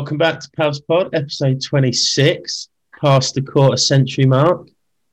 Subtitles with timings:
[0.00, 2.70] Welcome back to Pavs Pod, episode 26,
[3.02, 4.66] past the quarter century mark.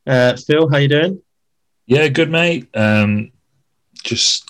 [0.08, 1.22] Uh, Phil, how you doing?
[1.88, 2.70] Yeah, good, mate.
[2.74, 3.34] Um,
[4.02, 4.50] just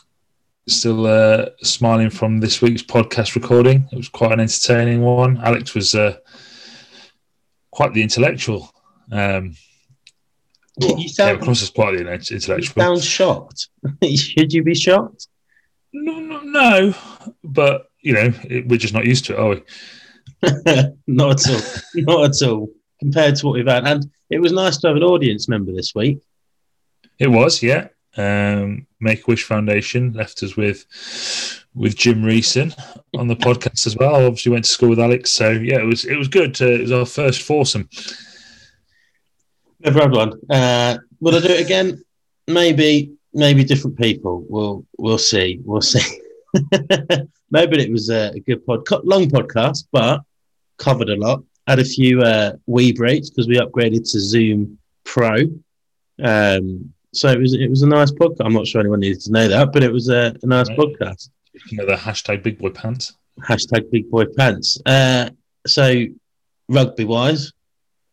[0.68, 3.90] still uh, smiling from this week's podcast recording.
[3.92, 5.38] It was quite an entertaining one.
[5.38, 6.18] Alex was uh,
[7.72, 8.72] quite the intellectual.
[9.12, 9.56] Um,
[10.80, 12.62] well, you sound, came across as quite the intellectual.
[12.62, 13.70] You sound shocked.
[14.04, 15.30] Should you be shocked?
[15.94, 16.94] No, no, no.
[17.44, 19.64] But you know, it, we're just not used to it, are we?
[21.08, 21.62] not at all.
[21.96, 22.70] not at all.
[23.00, 25.94] Compared to what we've had, and it was nice to have an audience member this
[25.94, 26.20] week.
[27.20, 27.90] It was, yeah.
[28.18, 30.86] Um, Make a Wish Foundation left us with
[31.76, 32.74] with Jim Reeson
[33.16, 34.16] on the podcast as well.
[34.16, 36.56] Obviously, went to school with Alex, so yeah, it was it was good.
[36.56, 37.88] To, it was our first foursome.
[39.80, 40.34] Never had one.
[40.50, 42.04] Uh, will I do it again?
[42.48, 44.44] Maybe, maybe different people.
[44.50, 45.60] We'll we'll see.
[45.64, 46.22] We'll see.
[47.52, 50.22] Maybe it was a, good pod, long podcast, but
[50.78, 51.44] covered a lot.
[51.66, 55.36] Had a few uh, wee breaks because we upgraded to Zoom Pro.
[56.22, 58.46] Um, so it was it was a nice podcast.
[58.46, 60.78] I'm not sure anyone needed to know that, but it was a, a nice right.
[60.78, 61.30] podcast.
[61.70, 63.16] You know the hashtag Big Boy Pants.
[63.42, 64.80] Hashtag Big Boy Pants.
[64.86, 65.30] Uh,
[65.66, 66.06] so
[66.70, 67.52] rugby wise,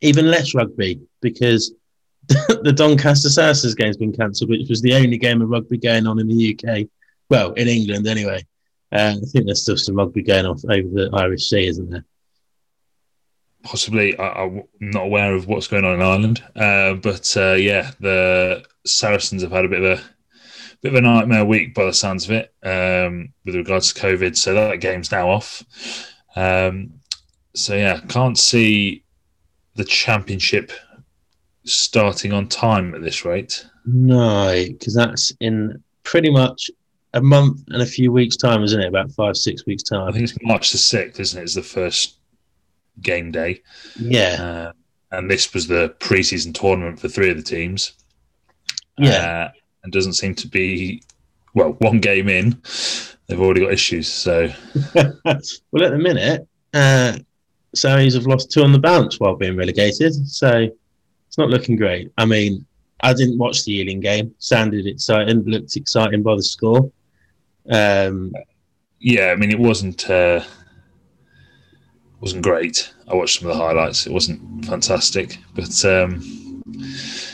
[0.00, 1.74] even less rugby because
[2.28, 6.18] the Doncaster Saracens game's been cancelled, which was the only game of rugby going on
[6.18, 6.88] in the UK.
[7.34, 8.46] Well, in England anyway.
[8.92, 12.04] Uh, I think there's still some rugby going off over the Irish Sea, isn't there?
[13.64, 14.16] Possibly.
[14.16, 18.64] I, am not aware of what's going on in Ireland, uh, but uh, yeah, the
[18.86, 20.02] Saracens have had a bit of a
[20.80, 24.36] bit of a nightmare week by the sounds of it um, with regards to COVID.
[24.36, 25.64] So that game's now off.
[26.36, 27.00] Um,
[27.56, 29.02] so yeah, can't see
[29.74, 30.70] the championship
[31.64, 33.66] starting on time at this rate.
[33.86, 36.70] No, because that's in pretty much
[37.14, 38.88] a month and a few weeks' time, isn't it?
[38.88, 40.08] About five, six weeks' time.
[40.08, 41.42] I think it's March the sixth, isn't it?
[41.42, 41.44] it?
[41.44, 42.16] Is the first
[43.00, 43.62] game day.
[43.98, 44.72] Yeah.
[45.12, 47.92] Uh, and this was the preseason tournament for three of the teams.
[48.98, 49.50] Yeah.
[49.50, 51.02] Uh, and doesn't seem to be
[51.54, 52.60] well, one game in,
[53.26, 54.08] they've already got issues.
[54.08, 54.48] So
[54.94, 57.18] well at the minute, uh
[57.76, 60.14] Sarries have lost two on the bounce while being relegated.
[60.28, 60.68] So
[61.26, 62.12] it's not looking great.
[62.18, 62.64] I mean,
[63.00, 64.34] I didn't watch the Ealing game.
[64.38, 66.90] Sounded exciting, looked exciting by the score.
[67.70, 68.32] Um,
[69.00, 70.42] yeah, I mean, it wasn't uh,
[72.20, 72.92] wasn't great.
[73.08, 74.06] I watched some of the highlights.
[74.06, 76.22] It wasn't fantastic, but um,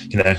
[0.09, 0.35] you know,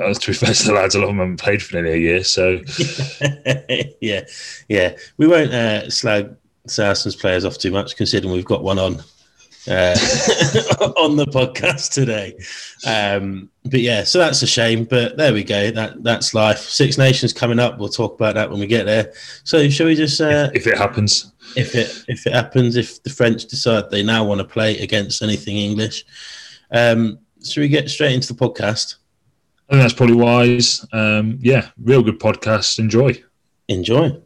[0.00, 1.92] uh, to be fair to the lads, a lot of them haven't played for nearly
[1.92, 2.24] a year.
[2.24, 2.60] So
[4.00, 4.22] yeah,
[4.68, 6.34] yeah, we won't uh, slag
[6.66, 9.02] Saracens players off too much, considering we've got one on
[9.68, 9.96] uh,
[10.96, 12.36] on the podcast today.
[12.86, 14.84] Um, but yeah, so that's a shame.
[14.84, 15.70] But there we go.
[15.70, 16.58] That that's life.
[16.58, 17.78] Six Nations coming up.
[17.78, 19.12] We'll talk about that when we get there.
[19.44, 21.32] So shall we just uh, if, if it happens?
[21.56, 25.22] If it if it happens, if the French decide they now want to play against
[25.22, 26.04] anything English,
[26.70, 28.96] um, should we get straight into the podcast?
[29.68, 30.86] I think that's probably wise.
[30.92, 32.78] Um, yeah, real good podcast.
[32.78, 33.20] Enjoy.
[33.68, 34.20] Enjoy.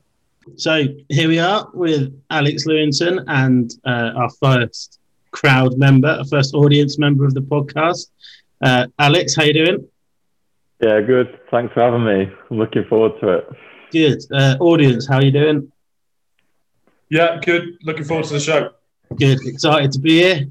[0.57, 5.00] So here we are with Alex Lewington and uh, our first
[5.31, 8.11] crowd member, a first audience member of the podcast.
[8.61, 9.89] Uh, Alex, how you doing?
[10.81, 11.39] Yeah, good.
[11.51, 12.33] Thanks for having me.
[12.51, 13.49] I'm looking forward to it.
[13.91, 14.23] Good.
[14.33, 15.71] Uh, audience, how you doing?
[17.09, 17.77] Yeah, good.
[17.83, 18.71] Looking forward to the show.
[19.17, 19.39] Good.
[19.45, 20.47] Excited to be here.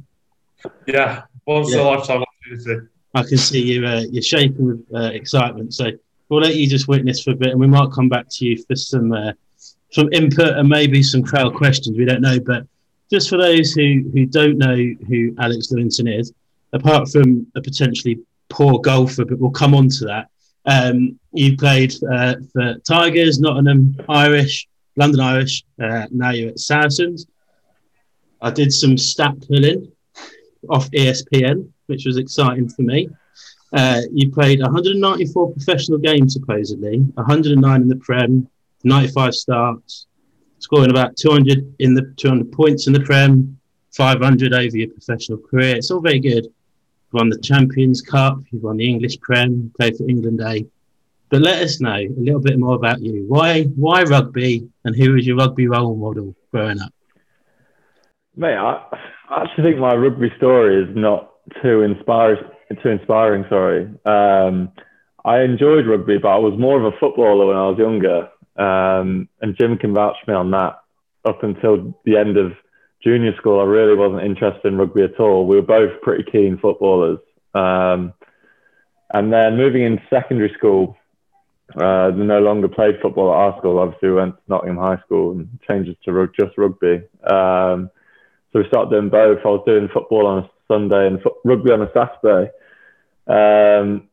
[0.85, 1.81] Yeah, once yeah.
[1.81, 2.88] a lifetime opportunity.
[3.16, 3.85] I can see you.
[3.85, 5.73] Uh, you're shaking with uh, excitement.
[5.73, 5.91] So
[6.28, 8.61] we'll let you just witness for a bit, and we might come back to you
[8.63, 9.31] for some uh,
[9.91, 11.97] some input and maybe some crowd questions.
[11.97, 12.67] We don't know, but
[13.12, 16.34] just for those who, who don't know who Alex Lewington is,
[16.74, 20.28] apart from a potentially poor golfer, but we'll come on to that.
[20.66, 25.64] Um, you played uh, for Tigers, Nottingham Irish, London Irish.
[25.81, 27.26] Uh, now you're at Saracens.
[28.41, 29.91] I did some stat pulling
[30.70, 33.09] off ESPN, which was exciting for me.
[33.72, 38.47] Uh, you played 194 professional games, supposedly, 109 in the Prem,
[38.84, 40.08] 95 starts,
[40.59, 43.59] scoring about 200 in the 200 points in the Prem,
[43.91, 45.76] 500 over your professional career.
[45.76, 46.46] It's all very good.
[46.46, 50.66] You've won the Champions Cup, you've won the English Prem, played for England A.
[51.29, 53.26] But let us know a little bit more about you.
[53.28, 56.91] Why why rugby and who was your rugby role model growing up?
[58.35, 58.84] Mate, I,
[59.29, 61.32] I actually think my rugby story is not
[61.62, 62.44] too inspiring.
[62.84, 63.90] Too inspiring, sorry.
[64.05, 64.72] Um,
[65.26, 68.29] I enjoyed rugby, but I was more of a footballer when I was younger.
[68.59, 70.82] Um, and Jim can vouch me on that.
[71.26, 72.53] Up until the end of
[73.03, 75.47] junior school, I really wasn't interested in rugby at all.
[75.47, 77.20] We were both pretty keen footballers.
[77.53, 78.14] Um,
[79.14, 80.96] and then moving into secondary school,
[81.76, 83.79] uh, no longer played football at our school.
[83.79, 87.03] Obviously, we went to Nottingham High School and changed it to just rugby.
[87.23, 87.90] Um,
[88.52, 89.40] So we started doing both.
[89.46, 92.52] I was doing football on a Sunday and rugby on a Saturday.
[93.28, 94.09] Um,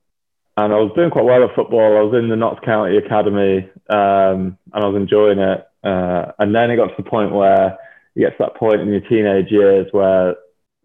[0.56, 1.98] and I was doing quite well at football.
[1.98, 5.66] I was in the Notts County Academy um, and I was enjoying it.
[5.84, 7.76] Uh, and then it got to the point where
[8.14, 10.36] you get to that point in your teenage years where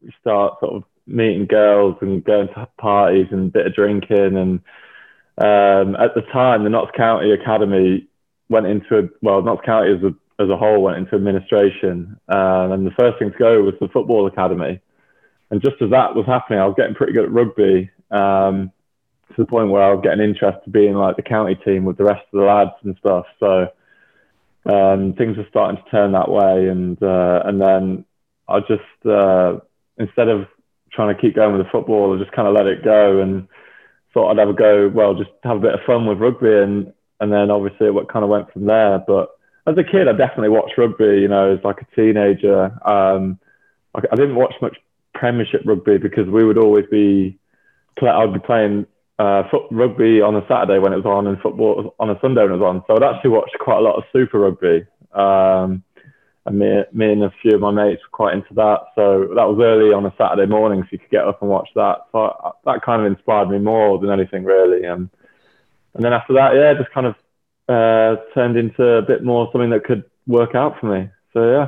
[0.01, 4.35] you start sort of meeting girls and going to parties and a bit of drinking.
[4.38, 4.59] And
[5.38, 8.07] um, at the time, the Notts County Academy
[8.50, 12.19] went into a, well, Notts County as a, as a whole went into administration.
[12.27, 14.81] Um, and the first thing to go was the football academy.
[15.50, 18.71] And just as that was happening, I was getting pretty good at rugby um,
[19.36, 21.98] to the point where I was getting interest to being like the county team with
[21.98, 23.25] the rest of the lads and stuff.
[23.39, 23.68] So
[24.66, 26.68] um, things were starting to turn that way.
[26.68, 28.06] And, uh, and then
[28.48, 29.57] I just, uh,
[29.98, 30.48] instead of
[30.92, 33.48] trying to keep going with the football, I just kind of let it go and
[34.13, 34.89] thought I'd have a go.
[34.89, 38.24] Well, just have a bit of fun with rugby, and and then obviously it kind
[38.24, 39.00] of went from there.
[39.00, 39.30] But
[39.68, 41.22] as a kid, I definitely watched rugby.
[41.22, 43.39] You know, as like a teenager, um,
[43.95, 44.78] I, I didn't watch much
[45.13, 47.38] Premiership rugby because we would always be.
[48.01, 48.88] I'd be playing
[49.21, 52.41] uh, foot rugby on a Saturday when it was on, and football on a Sunday
[52.41, 52.83] when it was on.
[52.88, 54.88] So I'd actually watched quite a lot of Super Rugby.
[55.13, 55.83] Um,
[56.47, 58.79] and me, me and a few of my mates were quite into that.
[58.95, 61.69] So that was early on a Saturday morning, so you could get up and watch
[61.75, 61.97] that.
[62.12, 64.85] So I, that kind of inspired me more than anything, really.
[64.85, 65.09] And
[65.94, 67.15] and then after that, yeah, just kind of
[67.69, 71.09] uh, turned into a bit more something that could work out for me.
[71.33, 71.68] So yeah.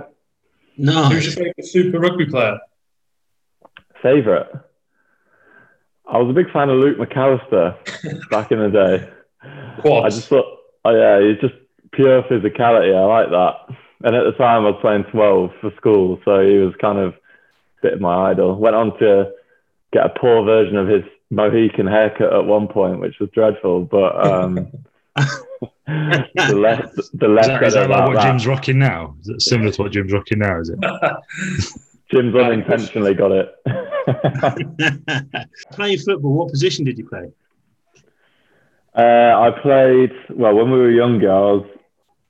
[0.76, 1.04] No.
[1.04, 2.58] Who's your favourite Super Rugby player?
[4.02, 4.48] Favourite.
[6.08, 9.10] I was a big fan of Luke McAlister back in the day.
[9.84, 10.06] What?
[10.06, 10.46] I just thought,
[10.86, 11.56] oh yeah, he's just
[11.92, 12.96] pure physicality.
[12.96, 13.78] I like that.
[14.06, 17.14] And at the time, I was playing 12 for school, so he was kind of
[17.14, 17.18] a
[17.82, 18.58] bit of my idol.
[18.58, 19.32] Went on to
[19.94, 23.86] get a poor version of his Mohican haircut at one point, which was dreadful.
[23.86, 24.72] But um,
[25.16, 28.28] the less, the less is that, is that like what that.
[28.28, 29.16] Jim's rocking now?
[29.22, 30.60] Is it similar to what Jim's rocking now?
[30.60, 30.80] Is it?
[32.14, 33.56] Jim's unintentionally got it.
[35.72, 37.32] Playing football, what position did you play?
[38.96, 41.32] Uh, I played well when we were younger.
[41.32, 41.66] I was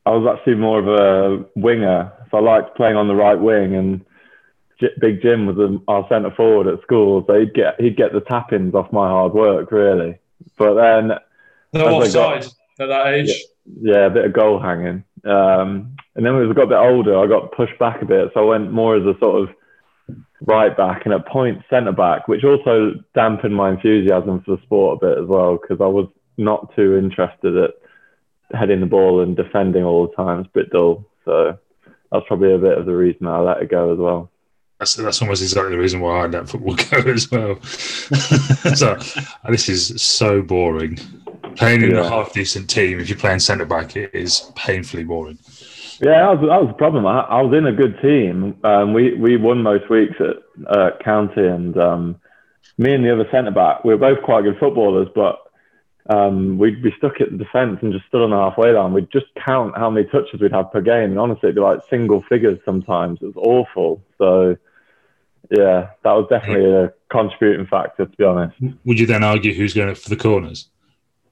[0.06, 3.75] I was actually more of a winger, so I liked playing on the right wing.
[3.75, 4.06] And
[4.80, 8.13] J- Big Jim was a, our centre forward at school, so he'd get he'd get
[8.13, 10.18] the tap-ins off my hard work, really.
[10.57, 11.12] But then,
[11.74, 13.30] no offside got, at that age.
[13.81, 15.03] Yeah, yeah, a bit of goal hanging.
[15.25, 18.31] Um, and then as I got a bit older, I got pushed back a bit,
[18.33, 19.56] so I went more as a sort of
[20.45, 25.00] right back and at point centre back, which also dampened my enthusiasm for the sport
[25.01, 26.07] a bit as well because I was
[26.38, 27.72] not too interested at
[28.57, 30.40] heading the ball and defending all the time.
[30.40, 31.06] It's a bit dull.
[31.25, 31.57] So
[32.12, 34.30] that's probably a bit of the reason I let it go as well.
[34.80, 37.62] That's, that's almost exactly the reason why I let football go as well.
[38.75, 41.00] so uh, this is so boring.
[41.56, 42.01] Playing in yeah.
[42.06, 45.38] a half decent team, if you're playing centre back, it is painfully boring.
[46.01, 47.06] Yeah, that was, that was the problem.
[47.06, 48.57] I, I was in a good team.
[48.63, 52.19] Um, we we won most weeks at uh, county, and um,
[52.78, 55.40] me and the other centre back, we were both quite good footballers, but
[56.10, 58.94] um, we'd be stuck at the defence and just stood on the halfway line.
[58.94, 61.80] We'd just count how many touches we'd have per game, and honestly, it'd be like
[61.90, 63.19] single figures sometimes.
[63.22, 64.04] It was awful.
[64.18, 64.57] So,
[65.50, 68.56] yeah, that was definitely a contributing factor, to be honest.
[68.85, 70.69] Would you then argue who's going for the corners?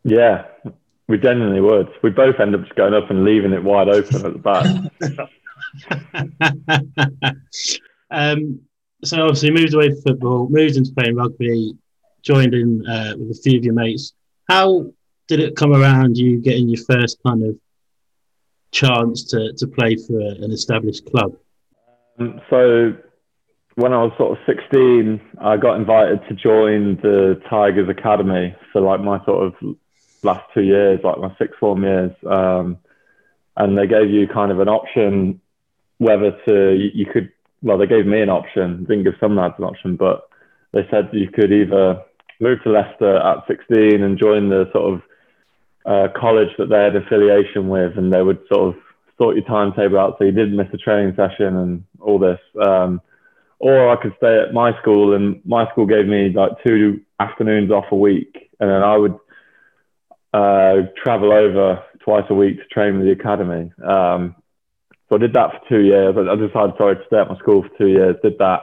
[0.03, 0.46] Yeah,
[1.08, 1.88] we genuinely would.
[2.03, 4.65] We both end up just going up and leaving it wide open at the back.
[8.12, 8.62] um,
[9.03, 11.74] so obviously moved away from football, moved into playing rugby,
[12.22, 14.13] joined in uh, with a few of your mates
[14.51, 14.86] how
[15.27, 17.58] did it come around you getting your first kind of
[18.72, 21.38] chance to, to play for an established club?
[22.20, 22.93] Um, so
[23.75, 28.81] when I was sort of 16, I got invited to join the Tigers Academy for
[28.81, 29.53] like my sort of
[30.24, 32.12] last two years, like my sixth form years.
[32.30, 32.78] Um,
[33.58, 35.42] and they gave you kind of an option
[35.98, 39.54] whether to, you, you could, well, they gave me an option, didn't give some lads
[39.58, 40.28] an option, but
[40.72, 42.01] they said you could either
[42.40, 45.01] move to Leicester at 16 and join the sort of
[45.86, 48.82] uh, college that they had affiliation with, and they would sort of
[49.18, 52.40] sort your timetable out so you didn't miss a training session and all this.
[52.66, 53.01] Um,
[53.60, 57.72] or I could stay at my school, and my school gave me like two afternoons
[57.72, 59.16] off a week, and then I would
[60.33, 63.71] uh, travel over twice a week to train with the academy.
[63.83, 64.35] Um,
[65.09, 66.15] so I did that for two years.
[66.17, 68.15] I decided, sorry, to stay at my school for two years.
[68.23, 68.61] Did that,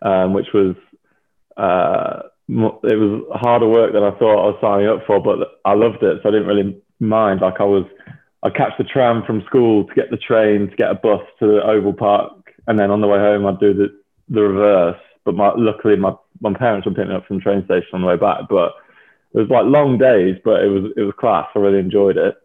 [0.00, 0.76] um, which was
[1.58, 5.74] uh, it was harder work than I thought I was signing up for, but I
[5.74, 7.40] loved it, so I didn't really mind.
[7.42, 7.84] Like I was,
[8.42, 11.46] I'd catch the tram from school to get the train to get a bus to
[11.46, 13.88] the Oval Park, and then on the way home I'd do the
[14.30, 15.00] the reverse.
[15.24, 18.00] But my, luckily my my parents were picking me up from the train station on
[18.00, 18.48] the way back.
[18.48, 18.72] But
[19.34, 21.48] it was like long days, but it was it was class.
[21.54, 22.36] I really enjoyed it.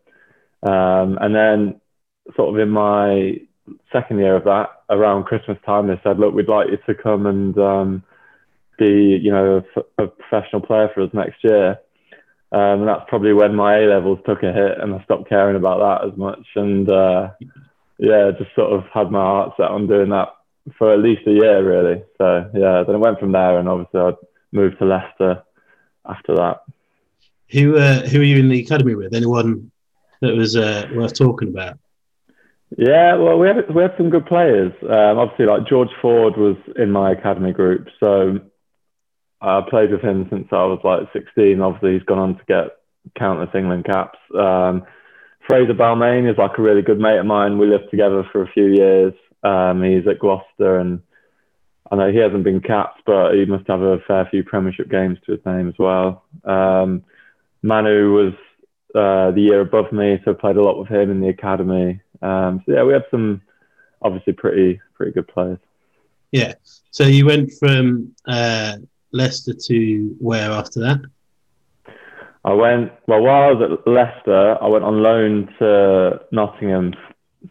[0.64, 1.82] Um, and then
[2.36, 3.40] sort of in my
[3.92, 7.26] second year of that, around Christmas time, they said, "Look, we'd like you to come
[7.26, 8.04] and um,
[8.78, 11.80] be, you know, a, a, professional player for us next year."
[12.52, 15.56] Um, and that's probably when my A levels took a hit, and I stopped caring
[15.56, 16.46] about that as much.
[16.56, 17.30] And uh,
[17.98, 20.30] yeah, just sort of had my heart set on doing that
[20.78, 22.04] for at least a year, really.
[22.18, 24.12] So yeah, then it went from there, and obviously I
[24.52, 25.44] moved to Leicester
[26.06, 26.62] after that.
[27.54, 29.14] Who uh, who are you in the academy with?
[29.14, 29.72] Anyone
[30.22, 31.78] that was uh, worth talking about?
[32.78, 34.74] Yeah, well, we had we had some good players.
[34.82, 38.40] Um, obviously, like George Ford was in my academy group, so
[39.42, 41.62] I played with him since I was like 16.
[41.62, 42.78] Obviously, he's gone on to get
[43.16, 44.18] countless England caps.
[44.38, 44.86] Um,
[45.48, 47.58] Fraser Balmain is like a really good mate of mine.
[47.58, 49.14] We lived together for a few years.
[49.44, 51.02] Um, he's at Gloucester, and
[51.92, 55.20] I know he hasn't been capped, but he must have a fair few Premiership games
[55.26, 56.24] to his name as well.
[56.46, 57.04] Um,
[57.64, 58.34] Manu was
[58.94, 62.02] uh, the year above me, so I played a lot with him in the academy.
[62.22, 63.42] Um, so yeah, we had some
[64.02, 65.58] obviously pretty pretty good players.
[66.32, 66.54] Yeah.
[66.92, 68.78] So you went from uh,
[69.12, 71.02] Leicester to where after that?
[72.46, 74.58] I went well while I was at Leicester.
[74.62, 76.94] I went on loan to Nottingham.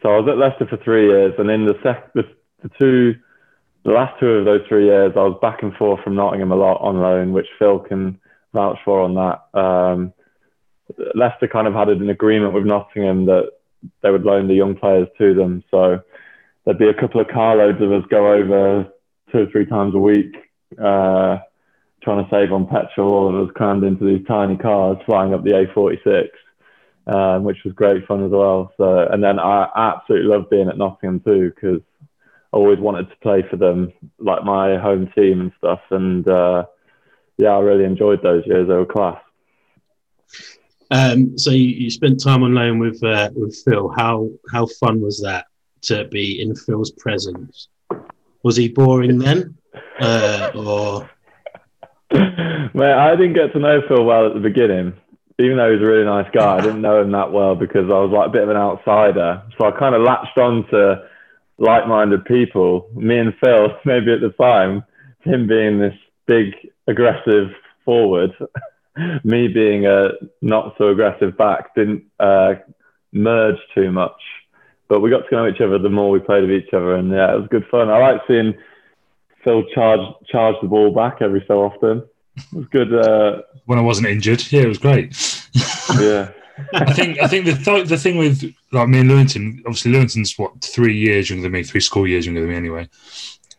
[0.03, 2.25] So I was at Leicester for three years, and in the sec the,
[2.63, 3.15] the two,
[3.85, 6.57] the last two of those three years, I was back and forth from Nottingham a
[6.57, 8.19] lot on loan, which Phil can
[8.53, 9.59] vouch for on that.
[9.59, 10.13] Um,
[11.15, 13.51] Leicester kind of had an agreement with Nottingham that
[14.03, 15.65] they would loan the young players to them.
[15.71, 16.01] So
[16.65, 18.87] there'd be a couple of carloads of us go over
[19.31, 20.35] two or three times a week.
[20.79, 21.39] Uh,
[22.03, 25.45] trying to save on petrol, all of us crammed into these tiny cars flying up
[25.45, 26.29] the A46,
[27.07, 28.73] um, which was great fun as well.
[28.77, 31.81] So, and then I absolutely loved being at Nottingham too because
[32.53, 35.81] I always wanted to play for them, like my home team and stuff.
[35.91, 36.65] And uh,
[37.39, 38.69] yeah, I really enjoyed those years.
[38.69, 39.21] They were class.
[40.91, 43.89] Um, so you, you, spent time on loan with uh, with Phil.
[43.89, 45.47] How how fun was that
[45.83, 47.69] to be in Phil's presence?
[48.43, 49.57] Was he boring then,
[50.01, 51.09] uh, or
[52.75, 54.93] Mate, I didn't get to know Phil well at the beginning.
[55.39, 57.99] Even though he's a really nice guy, I didn't know him that well because I
[57.99, 59.43] was like a bit of an outsider.
[59.57, 61.09] So I kind of latched on to
[61.57, 62.91] like-minded people.
[62.95, 64.85] Me and Phil, maybe at the time,
[65.21, 65.95] him being this
[66.27, 66.55] big,
[66.87, 67.51] aggressive
[67.85, 68.33] forward,
[69.25, 70.11] me being a
[70.41, 72.55] not so aggressive back, didn't uh,
[73.13, 74.21] merge too much.
[74.89, 77.11] But we got to know each other the more we played with each other, and
[77.11, 77.89] yeah, it was good fun.
[77.89, 78.55] I like seeing
[79.43, 82.03] Phil charge charge the ball back every so often.
[82.37, 82.95] It was good.
[82.95, 85.11] Uh, when I wasn't injured, yeah, it was great.
[86.01, 86.31] yeah.
[86.75, 90.39] I think I think the th- the thing with like me and Lewington, obviously Lewington's
[90.39, 92.89] what three years younger than me, three school years younger than me anyway,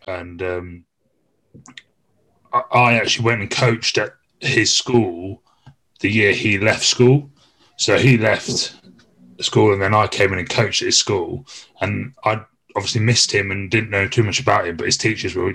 [0.07, 0.85] and um,
[2.53, 5.41] I, actually went and coached at his school
[5.99, 7.29] the year he left school.
[7.77, 8.75] So he left
[9.41, 11.45] school, and then I came in and coached at his school,
[11.81, 12.43] and I
[12.75, 15.53] obviously missed him and didn't know too much about him, but his teachers were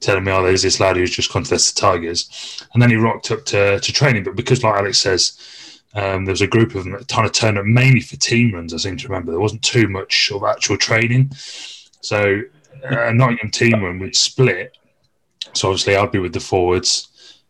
[0.00, 2.64] telling me, oh, there's this lad who's just contested the Tigers.
[2.72, 4.24] And then he rocked up to, to training.
[4.24, 7.32] But because, like Alex says, um, there was a group of them that kind of
[7.32, 9.32] turned up mainly for team runs, I seem to remember.
[9.32, 11.32] There wasn't too much of actual training.
[12.00, 12.42] So
[12.84, 14.76] a Nottingham team run would split.
[15.54, 17.42] So obviously I'd be with the forwards,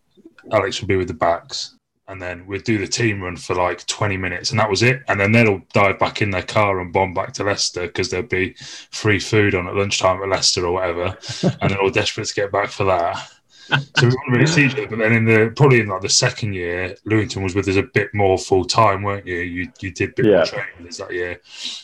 [0.53, 1.79] Alex would be with the backs,
[2.09, 5.03] and then we'd do the team run for like 20 minutes and that was it.
[5.09, 8.09] And then they'd all dive back in their car and bomb back to leicester because
[8.09, 8.55] there'd be
[8.91, 11.17] free food on at lunchtime at leicester or whatever
[11.61, 13.31] and they're all desperate to get back for that.
[13.69, 16.09] So we wouldn't really see each other but then in the probably in like the
[16.09, 19.41] second year lewington was with us a bit more full time weren't you?
[19.41, 20.37] You, you did a bit yeah.
[20.37, 21.39] more training with us that year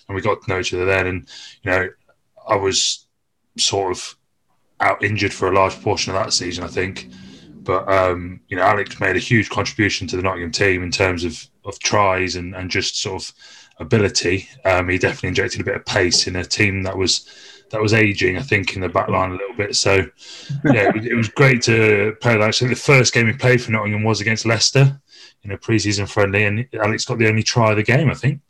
[0.08, 1.06] and we got to know each other then.
[1.06, 1.28] And
[1.62, 1.88] you know
[2.48, 3.06] i was
[3.58, 4.16] sort of
[4.84, 7.08] out injured for a large portion of that season i think
[7.64, 11.24] but um, you know, Alex made a huge contribution to the Nottingham team in terms
[11.24, 13.32] of of tries and, and just sort of
[13.80, 14.48] ability.
[14.64, 17.28] Um, he definitely injected a bit of pace in a team that was
[17.70, 19.74] that was aging, I think, in the back line a little bit.
[19.74, 20.06] So
[20.64, 22.54] yeah, it, it was great to play that.
[22.54, 25.00] So the first game he played for Nottingham was against Leicester
[25.42, 28.40] in a pre-season friendly, and Alex got the only try of the game, I think.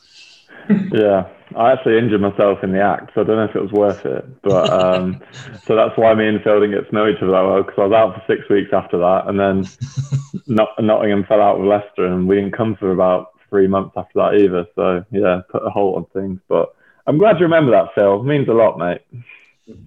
[0.93, 3.73] Yeah, I actually injured myself in the act, so I don't know if it was
[3.73, 4.43] worth it.
[4.43, 5.21] But um,
[5.67, 7.79] so that's why me and Phil didn't get to know each other that well because
[7.79, 9.67] I was out for six weeks after that, and then
[10.47, 14.19] Not- Nottingham fell out with Leicester, and we didn't come for about three months after
[14.19, 14.67] that either.
[14.75, 16.41] So yeah, put a halt on things.
[16.49, 16.75] But
[17.07, 18.21] I'm glad you remember that, Phil.
[18.21, 19.03] It means a lot, mate.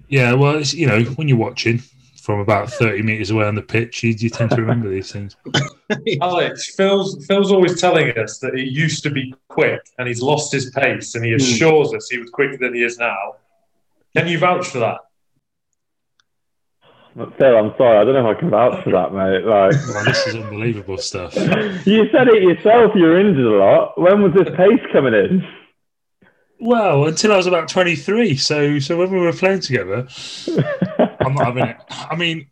[0.07, 1.81] Yeah, well, you know, when you're watching,
[2.27, 5.37] from about 30 metres away on the pitch, you, you tend to remember these things.
[6.21, 10.51] Alex, Phil's, Phil's always telling us that he used to be quick and he's lost
[10.51, 11.37] his pace and he hmm.
[11.37, 11.95] assures mm.
[11.95, 13.35] us he was quicker than he is now.
[14.13, 14.97] Can you vouch for that?
[17.37, 19.45] Phil, I'm sorry, I don't know if I can vouch for that, mate.
[19.45, 21.33] Like, well, this is unbelievable stuff.
[21.85, 22.91] you said it yourself.
[22.93, 23.97] You're injured a lot.
[23.97, 25.47] When was this pace coming in?
[26.59, 28.35] Well, until I was about 23.
[28.35, 30.07] So, so when we were playing together,
[31.27, 31.77] I'm not having it.
[31.89, 32.47] I mean,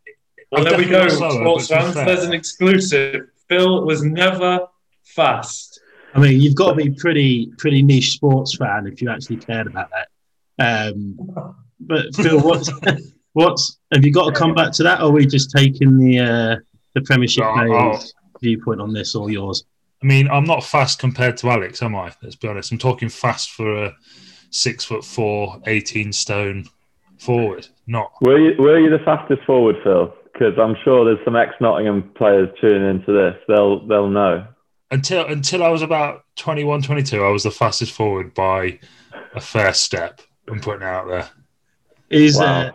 [0.51, 2.07] well, there we go, slower, sports but to be fans.
[2.07, 3.27] There's an exclusive.
[3.47, 4.67] Phil was never
[5.03, 5.79] fast.
[6.13, 9.67] I mean, you've got to be pretty pretty niche sports fan if you actually cared
[9.67, 10.93] about that.
[10.93, 11.17] Um,
[11.79, 12.71] but Phil, what's
[13.33, 16.19] what's have you got to come back to that, or are we just taking the
[16.19, 16.55] uh,
[16.93, 19.65] the Premiership No, players viewpoint on this, or yours?
[20.01, 22.13] I mean, I'm not fast compared to Alex, am I?
[22.21, 22.71] Let's be honest.
[22.71, 23.95] I'm talking fast for a
[24.51, 26.65] six foot four, 18 stone
[27.17, 27.67] forward.
[27.87, 28.11] Not.
[28.21, 30.13] Were you were you the fastest forward, Phil?
[30.33, 33.35] Because I'm sure there's some ex Nottingham players tuning into this.
[33.47, 34.47] They'll they'll know.
[34.91, 38.79] Until until I was about 21, 22, I was the fastest forward by
[39.33, 40.21] a fair step.
[40.47, 41.29] I'm putting it out there.
[42.09, 42.45] Is Wow.
[42.67, 42.71] uh,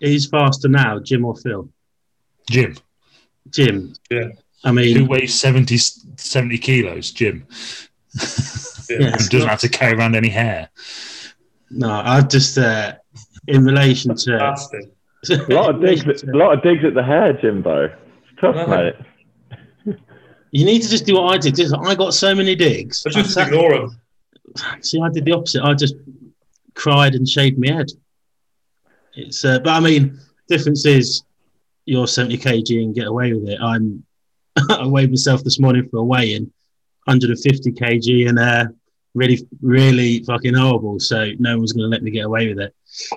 [0.00, 1.68] is faster now, Jim or Phil?
[2.50, 2.76] Jim,
[3.50, 3.94] Jim.
[4.10, 4.28] Yeah.
[4.64, 7.46] I mean, who weighs 70, 70 kilos, Jim,
[8.14, 8.26] Yeah.
[8.88, 9.06] Yeah.
[9.18, 10.68] and doesn't have to carry around any hair.
[11.70, 12.94] no, I just uh,
[13.48, 17.84] in relation to A lot of digs, a lot of digs at the hair, Jimbo.
[17.86, 18.66] It's tough, No.
[18.66, 19.96] mate.
[20.52, 21.54] You need to just do what I did.
[21.56, 23.04] Just, I got so many digs.
[23.06, 24.00] I just I sat- ignore him.
[24.80, 25.62] See, I did the opposite.
[25.62, 25.96] I just
[26.74, 27.88] cried and shaved my head.
[29.14, 31.24] It's, uh, but I mean, difference is
[31.84, 33.58] you're 70 kg and get away with it.
[33.60, 34.04] I'm,
[34.70, 36.44] I weighed myself this morning for a weigh-in,
[37.04, 38.64] 150 kg, and uh,
[39.14, 41.00] really, really fucking horrible.
[41.00, 42.74] So no one's going to let me get away with it.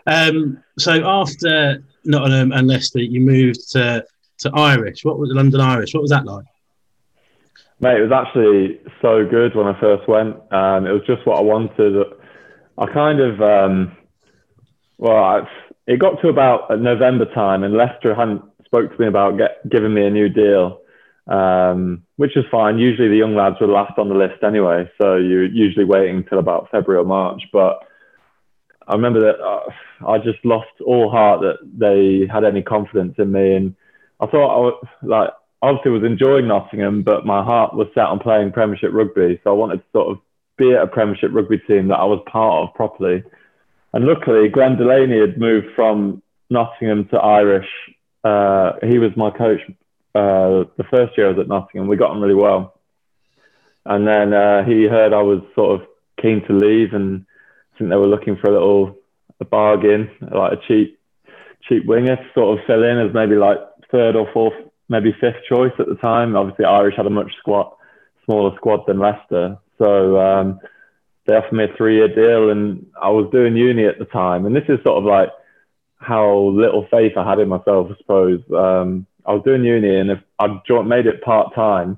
[0.07, 4.05] Um, so after Nottingham and Leicester, you moved to
[4.39, 5.03] to Irish.
[5.03, 5.93] What was London Irish?
[5.93, 6.45] What was that like?
[7.81, 10.35] Mate, it was actually so good when I first went.
[10.51, 12.05] Um, it was just what I wanted.
[12.77, 13.97] I kind of, um,
[14.97, 15.47] well,
[15.87, 19.93] it got to about November time, and Leicester hadn't spoke to me about get, giving
[19.93, 20.81] me a new deal,
[21.27, 22.77] um, which is fine.
[22.77, 26.39] Usually, the young lads were last on the list anyway, so you're usually waiting till
[26.39, 27.43] about February or March.
[27.51, 27.79] But
[28.89, 33.31] I remember that uh, I just lost all heart that they had any confidence in
[33.31, 33.75] me, and
[34.19, 35.29] I thought I was like
[35.61, 39.39] obviously was enjoying Nottingham, but my heart was set on playing Premiership rugby.
[39.43, 40.19] So I wanted to sort of
[40.57, 43.23] be at a Premiership rugby team that I was part of properly.
[43.93, 47.67] And luckily, Glenn Delaney had moved from Nottingham to Irish.
[48.23, 49.61] Uh, he was my coach
[50.15, 51.87] uh, the first year I was at Nottingham.
[51.87, 52.79] We got on really well.
[53.85, 55.87] And then uh, he heard I was sort of
[56.21, 57.25] keen to leave, and
[57.79, 58.95] think they were looking for a little
[59.39, 60.99] a bargain, like a cheap
[61.67, 63.57] cheap winger to sort of fill in as maybe like
[63.91, 64.53] third or fourth,
[64.87, 66.35] maybe fifth choice at the time.
[66.35, 67.73] Obviously, Irish had a much squad,
[68.25, 70.59] smaller squad than Leicester, so um,
[71.25, 74.45] they offered me a three-year deal, and I was doing uni at the time.
[74.45, 75.29] And this is sort of like
[75.97, 78.41] how little faith I had in myself, I suppose.
[78.55, 80.47] Um, I was doing uni, and if I
[80.83, 81.97] made it part time,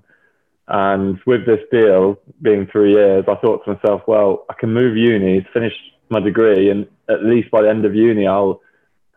[0.72, 4.96] and with this deal being three years, I thought to myself, well, I can move
[4.96, 5.74] uni, finish
[6.10, 8.62] my degree, and at least by the end of uni, I'll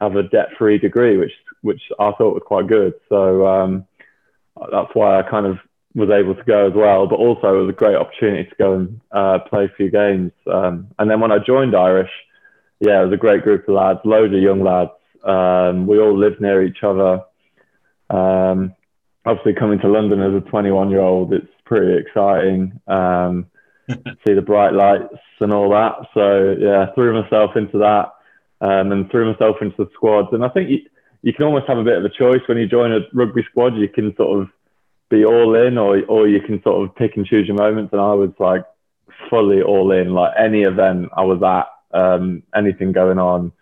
[0.01, 2.95] have a debt-free degree, which which I thought was quite good.
[3.09, 3.87] So um,
[4.71, 5.59] that's why I kind of
[5.95, 7.07] was able to go as well.
[7.07, 10.33] But also, it was a great opportunity to go and uh, play a few games.
[10.53, 12.11] Um, and then when I joined Irish,
[12.81, 14.91] yeah, it was a great group of lads, loads of young lads.
[15.23, 17.23] Um, we all lived near each other.
[18.11, 18.75] Um,
[19.25, 22.81] obviously, coming to London as a 21 year old, it's pretty exciting.
[22.87, 23.47] Um,
[23.89, 26.09] see the bright lights and all that.
[26.15, 28.13] So, yeah, threw myself into that
[28.61, 30.29] um, and threw myself into the squads.
[30.33, 30.79] And I think you,
[31.23, 33.77] you can almost have a bit of a choice when you join a rugby squad.
[33.77, 34.49] You can sort of
[35.11, 37.93] be all in, or or you can sort of pick and choose your moments.
[37.93, 38.65] And I was like
[39.31, 40.15] fully all in.
[40.15, 43.53] Like any event I was at, um, anything going on,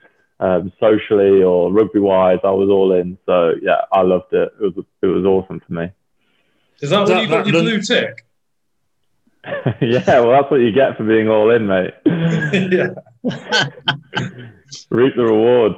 [0.42, 3.16] um, socially or rugby wise, I was all in.
[3.26, 4.52] So yeah, I loved it.
[4.60, 5.90] It was it was awesome for me.
[6.80, 8.26] Is that when That- you got your blue tick?
[9.80, 11.94] yeah, well, that's what you get for being all in, mate.
[12.06, 12.90] yeah.
[14.90, 15.74] Reap the rewards.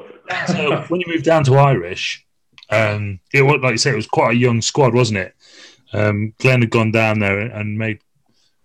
[0.48, 2.27] so when you moved down to Irish,
[2.70, 5.35] um, it was like you said, it was quite a young squad, wasn't it?
[5.92, 8.00] Um, Glenn had gone down there and made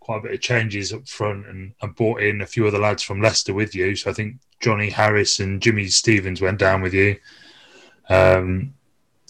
[0.10, 3.04] quite a bit of changes up front, and, and brought in a few other lads
[3.04, 3.96] from Leicester with you.
[3.96, 7.16] So I think Johnny Harris and Jimmy Stevens went down with you.
[8.10, 8.74] Um,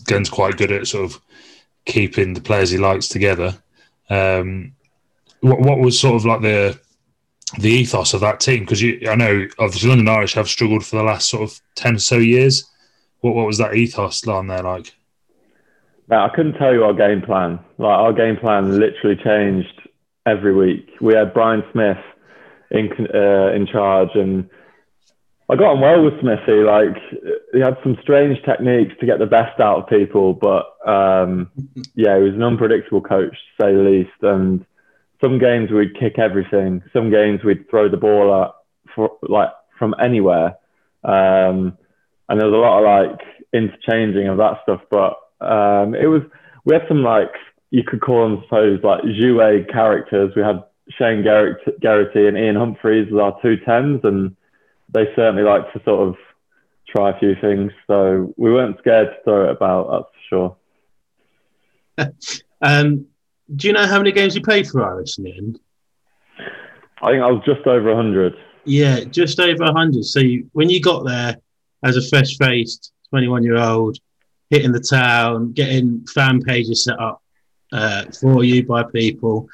[0.05, 1.21] Glenn's quite good at sort of
[1.83, 3.61] keeping the players he likes together.
[4.09, 4.71] Um,
[5.41, 6.79] what, what was sort of like the
[7.59, 8.61] the ethos of that team?
[8.61, 11.99] Because I know obviously London Irish have struggled for the last sort of ten or
[11.99, 12.63] so years.
[13.19, 14.95] What what was that ethos on there like?
[16.07, 17.59] Now, I couldn't tell you our game plan.
[17.77, 19.78] Like our game plan literally changed
[20.25, 20.89] every week.
[21.01, 21.97] We had Brian Smith
[22.71, 24.49] in uh, in charge, and
[25.49, 26.63] I got on well with Smithy.
[26.63, 26.95] Like
[27.53, 31.49] he had some strange techniques to get the best out of people, but um,
[31.95, 34.21] yeah, he was an unpredictable coach to say the least.
[34.21, 34.65] And
[35.21, 36.83] some games we'd kick everything.
[36.93, 38.51] Some games we'd throw the ball at
[38.95, 40.57] for like from anywhere.
[41.03, 41.77] Um,
[42.27, 43.19] and there was a lot of like
[43.53, 46.21] interchanging of that stuff, but um, it was
[46.65, 47.31] we had some like
[47.71, 50.33] you could call them, I suppose, like jouet characters.
[50.35, 50.63] We had
[50.97, 54.35] Shane Garrett, Geraghty and Ian Humphreys as our two tens, and
[54.91, 56.15] they certainly like to sort of
[56.87, 57.71] try a few things.
[57.87, 60.57] So we weren't scared to throw it about, that's for
[61.99, 62.37] sure.
[62.61, 63.05] um,
[63.55, 65.59] do you know how many games you played for Irish in the end?
[67.01, 68.33] I think I was just over 100.
[68.65, 70.03] Yeah, just over 100.
[70.05, 71.37] So you, when you got there
[71.83, 73.97] as a fresh faced 21 year old,
[74.49, 77.21] hitting the town, getting fan pages set up
[77.71, 79.47] uh, for you by people,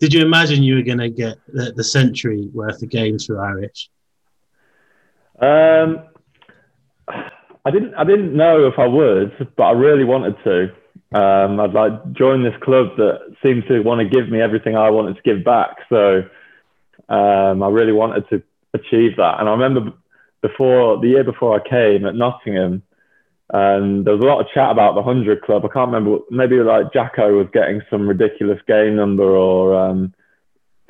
[0.00, 3.44] did you imagine you were going to get the, the, century worth of games for
[3.44, 3.90] Irish?
[5.40, 6.04] Um,
[7.08, 7.94] I didn't.
[7.94, 11.18] I didn't know if I would, but I really wanted to.
[11.18, 14.90] Um, I'd like join this club that seemed to want to give me everything I
[14.90, 15.76] wanted to give back.
[15.88, 16.22] So
[17.08, 18.42] um, I really wanted to
[18.74, 19.40] achieve that.
[19.40, 19.92] And I remember
[20.42, 22.82] before the year before I came at Nottingham,
[23.50, 25.64] and there was a lot of chat about the hundred club.
[25.64, 26.18] I can't remember.
[26.30, 30.14] Maybe like Jacko was getting some ridiculous game number or um,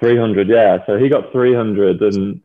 [0.00, 0.48] 300.
[0.48, 2.40] Yeah, so he got 300, and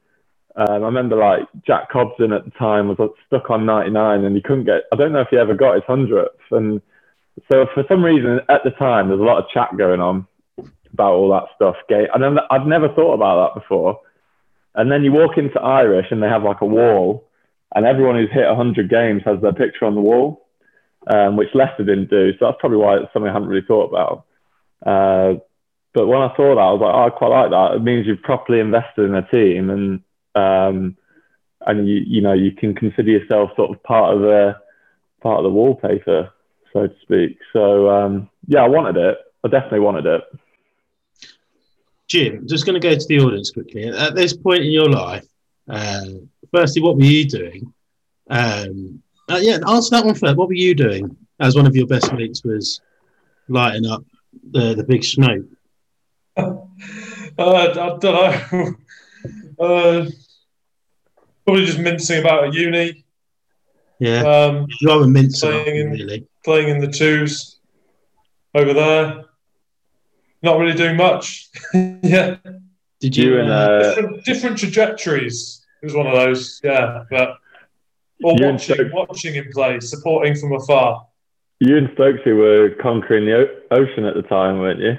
[0.56, 4.42] um, I remember like Jack Cobson at the time was stuck on 99, and he
[4.42, 4.84] couldn't get.
[4.92, 6.82] I don't know if he ever got his hundredth, and
[7.52, 10.28] so for some reason at the time there's a lot of chat going on
[10.94, 11.76] about all that stuff.
[11.90, 14.00] And I'd never thought about that before.
[14.76, 17.28] And then you walk into Irish and they have like a wall
[17.76, 20.48] and everyone who's hit 100 games has their picture on the wall,
[21.08, 22.32] um, which Leicester didn't do.
[22.34, 24.26] So that's probably why it's something I hadn't really thought about.
[24.86, 25.40] Uh,
[25.94, 27.76] but when I saw that, I was like, oh, I quite like that.
[27.76, 30.02] It means you've properly invested in a team, and
[30.36, 30.98] um,
[31.66, 34.56] and you you know you can consider yourself sort of part of the
[35.22, 36.32] part of the wallpaper,
[36.74, 37.38] so to speak.
[37.54, 39.18] So um, yeah, I wanted it.
[39.44, 40.22] I definitely wanted it.
[42.08, 43.88] Jim, just going to go to the audience quickly.
[43.88, 45.26] At this point in your life,
[45.70, 46.02] uh,
[46.54, 47.74] firstly, what were you doing?
[48.30, 50.38] Um, uh, yeah, answer that one first.
[50.38, 52.80] What were you doing as one of your best mates was
[53.50, 54.04] lighting up
[54.52, 55.46] the, the big smoke?
[56.38, 56.56] uh,
[57.38, 58.74] I don't know.
[59.58, 60.06] Uh,
[61.46, 63.06] probably just mincing about at uni.
[64.00, 66.28] Yeah, um, rather mincing, playing in, really.
[66.44, 67.60] Playing in the twos
[68.54, 69.26] over there.
[70.42, 71.50] Not really doing much.
[71.74, 72.36] yeah.
[73.00, 73.40] Did you?
[73.40, 75.63] and, uh, different, different, trajectories.
[75.84, 77.04] It was one of those, yeah.
[77.10, 77.36] But
[78.24, 81.06] or watching, watching him play, supporting from afar.
[81.60, 84.98] You and Stokesy were conquering the o- ocean at the time, weren't you?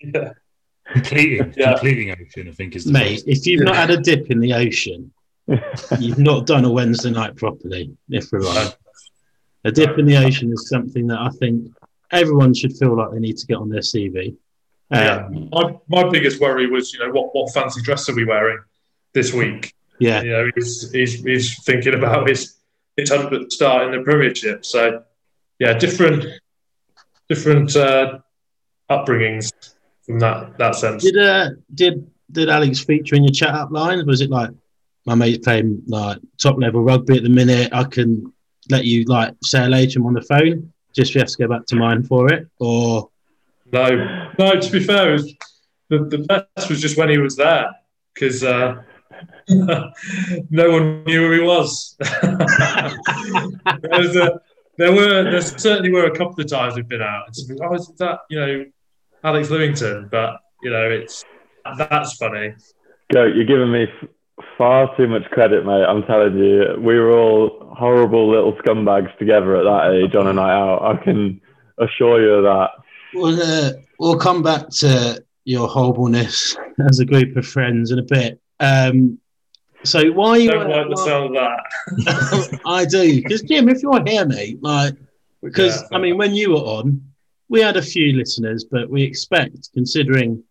[0.00, 0.32] Yeah.
[0.92, 1.72] Completing, yeah.
[1.74, 3.22] completing ocean, I think is the mate.
[3.26, 5.12] If you've not had a dip in the ocean,
[6.00, 7.94] you've not done a Wednesday night properly.
[8.08, 8.74] If we're right,
[9.64, 11.70] a dip in the ocean is something that I think
[12.10, 14.28] everyone should feel like they need to get on their CV.
[14.90, 18.24] Um, yeah, my, my biggest worry was, you know, what, what fancy dress are we
[18.24, 18.60] wearing
[19.12, 19.74] this week?
[19.98, 22.56] Yeah, you know, he's, he's, he's thinking about his
[22.96, 24.64] his hundredth start in the Premiership.
[24.64, 25.02] So,
[25.58, 26.26] yeah, different
[27.28, 28.18] different uh,
[28.90, 29.52] upbringings
[30.04, 31.04] from that that sense.
[31.04, 34.04] Did uh, did did Alex feature in your chat up lines?
[34.04, 34.50] Was it like
[35.06, 37.70] my mate's playing like top level rugby at the minute?
[37.72, 38.32] I can
[38.70, 40.72] let you like say hello to him on the phone.
[40.94, 43.10] Just we have to go back to mine for it, or
[43.72, 44.58] no, no.
[44.58, 45.32] To be fair, was,
[45.88, 47.70] the, the best was just when he was there
[48.12, 48.82] because uh,
[49.48, 51.96] no one knew who he was.
[52.00, 52.38] there,
[53.92, 54.40] was a,
[54.76, 57.74] there were there certainly were a couple of times we've been out and just oh,
[57.74, 58.64] is that you know
[59.24, 60.10] Alex Lewington?
[60.10, 61.24] But you know, it's
[61.76, 62.54] that's funny.
[63.12, 63.86] Go, you're giving me
[64.56, 65.84] far too much credit, mate.
[65.84, 70.32] I'm telling you, we were all horrible little scumbags together at that age on a
[70.32, 70.82] night out.
[70.82, 71.40] I can
[71.78, 72.70] assure you of that.
[73.14, 76.56] We'll, uh, we'll come back to your horribleness
[76.88, 78.40] as a group of friends in a bit.
[78.60, 79.18] Um,
[79.84, 82.60] so why you don't like the sound of that?
[82.66, 84.94] I do because Jim, if you're here, mate, like
[85.42, 87.02] because yeah, I mean, when you were on,
[87.48, 90.42] we had a few listeners, but we expect, considering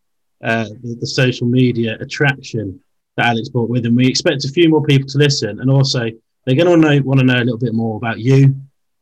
[0.44, 2.80] uh, the, the, social media attraction
[3.18, 6.10] that Alex brought with him, we expect a few more people to listen, and also
[6.46, 8.56] they're going to know, want to know a little bit more about you.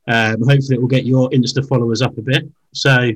[0.07, 2.49] Um, hopefully, it will get your Insta followers up a bit.
[2.73, 3.11] So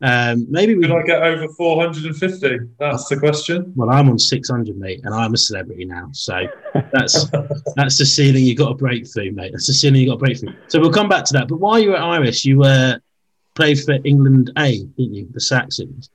[0.00, 2.58] um, maybe we could I get over 450?
[2.78, 3.72] That's the question.
[3.74, 6.08] Well, I'm on 600, mate, and I'm a celebrity now.
[6.12, 6.46] So
[6.92, 7.28] that's
[7.74, 9.52] that's the ceiling you've got to break through, mate.
[9.52, 10.54] That's the ceiling you got to break through.
[10.68, 11.48] So we'll come back to that.
[11.48, 12.98] But while you were at Irish, you were uh,
[13.56, 15.28] played for England A, didn't you?
[15.32, 16.10] The Saxons.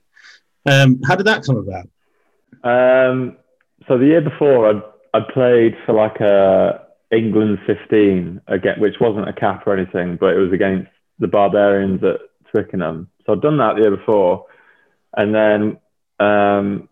[0.64, 1.88] Um, how did that come about?
[2.64, 3.36] Um,
[3.86, 9.28] so the year before, I'd, I'd played for like a England 15 again, which wasn't
[9.28, 12.20] a cap or anything, but it was against the Barbarians at
[12.54, 14.46] Twickenham so I'd done that the year before,
[15.16, 15.78] and then
[16.20, 16.88] um,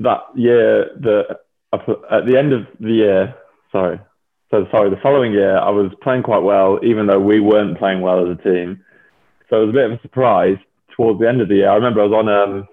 [0.00, 1.40] that year that
[1.72, 3.34] at the end of the year,
[3.72, 4.00] sorry,
[4.50, 8.00] so sorry, the following year I was playing quite well, even though we weren't playing
[8.00, 8.84] well as a team.
[9.48, 10.58] So it was a bit of a surprise
[10.94, 11.70] towards the end of the year.
[11.70, 12.68] I remember I was on um,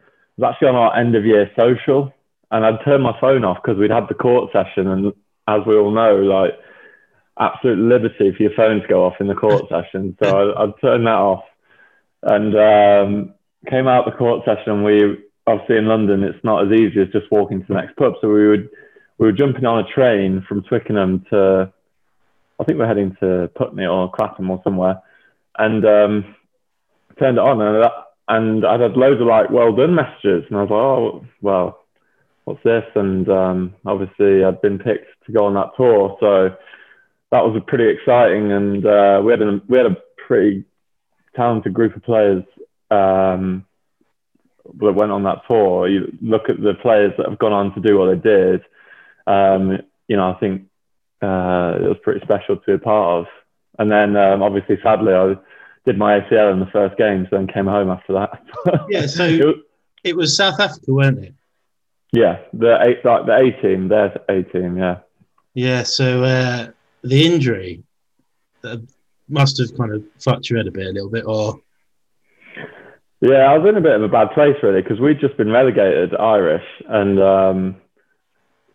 [0.00, 0.04] I
[0.36, 2.12] was actually on our end of year social,
[2.50, 5.12] and I'd turned my phone off because we'd had the court session, and
[5.46, 6.58] as we all know, like
[7.38, 10.16] absolute liberty for your phone to go off in the court session.
[10.22, 11.44] So I, I'd turned that off,
[12.22, 13.34] and um,
[13.68, 14.84] came out the court session.
[14.84, 18.14] We obviously in London, it's not as easy as just walking to the next pub.
[18.20, 18.70] So we would
[19.18, 21.72] we were jumping on a train from Twickenham to
[22.58, 25.00] I think we're heading to Putney or Clapham or somewhere,
[25.58, 26.34] and um,
[27.18, 27.92] turned it on and that,
[28.28, 31.84] and I had loads of like well done messages, and I was like, oh well,
[32.44, 32.84] what's this?
[32.94, 36.56] And um, obviously I'd been picked to go on that tour, so
[37.30, 40.64] that was pretty exciting, and uh, we had a we had a pretty
[41.34, 42.44] talented group of players.
[42.90, 43.66] Um,
[44.78, 47.80] that went on that tour, you look at the players that have gone on to
[47.80, 48.62] do what they did.
[49.26, 50.62] Um, you know, I think
[51.22, 53.26] uh, it was pretty special to be a part of.
[53.78, 55.34] And then um, obviously, sadly, I
[55.84, 58.42] did my ACL in the first game, so then came home after that.
[58.88, 59.56] yeah, so it,
[60.04, 61.34] it, was South Africa, weren't it?
[62.12, 64.98] Yeah, the eight, like the A team, their A team, yeah.
[65.54, 66.68] Yeah, so uh,
[67.02, 67.82] the injury
[68.64, 68.78] uh,
[69.28, 71.60] must have kind of fucked your head a bit, a little bit, or
[73.20, 75.50] yeah, I was in a bit of a bad place really because we'd just been
[75.50, 77.76] relegated Irish, and um,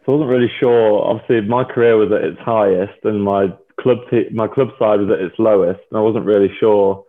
[0.06, 1.04] so I wasn't really sure.
[1.04, 3.98] Obviously, my career was at its highest, and my club
[4.32, 7.06] my club side was at its lowest, and I wasn't really sure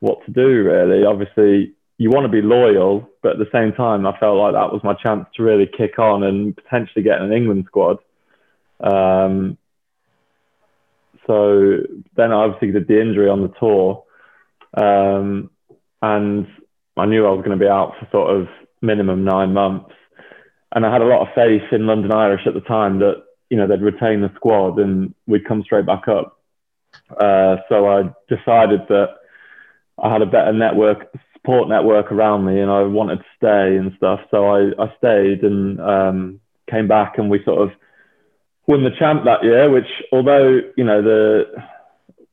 [0.00, 0.62] what to do.
[0.64, 4.52] Really, obviously, you want to be loyal, but at the same time, I felt like
[4.52, 7.98] that was my chance to really kick on and potentially get an England squad.
[8.80, 9.57] Um,
[11.28, 11.76] so
[12.16, 14.04] then I obviously did the injury on the tour.
[14.74, 15.50] Um,
[16.02, 16.46] and
[16.96, 18.48] I knew I was going to be out for sort of
[18.82, 19.92] minimum nine months.
[20.74, 23.56] And I had a lot of faith in London Irish at the time that you
[23.56, 26.40] know they'd retain the squad and we'd come straight back up.
[27.10, 29.08] Uh, so I decided that
[30.02, 33.92] I had a better network support network around me and I wanted to stay and
[33.96, 34.20] stuff.
[34.30, 37.70] So I, I stayed and um, came back and we sort of
[38.68, 41.44] won the champ that year, which although, you know, the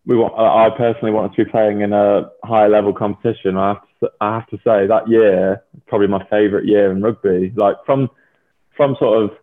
[0.06, 3.58] we want, I personally wanted to be playing in a high level competition.
[3.58, 7.52] I have to, I have to say that year probably my favourite year in rugby.
[7.56, 8.10] Like from
[8.78, 9.38] from sort of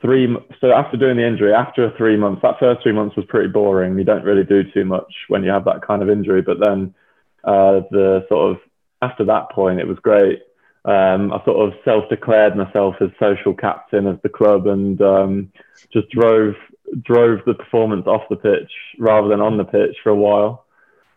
[0.00, 0.28] three.
[0.60, 3.98] So after doing the injury, after three months, that first three months was pretty boring.
[3.98, 6.42] You don't really do too much when you have that kind of injury.
[6.42, 6.94] But then
[7.42, 8.58] uh, the sort of
[9.02, 10.40] after that point, it was great.
[10.84, 15.52] Um, I sort of self-declared myself as social captain of the club and um,
[15.92, 16.54] just drove
[17.00, 20.66] drove the performance off the pitch rather than on the pitch for a while.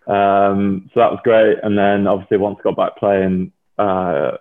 [0.08, 1.58] Um, so that was great.
[1.62, 4.38] And then obviously once I got back playing, uh,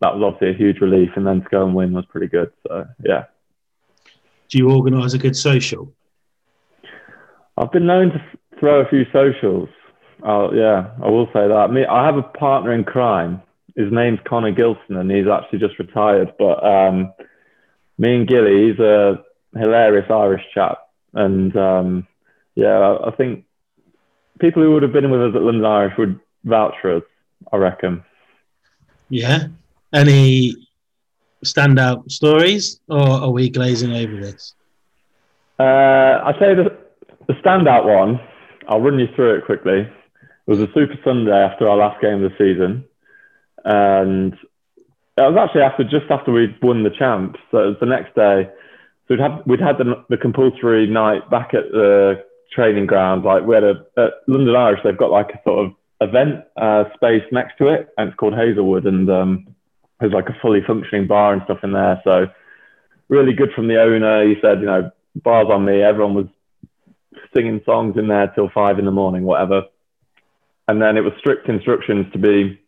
[0.00, 1.10] that was obviously a huge relief.
[1.16, 2.50] And then to go and win was pretty good.
[2.66, 3.24] So yeah.
[4.48, 5.92] Do you organise a good social?
[7.56, 8.24] I've been known to
[8.58, 9.68] throw a few socials.
[10.22, 11.68] Oh yeah, I will say that.
[11.70, 13.42] Me, I have a partner in crime.
[13.76, 16.32] His name's Conor Gilsenan, and he's actually just retired.
[16.38, 17.12] But um,
[17.98, 19.22] me and Gilly, he's a
[19.56, 20.78] hilarious Irish chap,
[21.14, 22.06] and um,
[22.54, 23.44] yeah, I think
[24.38, 27.02] people who would have been with us at London Irish would vouch for us.
[27.52, 28.04] I reckon.
[29.08, 29.48] Yeah.
[29.92, 30.54] Any
[31.44, 34.54] standout stories, or are we glazing over this?
[35.58, 36.76] Uh, I'd say the,
[37.26, 38.20] the standout one.
[38.68, 39.80] I'll run you through it quickly.
[39.80, 39.90] It
[40.46, 42.84] was a Super Sunday after our last game of the season,
[43.64, 47.36] and it was actually after just after we'd won the champ.
[47.50, 48.50] So it was the next day
[49.10, 53.24] so we'd had we'd had the, the compulsory night back at the training ground.
[53.24, 56.84] Like we had a at London Irish, they've got like a sort of event uh,
[56.94, 59.48] space next to it, and it's called Hazelwood, and um,
[59.98, 62.00] there's like a fully functioning bar and stuff in there.
[62.04, 62.26] So
[63.08, 64.24] really good from the owner.
[64.28, 65.82] He said, you know, bars on me.
[65.82, 66.26] Everyone was
[67.34, 69.64] singing songs in there till five in the morning, whatever.
[70.68, 72.60] And then it was strict instructions to be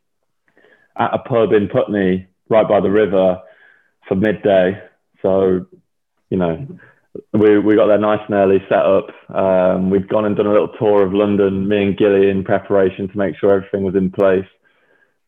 [0.96, 3.40] at a pub in Putney, right by the river,
[4.08, 4.82] for midday.
[5.22, 5.66] So
[6.32, 6.66] you know,
[7.34, 9.08] we, we got there nice and early, set up.
[9.28, 13.06] Um, we'd gone and done a little tour of London, me and Gilly, in preparation
[13.08, 14.46] to make sure everything was in place.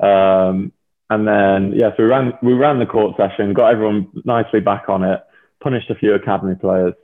[0.00, 0.72] Um,
[1.11, 4.88] and then, yeah, so we ran, we ran the court session, got everyone nicely back
[4.88, 5.20] on it,
[5.62, 6.94] punished a few academy players.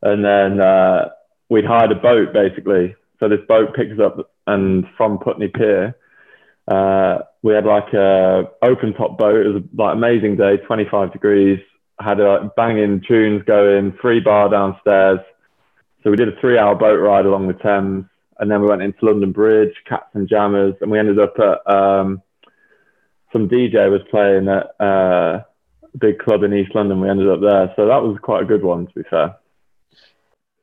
[0.00, 1.08] And then uh,
[1.48, 2.94] we'd hired a boat, basically.
[3.18, 5.96] So this boat picks us up and from Putney Pier,
[6.70, 9.44] uh, we had like a open top boat.
[9.44, 11.60] It was like amazing day, 25 degrees
[12.00, 15.20] had a banging tunes going, free bar downstairs.
[16.02, 18.06] So we did a three hour boat ride along the Thames.
[18.38, 22.22] And then we went into London Bridge, Katzenjammers, and we ended up at um,
[23.32, 25.42] some DJ was playing at uh,
[25.98, 27.02] big club in East London.
[27.02, 29.36] We ended up there, so that was quite a good one, to be fair.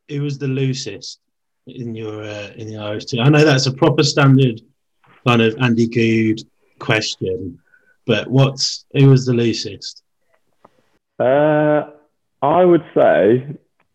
[0.09, 1.19] Who was the loosest
[1.67, 3.21] in your uh, in the Irish team?
[3.21, 4.61] I know that's a proper standard
[5.27, 6.41] kind of Andy Good
[6.79, 7.59] question,
[8.05, 10.03] but what's who was the loosest?
[11.19, 11.89] Uh,
[12.41, 13.45] I would say,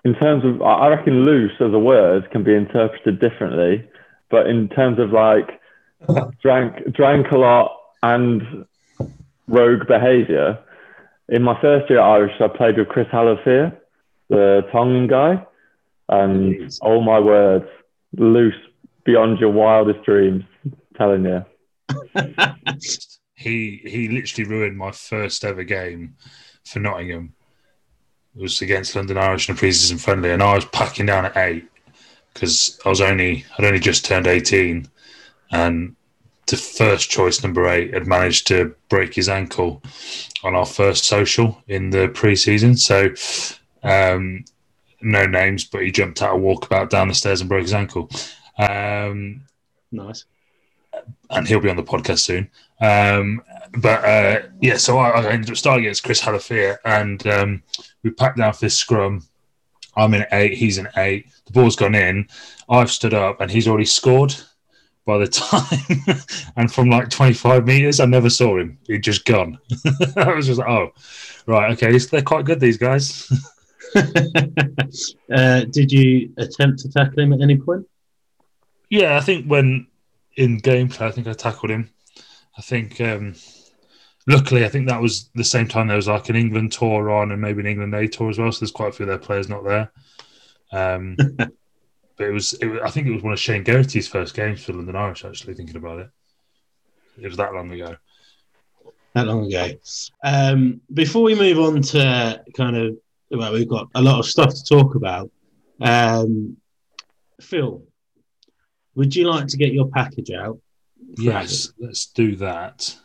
[0.05, 3.89] in terms of, I reckon loose as a word can be interpreted differently,
[4.31, 5.61] but in terms of like
[6.43, 8.67] drank drank a lot and
[9.49, 10.59] rogue behaviour.
[11.29, 13.75] In my first year at Irish, I played with Chris Hala'ufia,
[14.29, 15.47] the Tongan guy,
[16.09, 17.65] and all my words,
[18.19, 18.55] loose
[19.05, 20.45] beyond your wildest dreams.
[20.95, 21.45] Telling you.
[23.35, 26.17] he he literally ruined my first ever game
[26.65, 27.35] for Nottingham.
[28.37, 31.37] It was against London Irish in a pre-season friendly, and I was packing down at
[31.37, 31.69] eight
[32.33, 34.89] because I was only I'd only just turned eighteen,
[35.51, 35.97] and
[36.47, 39.83] the first choice number eight had managed to break his ankle
[40.43, 42.77] on our first social in the pre-season.
[42.77, 43.15] So
[43.83, 44.45] um,
[45.01, 48.11] no names, but he jumped out a walkabout down the stairs and broke his ankle.
[48.59, 49.43] Um,
[49.91, 50.25] Nice.
[51.31, 52.51] And he'll be on the podcast soon.
[52.81, 53.43] Um,
[53.79, 57.63] but uh, yeah, so I, I ended up starting against Chris Hala'ufia, and um,
[58.03, 59.27] we packed down for this scrum.
[59.97, 61.27] I'm in eight, he's in eight.
[61.47, 62.29] The ball's gone in.
[62.69, 64.35] I've stood up, and he's already scored
[65.05, 66.21] by the time.
[66.57, 68.79] and from like 25 meters, I never saw him.
[68.87, 69.59] He'd just gone.
[70.17, 70.91] I was just like, oh,
[71.47, 73.31] right, okay, they're quite good, these guys.
[73.97, 77.87] uh, did you attempt to tackle him at any point?
[78.91, 79.87] Yeah, I think when
[80.37, 81.91] in gameplay, I think I tackled him.
[82.57, 83.35] I think, um,
[84.27, 87.33] luckily, I think that was the same time there was like an England tour on
[87.33, 88.53] and maybe an England A tour as well.
[88.53, 89.93] So there's quite a few of their players not there.
[90.73, 91.17] Um,
[92.17, 94.65] but it was, it was, I think it was one of Shane Geraghty's first games
[94.65, 96.11] for London Irish, actually, thinking about it.
[97.21, 97.97] It was that long ago.
[99.15, 99.73] That long ago.
[100.25, 102.97] Um, before we move on to kind of,
[103.31, 105.31] well, we've got a lot of stuff to talk about.
[105.81, 106.57] Um,
[107.41, 107.83] Phil,
[108.95, 110.59] would you like to get your package out?
[111.17, 112.97] Yes, let's do that.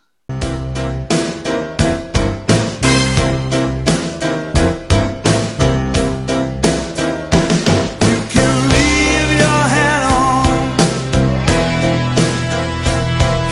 [8.07, 10.47] You can leave your hat on.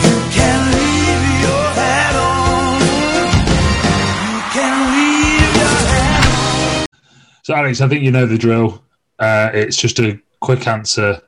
[0.02, 2.80] You can leave your hat on.
[4.24, 6.86] You can leave your hat on.
[7.42, 8.82] So, Alex, I think you know the drill.
[9.18, 11.20] Uh, it's just a quick answer,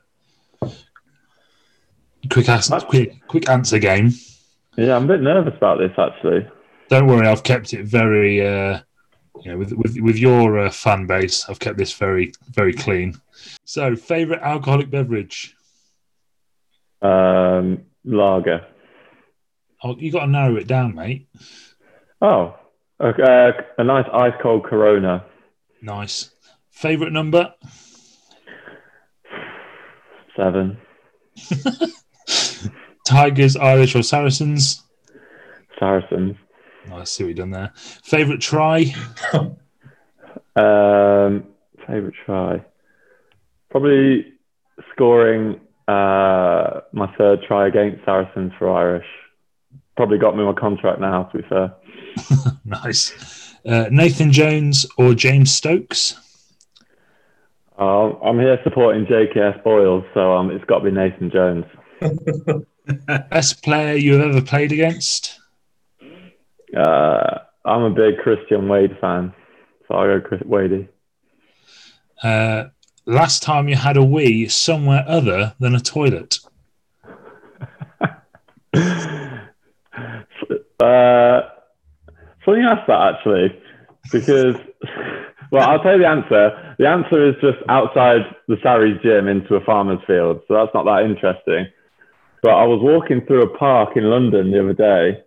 [2.29, 4.11] quick, as- quick, quick answer game.
[4.77, 6.47] Yeah, I'm a bit nervous about this actually.
[6.89, 8.79] Don't worry, I've kept it very, uh,
[9.43, 13.15] you know, with with, with your uh, fan base, I've kept this very, very clean.
[13.65, 15.55] So, favorite alcoholic beverage?
[17.01, 18.65] Um, lager.
[19.83, 21.29] Oh, you got to narrow it down, mate.
[22.21, 22.55] Oh,
[22.99, 25.25] okay, uh, a nice ice cold Corona.
[25.81, 26.31] Nice.
[26.71, 27.53] Favorite number?
[30.35, 30.77] Seven.
[33.09, 34.83] Tigers, Irish, or Saracens?
[35.79, 36.37] Saracens.
[36.91, 37.71] Oh, I see what you've done there.
[37.75, 38.93] Favorite try?
[40.55, 41.45] Um,
[41.87, 42.63] favorite try.
[43.71, 44.33] Probably
[44.93, 49.05] scoring uh, my third try against Saracens for Irish.
[49.97, 51.23] Probably got me my contract now.
[51.23, 51.73] To be fair,
[52.65, 53.55] nice.
[53.65, 56.15] Uh, Nathan Jones or James Stokes?
[57.77, 61.65] uh, I'm here supporting JKS Boyles, so um, it's got to be Nathan Jones.
[63.29, 65.39] Best player you have ever played against?
[66.75, 69.33] Uh, I'm a big Christian Wade fan,
[69.87, 70.87] so I'll go Chris Wadey.
[72.23, 72.65] Uh,
[73.05, 76.39] last time you had a wee somewhere other than a toilet?
[80.79, 81.41] Uh,
[82.45, 83.61] funny you asked that actually,
[84.13, 84.55] because
[85.51, 86.75] well, I'll tell you the answer.
[86.79, 90.85] The answer is just outside the Sarries gym into a farmer's field, so that's not
[90.85, 91.67] that interesting.
[92.41, 95.23] But I was walking through a park in London the other day,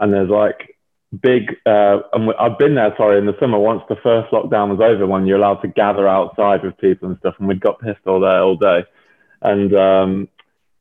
[0.00, 0.76] and there's like
[1.22, 1.56] big.
[1.64, 5.06] Uh, and I've been there, sorry, in the summer once the first lockdown was over,
[5.06, 8.20] when you're allowed to gather outside with people and stuff, and we'd got pissed all
[8.20, 8.84] there all day,
[9.42, 10.28] and um,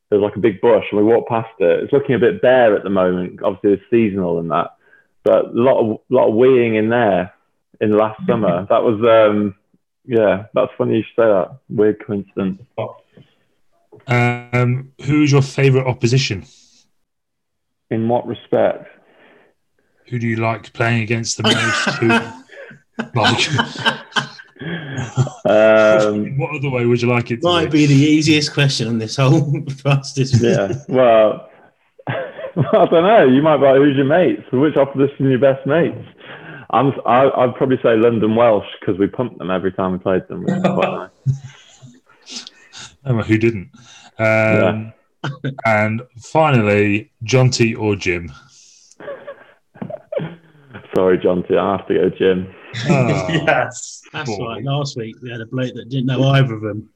[0.10, 1.84] there's like a big bush, and we walked past it.
[1.84, 3.42] It's looking a bit bare at the moment.
[3.44, 4.76] Obviously, it's seasonal and that,
[5.24, 7.34] but a lot of lot of weeing in there
[7.82, 8.66] in last summer.
[8.70, 9.56] That was, um,
[10.06, 11.60] yeah, that's funny you should say that.
[11.70, 12.62] Weird coincidence.
[14.08, 16.46] Um, who's your favourite opposition?
[17.90, 18.88] In what respect?
[20.10, 21.90] Who do you like playing against the most?
[22.00, 22.08] Who,
[23.20, 23.50] like,
[25.46, 27.86] Um, what other way would you like it to Might be?
[27.88, 30.42] be the easiest question on this whole fastest.
[30.42, 30.74] yeah.
[30.88, 31.50] Well,
[32.08, 33.26] I don't know.
[33.28, 34.44] You might be like, who's your mates?
[34.52, 35.98] Which opposition are your best mates?
[36.72, 40.28] I'm, I, I'd probably say London Welsh because we pumped them every time we played
[40.28, 40.44] them.
[40.44, 42.50] which is quite nice.
[43.06, 43.72] Oh, who didn't?
[44.18, 44.94] Um,
[45.66, 48.32] and finally, John T or Jim.
[50.96, 51.56] Sorry, John T.
[51.58, 52.54] I have to go, Jim.
[52.90, 54.02] Ah, yes.
[54.14, 54.46] That's Boy.
[54.46, 54.64] right.
[54.64, 56.90] Last week we had a bloke that didn't know either of them.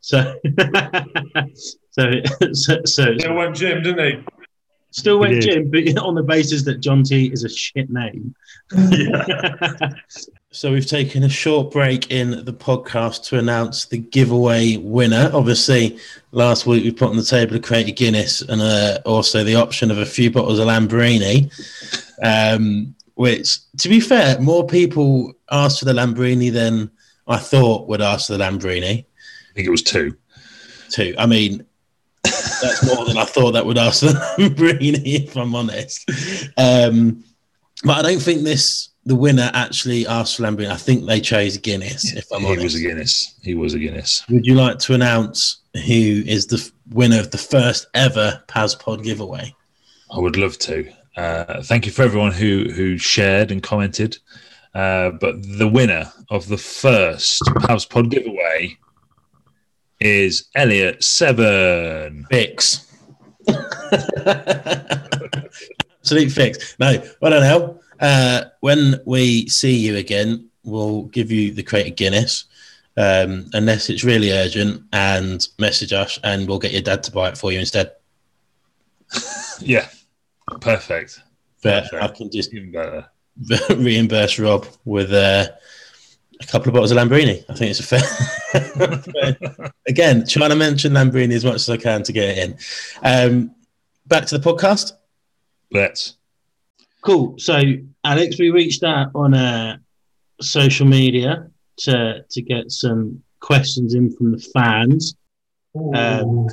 [0.00, 0.34] So,
[1.90, 2.10] so,
[2.52, 4.24] so, so Still went Jim, didn't he?
[4.94, 8.34] Still went Jim, but on the basis that John T is a shit name.
[8.72, 9.90] Yeah.
[10.50, 15.28] So we've taken a short break in the podcast to announce the giveaway winner.
[15.34, 15.98] Obviously,
[16.30, 19.56] last week we put on the table a crate of Guinness and uh, also the
[19.56, 21.50] option of a few bottles of Lambrini.
[22.22, 26.88] Um, which, to be fair, more people asked for the Lambrini than
[27.26, 29.00] I thought would ask for the Lambrini.
[29.00, 30.16] I think it was two.
[30.88, 31.16] Two.
[31.18, 31.66] I mean,
[32.60, 36.10] that's more than I thought that would ask for if I'm honest.
[36.56, 37.24] Um,
[37.84, 40.70] but I don't think this the winner actually asked for Lambrini.
[40.70, 42.14] I think they chose Guinness.
[42.14, 43.34] If I'm he honest, was a Guinness.
[43.42, 44.24] He was a Guinness.
[44.30, 49.54] would you like to announce who is the winner of the first ever PASPod giveaway?
[50.10, 50.90] I would love to.
[51.16, 54.18] Uh, thank you for everyone who who shared and commented.
[54.74, 58.76] Uh, but the winner of the first House Pod giveaway
[60.00, 62.26] is Elliot Seven.
[62.30, 62.90] Fix.
[66.00, 66.76] Absolute fix.
[66.78, 67.80] No, I don't know.
[68.00, 72.44] Uh, when we see you again, we'll give you the crate of Guinness,
[72.96, 77.28] um, unless it's really urgent, and message us, and we'll get your dad to buy
[77.28, 77.92] it for you instead.
[79.60, 79.86] Yeah,
[80.60, 81.20] perfect.
[81.62, 82.02] But Perfect.
[82.02, 83.06] I can just Even better.
[83.76, 85.46] reimburse Rob with uh,
[86.40, 87.44] a couple of bottles of Lambrini.
[87.48, 89.70] I think it's a fair.
[89.88, 92.58] Again, trying to mention Lambrini as much as I can to get it in.
[93.02, 93.54] Um,
[94.06, 94.92] back to the podcast.
[95.70, 96.16] Let's.
[97.02, 97.34] Cool.
[97.38, 97.60] So,
[98.04, 99.78] Alex, we reached out on uh,
[100.40, 105.16] social media to to get some questions in from the fans.
[105.94, 106.48] Um,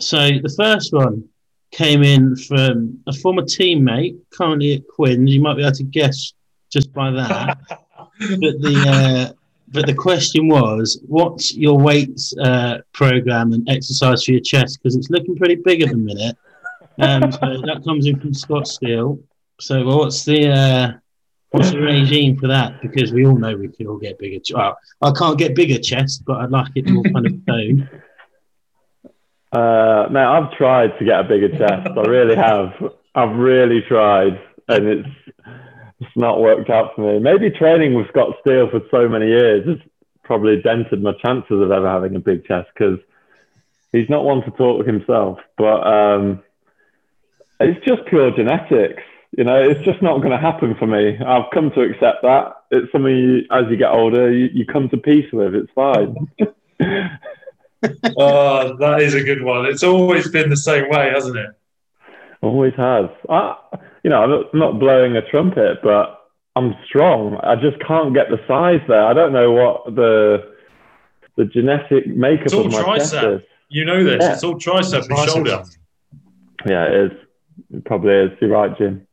[0.00, 1.28] so, the first one
[1.70, 5.30] came in from a former teammate, currently at Quins.
[5.30, 6.32] You might be able to guess
[6.70, 7.58] just by that.
[8.18, 9.32] but the uh,
[9.68, 14.78] but the question was, what's your weights uh, program and exercise for your chest?
[14.80, 16.36] Because it's looking pretty big at the minute.
[16.98, 19.18] Um, so that comes in from Scott Steele.
[19.60, 20.92] So well, what's the uh,
[21.50, 22.80] what's the regime for that?
[22.80, 24.38] Because we all know we can all get bigger.
[24.40, 27.88] ch- Well, I can't get bigger chest, but I'd like it more kind of tone.
[29.52, 31.88] Uh, mate, I've tried to get a bigger chest.
[31.96, 32.72] I really have.
[33.14, 35.08] I've really tried, and it's
[36.16, 37.18] not worked out for me.
[37.18, 39.78] Maybe training with Scott Steele for so many years has
[40.24, 42.98] probably dented my chances of ever having a big chest because
[43.92, 45.38] he's not one to talk to himself.
[45.56, 46.42] But um,
[47.60, 49.02] it's just pure genetics.
[49.36, 51.18] You know, it's just not going to happen for me.
[51.18, 52.54] I've come to accept that.
[52.70, 55.54] It's something you, as you get older, you, you come to peace with.
[55.54, 56.16] It's fine.
[58.16, 59.66] oh, that is a good one.
[59.66, 61.50] It's always been the same way, hasn't it?
[62.40, 63.06] Always has.
[63.28, 63.56] I,
[64.06, 66.20] you know, I'm not- blowing a trumpet, but
[66.54, 67.38] I'm strong.
[67.42, 69.02] I just can't get the size there.
[69.04, 70.54] I don't know what the
[71.36, 73.36] the genetic makeup It's all of my chest tricep.
[73.38, 73.42] is.
[73.68, 74.18] You know this.
[74.22, 74.32] Yeah.
[74.34, 75.64] It's all tricep and shoulder.
[76.64, 77.18] Yeah, it is.
[77.74, 78.30] It probably is.
[78.40, 79.06] You're right, Jim.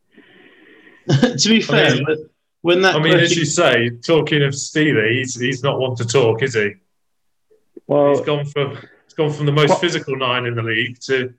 [1.10, 2.30] to be fair, mean- when-
[2.62, 6.06] when that I mean, as you say, talking of Steely, he's, he's not one to
[6.06, 6.62] talk, is he?
[6.62, 10.98] He's Well, gone from he's gone from the most What- physical nine in the league
[11.08, 11.34] to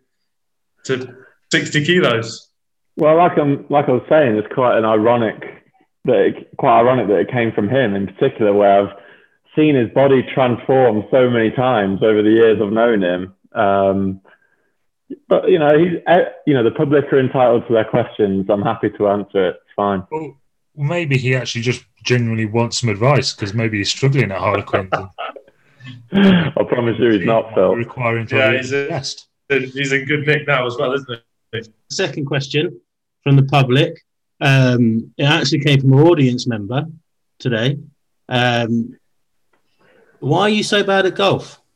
[0.86, 1.14] to
[1.50, 2.50] sixty kilos.
[2.96, 5.42] Well, like I'm like I was saying, it's quite an ironic
[6.04, 8.96] that it, quite ironic that it came from him in particular, where I've
[9.56, 13.34] seen his body transform so many times over the years I've known him.
[13.52, 14.20] Um,
[15.28, 18.46] but you know, he's eh, you know the public are entitled to their questions.
[18.48, 19.56] I'm happy to answer it.
[19.56, 20.02] It's fine.
[20.10, 20.38] Well,
[20.76, 24.90] maybe he actually just genuinely wants some advice because maybe he's struggling at Harlequin.
[26.12, 27.74] I promise you, he's not Phil.
[27.74, 28.88] Requiring to Yeah, he's a
[29.50, 31.20] a- He's in good nick now as well, isn't
[31.52, 31.60] he?
[31.90, 32.80] second question
[33.24, 34.04] from the public.
[34.40, 36.84] Um, it actually came from an audience member
[37.38, 37.78] today.
[38.28, 38.98] Um,
[40.20, 41.60] why are you so bad at golf?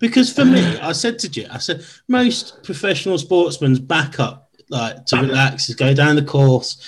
[0.00, 5.16] Because for me, I said to Jim, I said most professional sportsmen's backup, like to
[5.16, 6.82] relax, is go down the course,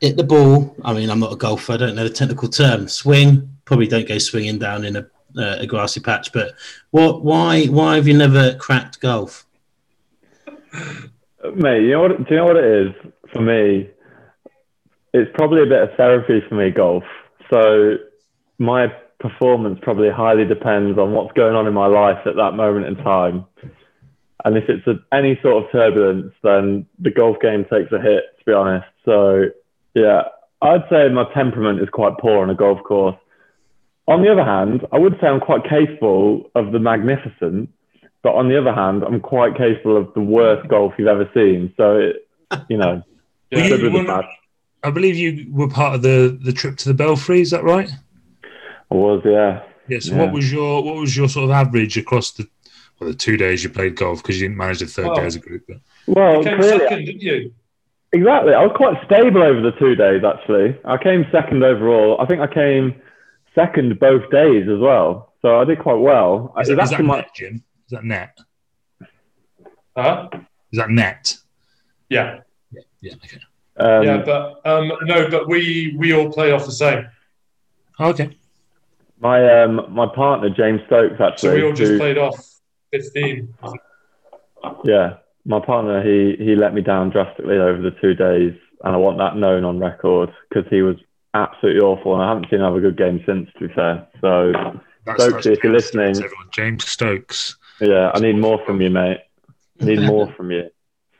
[0.00, 0.76] hit the ball.
[0.84, 2.88] I mean, I'm not a golfer, I don't know the technical term.
[2.88, 6.32] Swing, probably don't go swinging down in a, uh, a grassy patch.
[6.32, 6.54] But
[6.90, 7.22] what?
[7.22, 7.66] Why?
[7.66, 9.45] Why have you never cracked golf?
[11.54, 12.16] Mate, you know what?
[12.18, 13.88] Do you know what it is for me?
[15.12, 17.04] It's probably a bit of therapy for me, golf.
[17.50, 17.96] So
[18.58, 18.88] my
[19.20, 22.96] performance probably highly depends on what's going on in my life at that moment in
[23.02, 23.46] time.
[24.44, 28.24] and if it's a, any sort of turbulence, then the golf game takes a hit.
[28.38, 29.44] To be honest, so
[29.94, 30.22] yeah,
[30.62, 33.16] I'd say my temperament is quite poor on a golf course.
[34.08, 37.70] On the other hand, I would say I'm quite capable of the magnificent,
[38.26, 40.70] but on the other hand, I'm quite capable of the worst mm.
[40.70, 41.72] golf you've ever seen.
[41.76, 42.28] So, it,
[42.68, 43.00] you know,
[43.52, 43.68] Yeah.
[43.68, 44.22] good you with the.
[44.82, 47.40] I believe you were part of the, the trip to the Belfry.
[47.40, 47.88] Is that right?
[48.90, 49.62] I was, yeah.
[49.86, 50.00] Yeah.
[50.00, 50.22] So Yeah.
[50.24, 52.48] what was your what was your sort of average across the
[52.98, 55.26] well the two days you played golf because you didn't manage the third Well, day
[55.26, 55.62] as a group?
[55.68, 55.76] But
[56.08, 57.52] Well, You came clearly, second, didn't you?
[58.12, 58.54] exactly.
[58.54, 60.76] I was quite stable over the two days, actually.
[60.84, 62.16] I came second overall.
[62.20, 63.00] I think I came
[63.54, 65.32] second both days as well.
[65.42, 66.52] So I did quite well.
[66.60, 67.62] is, It that, was is that my- net, Jim?
[67.86, 68.36] Is that net?
[69.96, 70.28] Huh?
[70.72, 71.36] Is that net?
[72.08, 72.40] Yeah.
[73.00, 73.12] Yeah.
[73.14, 73.38] Okay.
[73.76, 77.06] um, yeah, but um, no, but we we all played off the same.
[78.00, 78.36] Okay.
[79.20, 81.48] my um, my partner James Stokes actually.
[81.50, 82.44] So we all just who- played off
[82.92, 83.54] 15.
[84.84, 85.14] Yeah,
[85.44, 89.18] my partner he he let me down drastically over the two days, and I want
[89.18, 90.96] that known on record because he was
[91.34, 93.48] absolutely awful, and I haven't seen him have a good game since.
[93.58, 94.52] To be fair, so
[95.04, 96.16] That's, Stokes, if you're listening-
[96.52, 97.56] James Stokes.
[97.80, 99.20] Yeah, I need more from you, mate.
[99.80, 100.70] I need more from you.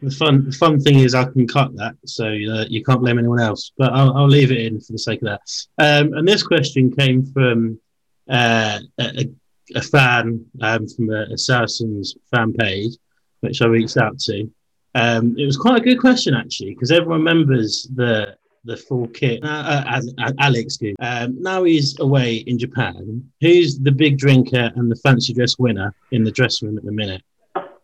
[0.03, 3.19] The fun, the fun thing is I can cut that, so uh, you can't blame
[3.19, 3.73] anyone else.
[3.79, 5.41] But I'll, I'll leave it in for the sake of that.
[5.79, 7.81] Um, and this question came from
[8.29, 9.31] uh, a,
[9.75, 12.93] a fan um, from a, a Saracens fan page,
[13.41, 14.51] which I reached out to.
[14.95, 18.37] Um, it was quite a good question actually, because everyone remembers the
[18.67, 19.43] the full kit.
[19.43, 21.07] Uh, uh, uh, Alex, excuse me.
[21.07, 23.25] um, now he's away in Japan.
[23.41, 26.93] Who's the big drinker and the fancy dress winner in the dressing room at the
[26.93, 27.23] minute?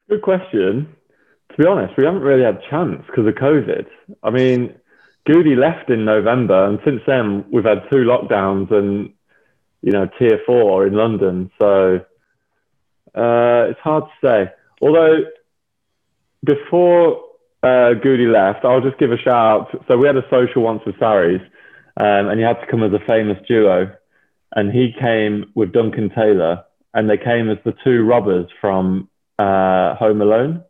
[0.09, 0.95] Good question.
[1.51, 3.87] To be honest, we haven't really had a chance because of COVID.
[4.22, 4.74] I mean,
[5.26, 9.12] Goody left in November, and since then we've had two lockdowns and
[9.83, 11.51] you know tier four in London.
[11.61, 12.01] So
[13.14, 14.53] uh, it's hard to say.
[14.80, 15.24] Although
[16.45, 17.22] before
[17.62, 19.84] uh, Goody left, I'll just give a shout out.
[19.88, 21.40] So we had a social once with Sarries,
[21.96, 23.94] um, and you had to come as a famous duo,
[24.54, 29.08] and he came with Duncan Taylor, and they came as the two robbers from
[29.38, 30.64] uh, Home Alone.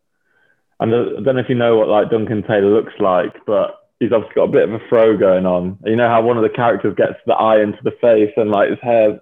[0.80, 4.12] And I don't know if you know what like Duncan Taylor looks like, but he's
[4.12, 5.78] obviously got a bit of a fro going on.
[5.84, 8.70] You know how one of the characters gets the eye into the face and like
[8.70, 9.20] his hair.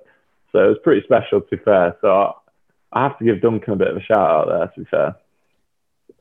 [0.53, 1.97] So it was pretty special, to be fair.
[2.01, 2.33] So I,
[2.93, 5.17] I have to give Duncan a bit of a shout out there, to be fair.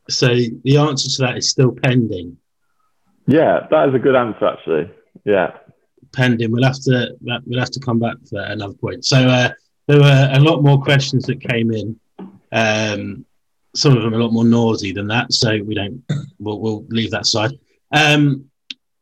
[0.09, 2.37] So the answer to that is still pending.
[3.27, 4.91] Yeah, that is a good answer, actually.
[5.25, 5.57] Yeah.
[6.13, 6.51] Pending.
[6.51, 9.05] We'll have to we'll have to come back to that at another point.
[9.05, 9.49] So uh,
[9.87, 11.99] there were a lot more questions that came in.
[12.51, 13.25] Um,
[13.75, 16.03] some of them a lot more noisy than that, so we don't.
[16.39, 17.51] We'll, we'll leave that aside.
[17.93, 18.45] Um,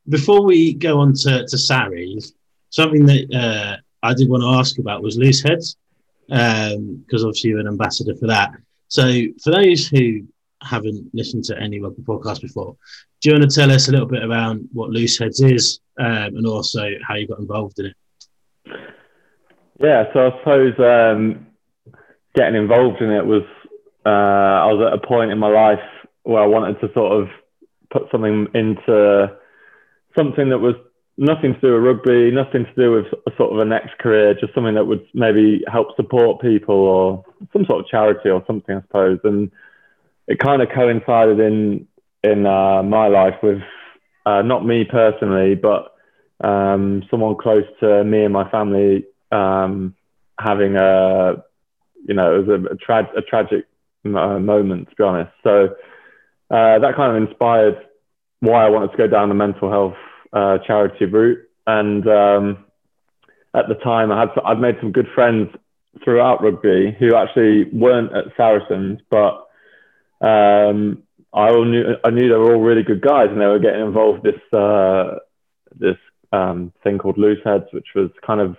[0.09, 2.33] before we go on to to Sarries,
[2.69, 5.77] something that uh, I did want to ask about was loose heads,
[6.27, 8.51] because obviously you're an ambassador for that.
[8.89, 10.27] So for those who
[10.61, 12.75] haven't listened to any rugby podcast before,
[13.21, 16.35] do you want to tell us a little bit around what loose heads is um,
[16.35, 17.95] and also how you got involved in it?
[19.79, 21.47] Yeah, so I suppose um,
[22.35, 23.43] getting involved in it was
[24.05, 25.83] uh, I was at a point in my life
[26.23, 27.29] where I wanted to sort of
[27.91, 29.37] put something into
[30.15, 30.75] something that was
[31.17, 33.05] nothing to do with rugby, nothing to do with
[33.37, 37.65] sort of a next career, just something that would maybe help support people or some
[37.65, 39.19] sort of charity or something, I suppose.
[39.23, 39.51] And
[40.27, 41.87] it kind of coincided in
[42.23, 43.61] in uh, my life with
[44.25, 45.93] uh, not me personally, but
[46.43, 49.95] um, someone close to me and my family um,
[50.39, 51.43] having a,
[52.07, 53.65] you know, it was a, a, tra- a tragic
[54.05, 55.31] uh, moment, to be honest.
[55.43, 55.75] So
[56.51, 57.77] uh, that kind of inspired
[58.39, 59.95] why I wanted to go down the mental health
[60.33, 61.39] uh, charity route.
[61.65, 62.65] And um,
[63.53, 65.49] at the time, I had I'd made some good friends
[66.03, 69.46] throughout rugby who actually weren't at Saracens, but
[70.21, 71.03] um,
[71.33, 73.81] I all knew I knew they were all really good guys, and they were getting
[73.81, 75.19] involved this uh,
[75.77, 75.97] this
[76.31, 78.57] um, thing called Loose Heads, which was kind of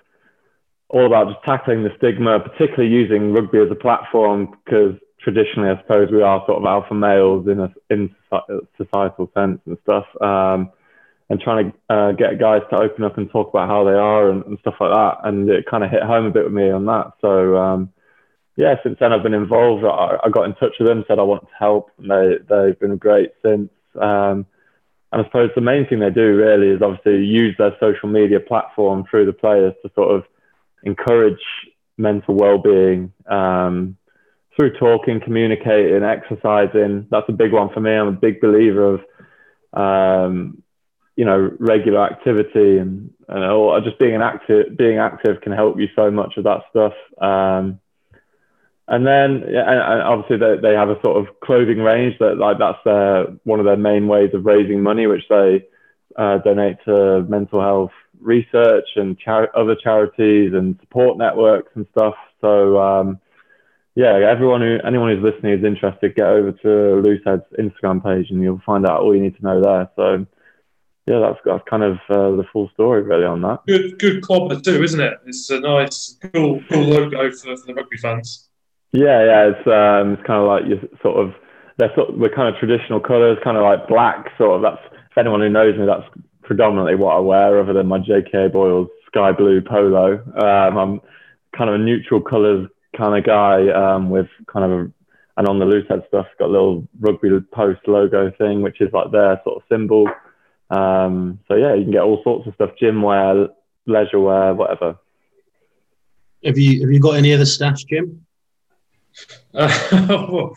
[0.88, 5.80] all about just tackling the stigma, particularly using rugby as a platform, because traditionally, I
[5.82, 8.14] suppose we are sort of alpha males in a in
[8.76, 10.70] societal sense and stuff, um,
[11.28, 14.30] and trying to uh, get guys to open up and talk about how they are
[14.30, 15.16] and, and stuff like that.
[15.24, 17.12] And it kind of hit home a bit with me on that.
[17.20, 17.92] So um,
[18.58, 19.84] yeah, since then I've been involved.
[19.84, 22.78] I, I got in touch with them, said I want to help, and they they've
[22.78, 23.70] been great since.
[23.94, 24.46] Um,
[25.12, 28.40] and I suppose the main thing they do really is obviously use their social media
[28.40, 30.24] platform through the players to sort of
[30.82, 31.38] encourage
[31.96, 33.96] mental well-being um,
[34.56, 37.06] through talking, communicating, exercising.
[37.12, 37.92] That's a big one for me.
[37.92, 39.00] I'm a big believer of,
[39.72, 40.64] um,
[41.14, 45.78] you know, regular activity and, and all, just being an active, being active can help
[45.78, 46.94] you so much of that stuff.
[47.22, 47.78] Um,
[48.88, 52.78] and then and, obviously they, they have a sort of clothing range that like that's
[52.84, 55.66] their one of their main ways of raising money, which they
[56.16, 62.14] uh, donate to mental health research and char- other charities and support networks and stuff.
[62.40, 63.20] So um,
[63.94, 68.42] yeah, everyone who anyone who's listening is interested, get over to Loosehead's Instagram page and
[68.42, 69.90] you'll find out all you need to know there.
[69.96, 70.26] So
[71.06, 73.60] yeah, that's that's kind of uh, the full story really on that.
[73.66, 75.14] Good, good club to do, isn't it?
[75.26, 78.47] It's a nice, cool, cool logo for, for the rugby fans.
[78.92, 81.34] Yeah, yeah, it's um, it's kind of like you sort of
[81.76, 84.62] they're sort of, we're kind of traditional colours, kind of like black, sort of.
[84.62, 86.08] That's if anyone who knows me, that's
[86.42, 88.48] predominantly what I wear, other than my J.K.
[88.48, 90.14] Boyle's sky blue polo.
[90.36, 91.00] Um, I'm
[91.56, 94.92] kind of a neutral colours kind of guy um, with kind of a
[95.38, 99.12] and on the Loosehead stuff, got a little rugby post logo thing, which is like
[99.12, 100.08] their sort of symbol.
[100.70, 103.46] Um, so yeah, you can get all sorts of stuff: gym wear,
[103.86, 104.98] leisure wear, whatever.
[106.44, 108.26] Have you have you got any other stash, Jim?
[109.54, 109.68] Uh,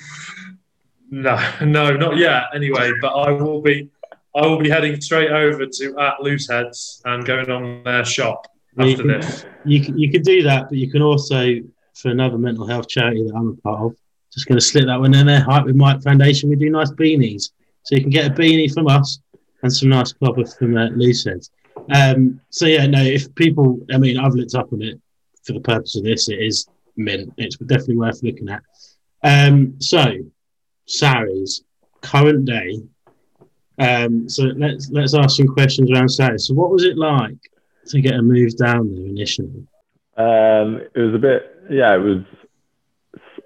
[1.09, 2.43] no, no, not yet.
[2.53, 3.89] Anyway, but I will be,
[4.36, 8.47] I will be heading straight over to at Looseheads and going on their shop
[8.78, 9.45] You after can, this.
[9.66, 11.55] you can you can do that, but you can also
[11.95, 13.95] for another mental health charity that I'm a part of.
[14.34, 15.41] Just going to slip that one in there.
[15.41, 16.49] Hype with Mike Foundation.
[16.49, 17.51] We do nice beanies,
[17.84, 19.20] so you can get a beanie from us
[19.64, 21.49] and some nice clobbers from uh, Looseheads.
[21.93, 23.01] Um, so yeah, no.
[23.01, 24.99] If people, I mean, I've looked up on it
[25.43, 26.30] for the purpose of this.
[26.30, 26.68] It is
[27.04, 27.34] mint.
[27.38, 28.64] It's definitely worth looking at.
[29.24, 30.06] Um, so,
[30.86, 31.64] Sarries,
[32.02, 32.82] current day.
[33.80, 36.47] Um, so let's let's ask some questions around Sarries.
[36.47, 37.38] So, what was it like
[37.88, 39.68] to get a move down there initially?
[40.18, 42.24] Um, it was a bit, yeah, it was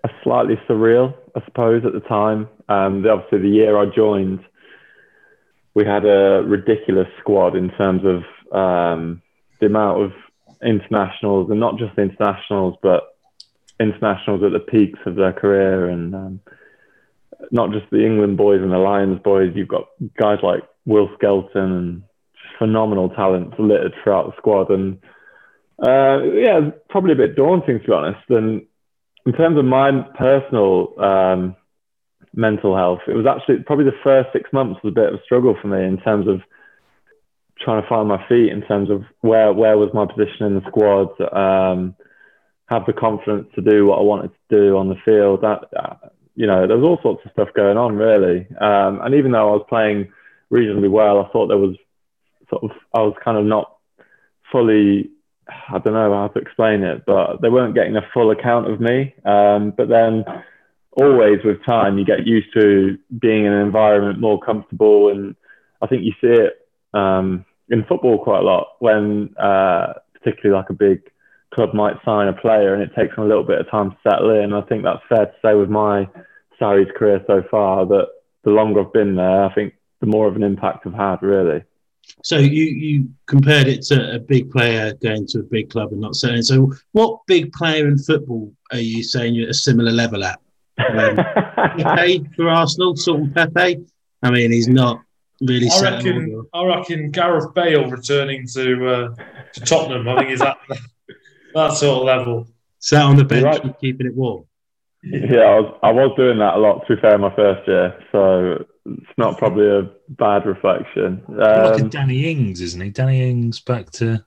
[0.04, 2.50] a slightly surreal, I suppose, at the time.
[2.68, 4.40] Um, obviously, the year I joined,
[5.74, 9.22] we had a ridiculous squad in terms of um,
[9.60, 10.12] the amount of
[10.64, 13.15] internationals, and not just internationals, but
[13.80, 16.40] internationals at the peaks of their career, and um,
[17.52, 19.52] not just the England boys and the Lions boys.
[19.56, 19.88] You've got
[20.20, 22.04] guys like Will Skelton and
[22.58, 24.98] phenomenal talent littered throughout the squad, and
[25.86, 28.30] uh, yeah, probably a bit daunting to be honest.
[28.30, 28.66] And
[29.26, 31.56] in terms of my personal um,
[32.34, 35.24] mental health, it was actually probably the first six months was a bit of a
[35.24, 36.42] struggle for me in terms of
[37.60, 40.68] trying to find my feet, in terms of where where was my position in the
[40.68, 41.96] squad, um,
[42.68, 45.42] have the confidence to do what I wanted to do on the field.
[45.42, 48.48] That uh, you know, there was all sorts of stuff going on really.
[48.60, 50.12] Um, and even though I was playing
[50.50, 51.76] reasonably well, I thought there was
[52.50, 53.78] sort of I was kind of not
[54.52, 55.10] fully
[55.48, 58.80] I don't know how to explain it, but they weren't getting a full account of
[58.82, 59.14] me.
[59.26, 60.26] Um, but then
[60.92, 65.12] always with time, you get used to being in an environment more comfortable.
[65.12, 65.36] And
[65.82, 70.70] I think you see it um, in football quite a lot when, uh, particularly like
[70.70, 71.02] a big
[71.56, 73.98] club might sign a player and it takes them a little bit of time to
[74.04, 74.54] settle in.
[74.54, 76.08] I think that's fair to say with my
[76.60, 78.08] Sarries career so far that
[78.44, 81.64] the longer I've been there, I think the more of an impact I've had, really.
[82.24, 86.02] So you you compared it to a big player going to a big club and
[86.02, 86.44] not saying.
[86.44, 90.40] So what big player in football are you saying you're at a similar level at?
[90.78, 91.16] Um,
[91.78, 93.86] Pepe for Arsenal, sort of Pepe.
[94.22, 95.02] I mean, he's not
[95.42, 95.68] really.
[95.70, 96.46] I reckon.
[96.54, 99.16] I reckon Gareth Bale returning to uh,
[99.54, 100.08] to Tottenham.
[100.08, 100.58] I think he's at
[101.56, 102.48] that sort of level.
[102.80, 103.64] Sat on the bench right.
[103.64, 104.46] and keeping it warm.
[105.04, 107.68] Yeah, I was, I was doing that a lot, to be fair, in my first
[107.68, 108.00] year.
[108.12, 111.24] So it's not probably a bad reflection.
[111.28, 112.90] like a Um, Danny Ings, isn't he?
[112.90, 114.26] Danny Ings back to.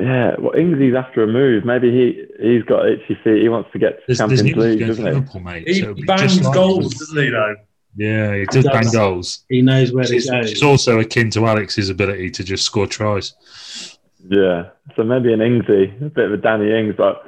[0.00, 1.64] yeah, well, Ingsy's after a move.
[1.64, 3.42] Maybe he, he's got itchy feet.
[3.42, 5.12] He wants to get to There's, Champions there's League, doesn't he?
[5.12, 5.66] Liverpool, mate.
[5.66, 6.98] He, so it'll he be bangs like goals, him.
[6.98, 7.30] doesn't he?
[7.30, 7.56] Though.
[7.96, 9.44] Yeah, he does bang goals.
[9.48, 10.40] He knows where to go.
[10.40, 13.34] it's also akin to Alex's ability to just score tries.
[14.28, 17.24] Yeah, so maybe an Ingsy, a bit of a Danny Ings, but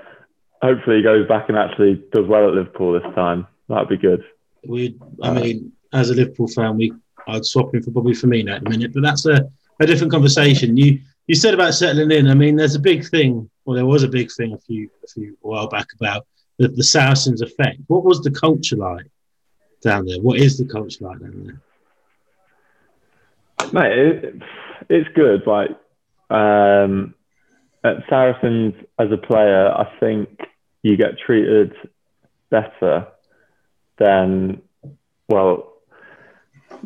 [0.61, 3.47] hopefully he goes back and actually does well at Liverpool this time.
[3.69, 4.23] That'd be good.
[4.67, 6.93] We, I uh, mean, as a Liverpool fan, we
[7.27, 9.49] I'd swap him for Bobby Firmino at the minute, but that's a,
[9.81, 10.77] a different conversation.
[10.77, 12.29] You you said about settling in.
[12.29, 13.49] I mean, there's a big thing.
[13.65, 16.27] Well, there was a big thing a few a few a while back about
[16.59, 17.81] the, the Saracens effect.
[17.87, 19.07] What was the culture like
[19.81, 20.21] down there?
[20.21, 21.63] What is the culture like down there?
[23.73, 24.35] Mate, it,
[24.89, 25.47] it's good.
[25.47, 25.71] Like
[26.31, 27.15] um,
[27.85, 30.29] at Saracens as a player, I think
[30.83, 31.73] you get treated
[32.51, 33.07] better
[33.99, 34.63] than
[35.29, 35.73] well.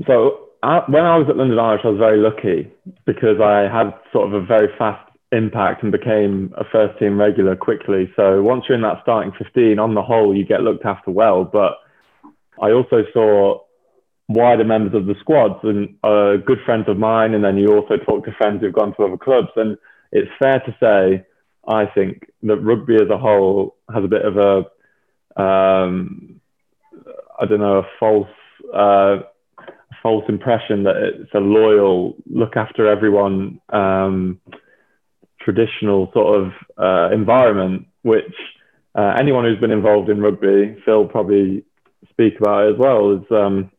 [0.06, 2.70] So I, when I was at London Irish, I was very lucky
[3.04, 7.56] because I had sort of a very fast impact and became a first team regular
[7.56, 8.12] quickly.
[8.16, 11.44] So once you're in that starting 15, on the whole, you get looked after well.
[11.44, 11.78] But
[12.62, 13.63] I also saw
[14.28, 17.34] wider members of the squads and uh, good friends of mine.
[17.34, 19.48] And then you also talk to friends who've gone to other clubs.
[19.56, 19.76] And
[20.12, 21.26] it's fair to say,
[21.66, 24.64] I think that rugby as a whole has a bit of a
[25.40, 26.40] um,
[27.38, 28.28] I don't know, a false
[28.72, 29.16] uh,
[30.02, 34.40] false impression that it's a loyal, look after everyone, um,
[35.40, 38.34] traditional sort of uh, environment, which
[38.94, 41.64] uh, anyone who's been involved in rugby, Phil probably
[42.10, 43.12] speak about as well.
[43.12, 43.70] Is um,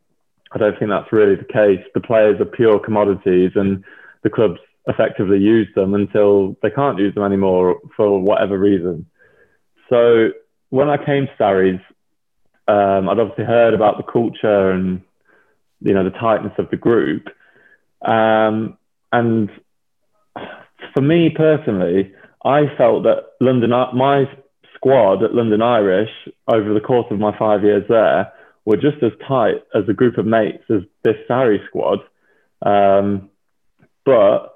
[0.52, 1.84] I don't think that's really the case.
[1.94, 3.84] The players are pure commodities, and
[4.22, 9.06] the clubs effectively use them until they can't use them anymore for whatever reason.
[9.90, 10.30] So
[10.70, 11.80] when I came to Sarries,
[12.68, 15.02] um, I'd obviously heard about the culture and
[15.80, 17.28] you know the tightness of the group,
[18.02, 18.78] um,
[19.12, 19.50] and
[20.94, 22.12] for me personally,
[22.44, 24.24] I felt that London, my
[24.74, 26.10] squad at London Irish
[26.48, 28.32] over the course of my five years there
[28.66, 32.00] were just as tight as a group of mates as this Sari squad.
[32.60, 33.30] Um,
[34.04, 34.54] but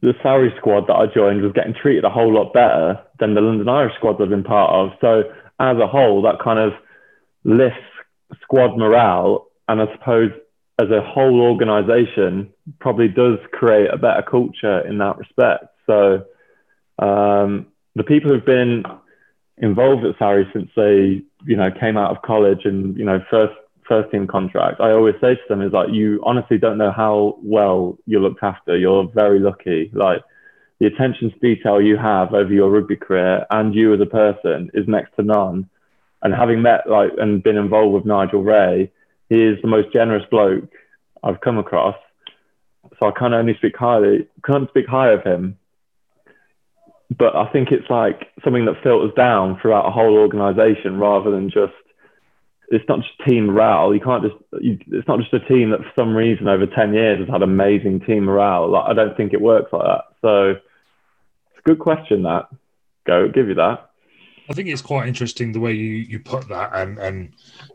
[0.00, 3.40] the Sari squad that I joined was getting treated a whole lot better than the
[3.40, 4.96] London Irish squad I've been part of.
[5.00, 5.24] So
[5.58, 6.72] as a whole, that kind of
[7.42, 7.78] lifts
[8.42, 10.30] squad morale, and I suppose
[10.80, 15.64] as a whole organisation, probably does create a better culture in that respect.
[15.86, 16.24] So
[16.98, 18.84] um, the people who've been
[19.56, 23.54] involved at Sari since they, you know, came out of college and you know first
[23.88, 27.38] first team contract, I always say to them is like, you honestly don't know how
[27.42, 28.76] well you're looked after.
[28.76, 29.90] You're very lucky.
[29.94, 30.22] Like
[30.78, 34.70] the attention to detail you have over your rugby career and you as a person
[34.74, 35.68] is next to none.
[36.22, 38.92] And having met like and been involved with Nigel Ray,
[39.28, 40.70] he is the most generous bloke
[41.22, 41.96] I've come across.
[42.98, 45.56] So I can't only speak highly, can't speak high of him.
[47.16, 51.48] But I think it's like something that filters down throughout a whole organisation rather than
[51.50, 51.72] just
[52.70, 53.94] it's not just team morale.
[53.94, 54.36] You can't just.
[54.60, 57.42] You, it's not just a team that for some reason over ten years has had
[57.42, 58.70] amazing team morale.
[58.70, 60.04] Like I don't think it works like that.
[60.20, 62.24] So it's a good question.
[62.24, 62.48] That
[63.06, 63.90] go give you that.
[64.50, 67.32] I think it's quite interesting the way you, you put that, and and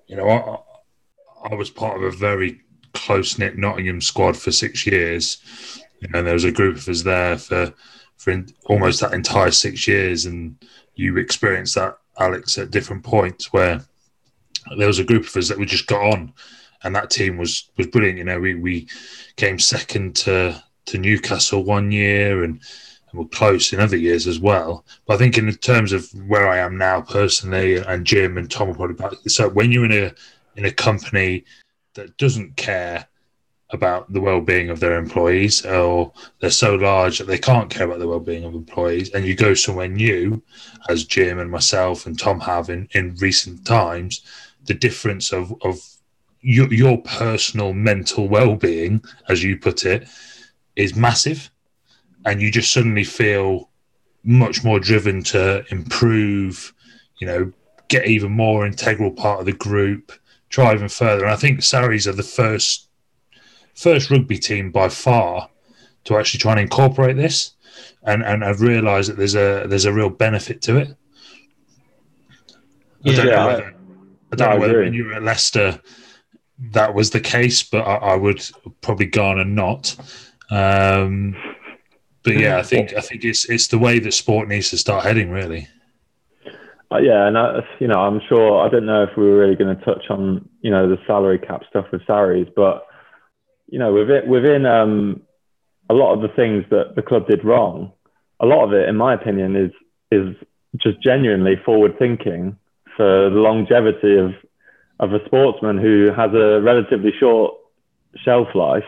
[0.07, 2.61] you know I, I was part of a very
[2.93, 5.41] close knit Nottingham squad for six years,
[6.01, 7.73] and there was a group of us there for
[8.24, 10.55] for almost that entire six years, and
[10.95, 13.82] you experienced that Alex at different points where
[14.78, 16.34] there was a group of us that we just got on,
[16.84, 18.17] and that team was was brilliant.
[18.17, 18.88] You know, we we
[19.36, 22.61] came second to to Newcastle one year, and,
[23.11, 24.86] and were close in other years as well.
[25.05, 28.69] But I think in terms of where I am now personally, and Jim and Tom
[28.69, 30.13] are probably back so when you're in a
[30.55, 31.43] in a company
[31.95, 33.05] that doesn't care
[33.74, 37.99] about the well-being of their employees or they're so large that they can't care about
[37.99, 40.41] the well-being of employees and you go somewhere new
[40.89, 44.21] as jim and myself and tom have in, in recent times
[44.65, 45.80] the difference of of
[46.41, 50.07] your, your personal mental well-being as you put it
[50.76, 51.49] is massive
[52.26, 53.69] and you just suddenly feel
[54.24, 56.74] much more driven to improve
[57.17, 57.51] you know
[57.88, 60.11] get even more integral part of the group
[60.49, 61.24] try even further.
[61.24, 62.89] And i think Sarries are the first
[63.76, 65.49] first rugby team by far
[66.05, 67.53] to actually try and incorporate this
[68.03, 70.89] and and i've realized that there's a there's a real benefit to it
[73.05, 73.45] I don't know Yeah.
[73.45, 73.74] whether-
[74.32, 75.80] I don't No, know whether when you were at Leicester
[76.71, 78.41] that was the case, but I, I would
[78.82, 79.95] probably garner not.
[80.49, 81.36] Um,
[82.24, 85.03] but yeah, I think I think it's it's the way that sport needs to start
[85.03, 85.30] heading.
[85.30, 85.67] Really,
[86.91, 88.65] Uh, yeah, and I, you know, I'm sure.
[88.65, 91.38] I don't know if we were really going to touch on you know the salary
[91.39, 92.86] cap stuff with Sarries, but
[93.74, 95.24] you know, within within um,
[95.89, 97.91] a lot of the things that the club did wrong,
[98.39, 99.71] a lot of it, in my opinion, is
[100.11, 100.36] is
[100.78, 102.55] just genuinely forward thinking
[102.95, 104.34] for the longevity of
[104.99, 107.55] of a sportsman who has a relatively short
[108.24, 108.86] shelf life.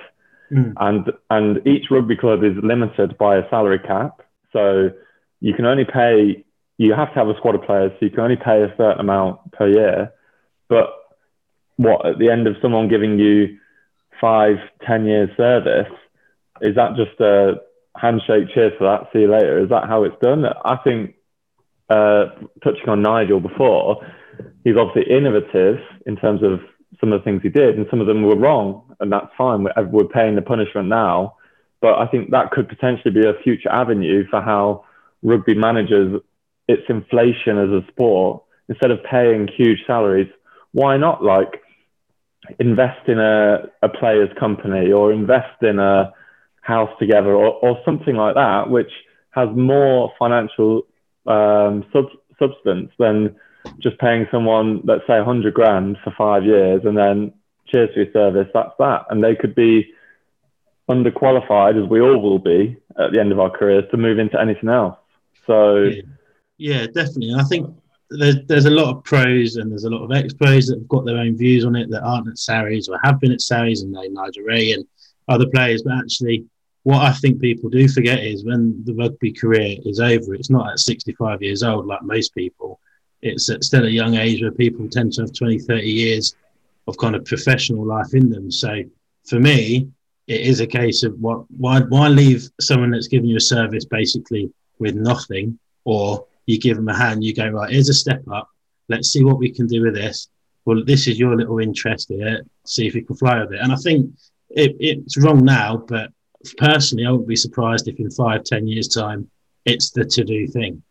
[0.51, 0.73] Mm.
[0.77, 4.21] and and each rugby club is limited by a salary cap.
[4.53, 4.91] So
[5.39, 6.45] you can only pay
[6.77, 8.99] you have to have a squad of players so you can only pay a certain
[8.99, 10.13] amount per year.
[10.69, 10.93] But
[11.77, 13.57] what at the end of someone giving you
[14.19, 15.91] five ten years service
[16.61, 17.55] is that just a
[17.97, 21.15] handshake cheers for that see you later is that how it's done i think
[21.89, 22.25] uh,
[22.63, 24.01] touching on nigel before
[24.63, 26.59] he's obviously innovative in terms of
[26.99, 29.63] some of the things he did, and some of them were wrong, and that's fine.
[29.63, 31.35] We're, we're paying the punishment now,
[31.81, 34.85] but I think that could potentially be a future avenue for how
[35.21, 36.21] rugby manages
[36.67, 38.43] its inflation as a sport.
[38.67, 40.29] Instead of paying huge salaries,
[40.71, 41.61] why not like
[42.59, 46.13] invest in a, a player's company or invest in a
[46.61, 48.91] house together or, or something like that, which
[49.31, 50.83] has more financial
[51.27, 53.35] um, sub- substance than
[53.79, 57.33] just paying someone, let's say, 100 grand for five years and then
[57.67, 59.05] cheers for your service, that's that.
[59.09, 59.87] And they could be
[60.89, 64.39] underqualified, as we all will be at the end of our careers, to move into
[64.39, 64.97] anything else.
[65.45, 66.01] So, Yeah.
[66.57, 67.33] Yeah, definitely.
[67.37, 67.75] I think
[68.09, 71.05] there's there's a lot of pros and there's a lot of ex-pros that have got
[71.05, 73.95] their own views on it that aren't at Sarries or have been at Sarries and
[73.95, 74.85] they Nigel Ray and
[75.27, 75.83] other players.
[75.83, 76.45] But actually,
[76.83, 80.71] what I think people do forget is when the rugby career is over, it's not
[80.71, 82.79] at 65 years old like most people.
[83.21, 86.35] It's at still a young age where people tend to have 20, 30 years
[86.87, 88.51] of kind of professional life in them.
[88.51, 88.83] So
[89.27, 89.89] for me,
[90.27, 93.85] it is a case of what why why leave someone that's given you a service
[93.85, 98.21] basically with nothing, or you give them a hand, you go right, here's a step
[98.31, 98.49] up.
[98.89, 100.29] Let's see what we can do with this.
[100.65, 102.41] Well, this is your little interest here.
[102.65, 103.59] See if you can fly with it.
[103.61, 104.11] And I think
[104.49, 106.11] it, it's wrong now, but
[106.57, 109.29] personally, I wouldn't be surprised if in five, ten years' time,
[109.65, 110.81] it's the to-do thing,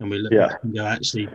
[0.00, 0.56] and we look Yeah.
[0.62, 1.28] and go, actually,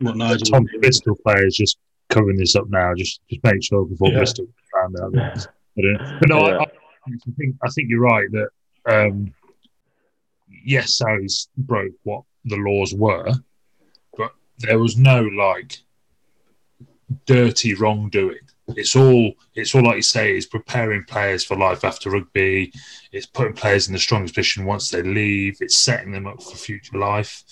[0.00, 1.78] what Nigel Tom was Bristol player is just
[2.10, 2.92] covering this up now.
[2.94, 4.18] Just just make sure before Yeah.
[4.18, 5.12] Bristol found out.
[5.12, 5.46] That.
[5.78, 6.16] I don't know.
[6.20, 6.56] But no, Yeah.
[6.58, 8.48] I, I think I think you're right that
[8.86, 9.32] um,
[10.64, 13.32] yes, Sarries broke what the laws were,
[14.16, 15.78] but there was no like
[17.26, 18.38] dirty wrongdoing.
[18.68, 22.72] It's all it's all like you say is preparing players for life after rugby.
[23.12, 25.58] It's putting players in the strongest position once they leave.
[25.60, 27.44] It's setting them up for future life.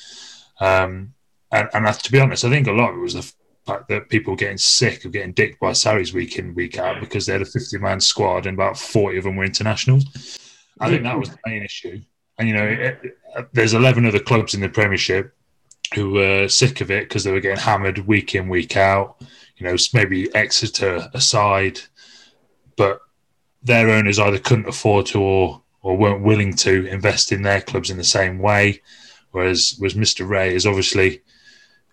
[0.60, 1.14] Um,
[1.50, 3.32] and and to be honest, I think a lot of it was the
[3.66, 7.00] fact that people were getting sick of getting dicked by Sarries week in week out
[7.00, 10.38] because they had a fifty man squad and about forty of them were internationals.
[10.80, 12.00] I think that was the main issue.
[12.38, 13.18] And you know, it, it-
[13.54, 15.34] there's eleven other clubs in the Premiership
[15.94, 19.16] who were sick of it because they were getting hammered week in week out.
[19.56, 21.80] You know, maybe Exeter aside,
[22.76, 23.00] but
[23.62, 27.90] their owners either couldn't afford to or or weren't willing to invest in their clubs
[27.90, 28.80] in the same way.
[29.32, 30.28] Whereas, was Mr.
[30.28, 31.22] Ray has obviously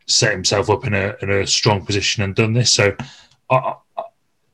[0.07, 2.71] set himself up in a in a strong position and done this.
[2.73, 2.95] So,
[3.49, 3.75] I,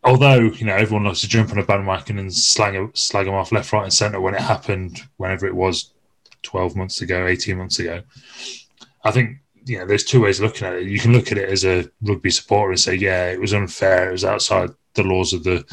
[0.05, 3.33] although you know everyone loves to jump on a bandwagon and slag him- slag him
[3.33, 5.91] off left, right, and centre when it happened, whenever it was,
[6.43, 8.01] twelve months ago, eighteen months ago,
[9.03, 10.87] I think you know there's two ways of looking at it.
[10.87, 14.09] You can look at it as a rugby supporter and say, yeah, it was unfair,
[14.09, 15.65] it was outside the laws of the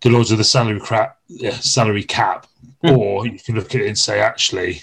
[0.00, 2.46] the laws of the salary cap, yeah, salary cap,
[2.82, 2.90] hmm.
[2.90, 4.80] or you can look at it and say, actually,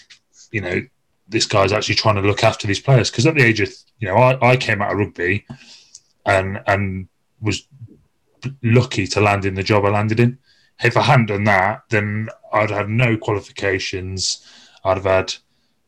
[0.52, 0.82] you know,
[1.28, 3.10] this guy's actually trying to look after these players.
[3.10, 5.46] Because at the age of you know I, I came out of rugby
[6.26, 7.08] and and
[7.42, 7.68] was
[8.64, 10.38] lucky to land in the job I landed in.
[10.84, 14.46] If I hadn't done that, then I'd have had no qualifications.
[14.84, 15.34] I'd have had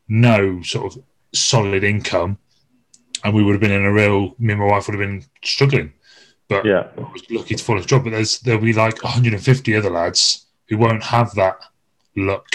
[0.07, 2.37] no sort of solid income,
[3.23, 4.35] and we would have been in a real.
[4.39, 5.93] Me and my wife would have been struggling.
[6.47, 6.87] But Yeah.
[6.97, 8.03] I was lucky to fall into a job.
[8.03, 11.57] But there's there'll be like 150 other lads who won't have that
[12.15, 12.47] luck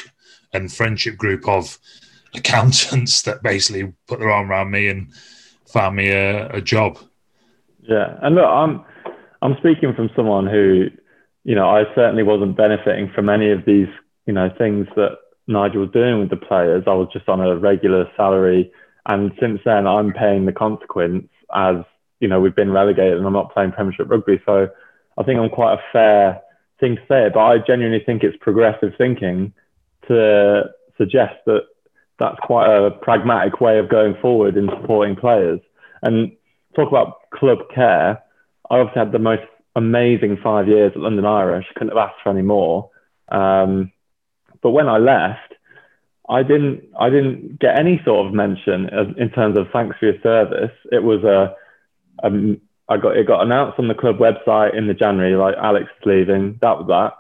[0.52, 1.78] and friendship group of
[2.34, 5.12] accountants that basically put their arm around me and
[5.66, 6.98] found me a, a job.
[7.80, 8.84] Yeah, and look, I'm
[9.42, 10.88] I'm speaking from someone who,
[11.44, 13.88] you know, I certainly wasn't benefiting from any of these,
[14.26, 16.84] you know, things that Nigel was doing with the players.
[16.86, 18.70] I was just on a regular salary,
[19.06, 21.76] and since then, I'm paying the consequence as
[22.20, 24.40] you know we've been relegated and I'm not playing Premiership rugby.
[24.44, 24.68] So
[25.16, 26.40] I think I'm quite a fair
[26.80, 29.52] thing to say but I genuinely think it's progressive thinking
[30.06, 30.64] to
[30.96, 31.62] suggest that
[32.18, 35.60] that's quite a pragmatic way of going forward in supporting players.
[36.02, 36.32] And
[36.74, 38.22] talk about club care.
[38.70, 39.42] I obviously had the most
[39.76, 41.66] amazing five years at London Irish.
[41.74, 42.90] Couldn't have asked for any more.
[43.30, 43.92] Um,
[44.62, 45.54] but when I left,
[46.28, 46.84] I didn't.
[46.98, 50.76] I didn't get any sort of mention in terms of thanks for your service.
[50.92, 51.54] It was a.
[52.26, 56.58] Um, got it got announced on the club website in the January, like Alex leaving.
[56.60, 57.12] That was that.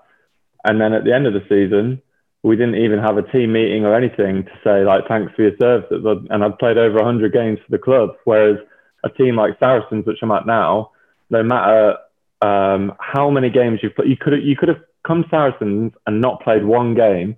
[0.64, 2.02] And then at the end of the season,
[2.42, 5.56] we didn't even have a team meeting or anything to say like thanks for your
[5.60, 6.04] services.
[6.30, 8.58] And I've played over 100 games for the club, whereas
[9.04, 10.90] a team like Saracens, which I'm at now,
[11.30, 11.96] no matter
[12.42, 16.20] um, how many games you've played, you could you could have come to Saracens and
[16.20, 17.36] not played one game,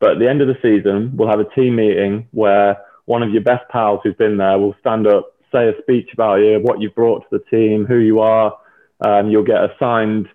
[0.00, 3.30] but at the end of the season, we'll have a team meeting where one of
[3.30, 6.80] your best pals who's been there will stand up, say a speech about you, what
[6.80, 8.56] you've brought to the team, who you are.
[9.04, 10.28] Um, you'll get a signed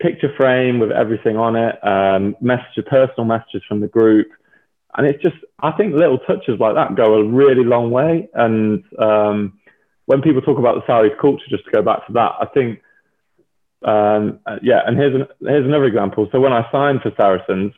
[0.00, 4.28] picture frame with everything on it, um, messages, personal messages from the group.
[4.96, 8.28] And it's just, I think little touches like that go a really long way.
[8.34, 9.59] And um,
[10.10, 12.80] when people talk about the Sarries culture, just to go back to that, I think,
[13.84, 16.28] um, uh, yeah, and here's, an, here's another example.
[16.32, 17.72] So when I signed for Saracens,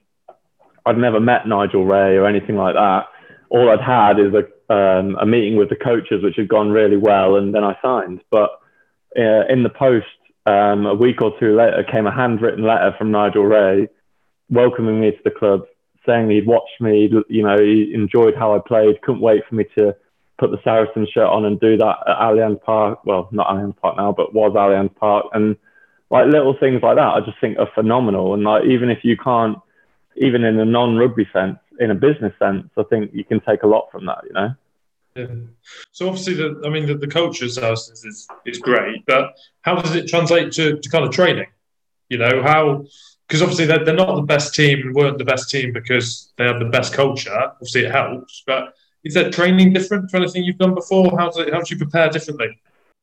[0.87, 3.03] I'd never met Nigel Ray or anything like that.
[3.51, 6.97] All I'd had is a, um, a meeting with the coaches, which had gone really
[6.97, 8.22] well, and then I signed.
[8.30, 8.49] But
[9.14, 10.07] uh, in the post,
[10.47, 13.89] um, a week or two later, came a handwritten letter from Nigel Ray
[14.49, 15.66] welcoming me to the club,
[16.07, 19.64] saying he'd watched me, you know, he enjoyed how I played, couldn't wait for me
[19.76, 19.95] to
[20.43, 23.05] put the Saracen shirt on and do that at Allianz Park.
[23.05, 25.26] Well, not Allianz Park now, but was Allianz Park.
[25.32, 25.57] And
[26.11, 28.34] like little things like that, I just think are phenomenal.
[28.34, 29.57] And like, even if you can't,
[30.16, 33.68] even in a non-rugby sense, in a business sense, I think you can take a
[33.68, 34.55] lot from that, you know?
[35.14, 35.26] Yeah.
[35.93, 39.76] So obviously, the I mean, the, the culture of Saracens is is great, but how
[39.76, 41.49] does it translate to, to kind of training?
[42.09, 42.86] You know how
[43.28, 46.45] because obviously they're, they're not the best team and weren't the best team because they
[46.45, 47.30] have the best culture.
[47.30, 48.74] Obviously, it helps, but
[49.05, 51.16] is that training different to anything you've done before?
[51.18, 52.59] How do how do you prepare differently?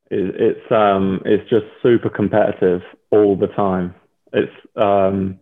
[0.10, 2.82] It, it's um, it's just super competitive
[3.12, 3.96] all the time.
[4.34, 5.40] It's um,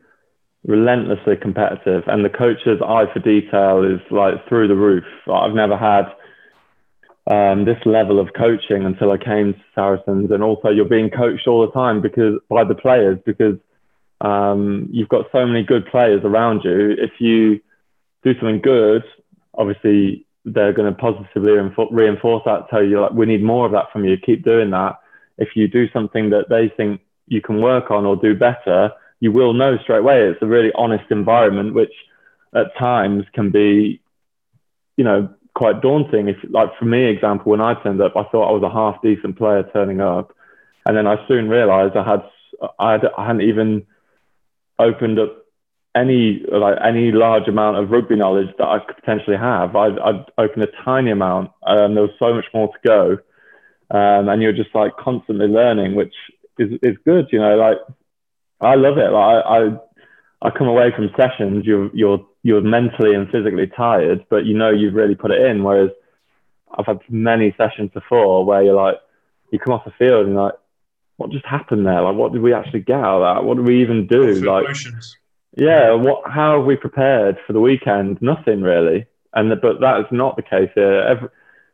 [0.65, 5.05] relentlessly competitive, and the coach's eye for detail is like through the roof.
[5.31, 6.05] I've never had
[7.29, 11.47] um, this level of coaching until I came to Saracens, and also you're being coached
[11.47, 13.57] all the time because by the players because
[14.21, 16.91] um, you've got so many good players around you.
[16.97, 17.59] If you
[18.23, 19.03] do something good,
[19.53, 21.51] obviously they're going to positively
[21.91, 22.69] reinforce that.
[22.69, 24.17] Tell you like we need more of that from you.
[24.17, 24.99] Keep doing that.
[25.37, 29.31] If you do something that they think you can work on or do better, you
[29.31, 30.23] will know straight away.
[30.23, 31.91] It's a really honest environment, which
[32.55, 34.01] at times can be,
[34.95, 36.29] you know, quite daunting.
[36.29, 39.01] If like for me, example, when I turned up, I thought I was a half
[39.01, 40.33] decent player turning up,
[40.85, 42.23] and then I soon realised I had
[42.79, 43.85] I, had, I hadn't even
[44.79, 45.46] opened up
[45.97, 49.75] any like any large amount of rugby knowledge that I could potentially have.
[49.75, 53.17] I'd, I'd opened a tiny amount, and there was so much more to go.
[53.89, 56.13] Um, and you're just like constantly learning, which
[56.59, 57.27] is is good.
[57.31, 57.77] You know, like
[58.61, 59.11] I love it.
[59.11, 59.77] Like I, I
[60.41, 64.69] I come away from sessions, you're you're you're mentally and physically tired, but you know
[64.69, 65.63] you've really put it in.
[65.63, 65.89] Whereas
[66.77, 68.95] I've had many sessions before where you're like,
[69.51, 70.55] you come off the field and you're like,
[71.15, 72.01] what just happened there?
[72.01, 73.43] Like, what did we actually get out of that?
[73.43, 74.35] What did we even do?
[74.41, 75.17] Like, emotions.
[75.57, 76.29] Yeah, what?
[76.29, 78.21] How have we prepared for the weekend?
[78.21, 79.07] Nothing really.
[79.33, 81.01] And the, but that is not the case here.
[81.01, 81.29] Every,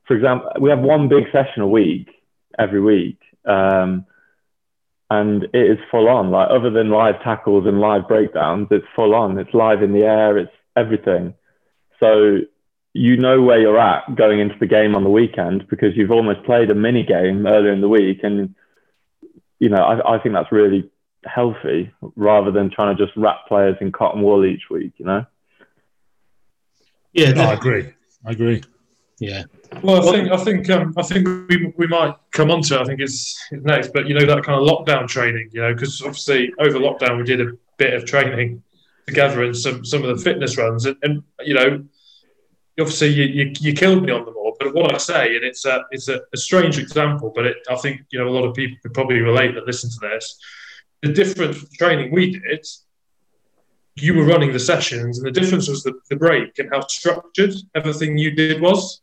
[0.08, 2.10] for example, we have one big session a week
[2.58, 4.06] every week, um,
[5.10, 6.32] and it is full on.
[6.32, 9.38] Like other than live tackles and live breakdowns, it's full on.
[9.38, 10.38] It's live in the air.
[10.38, 11.34] It's everything.
[12.02, 12.40] So
[12.94, 16.44] you know where you're at going into the game on the weekend because you've almost
[16.46, 18.56] played a mini game earlier in the week, and
[19.60, 20.90] you know I, I think that's really
[21.26, 24.94] healthy rather than trying to just wrap players in cotton wool each week.
[24.98, 25.26] You know.
[27.14, 27.94] Yeah, No, I agree.
[28.26, 28.64] I agree.
[29.20, 29.44] yeah,
[29.84, 32.82] Well, I think I think um, I think we, we might come on to it.
[32.82, 35.74] I think it's, it's next, but you know that kind of lockdown training, you know,
[35.74, 38.64] because obviously over lockdown we did a bit of training
[39.06, 41.86] together and some some of the fitness runs, and, and you know,
[42.80, 44.56] obviously you, you, you killed me on them all.
[44.60, 47.76] But what I say, and it's a it's a, a strange example, but it, I
[47.76, 50.40] think you know a lot of people could probably relate that listen to this.
[51.04, 52.66] The difference with the training we did,
[53.96, 57.54] you were running the sessions, and the difference was the, the break and how structured
[57.76, 59.02] everything you did was.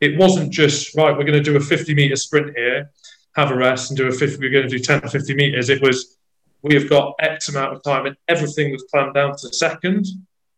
[0.00, 2.90] It wasn't just right we're going to do a 50 meter sprint here
[3.34, 5.70] have a rest and do a 50 we're going to do 10 or 50 meters.
[5.70, 6.18] It was
[6.62, 10.06] we have got x amount of time and everything was planned down to the second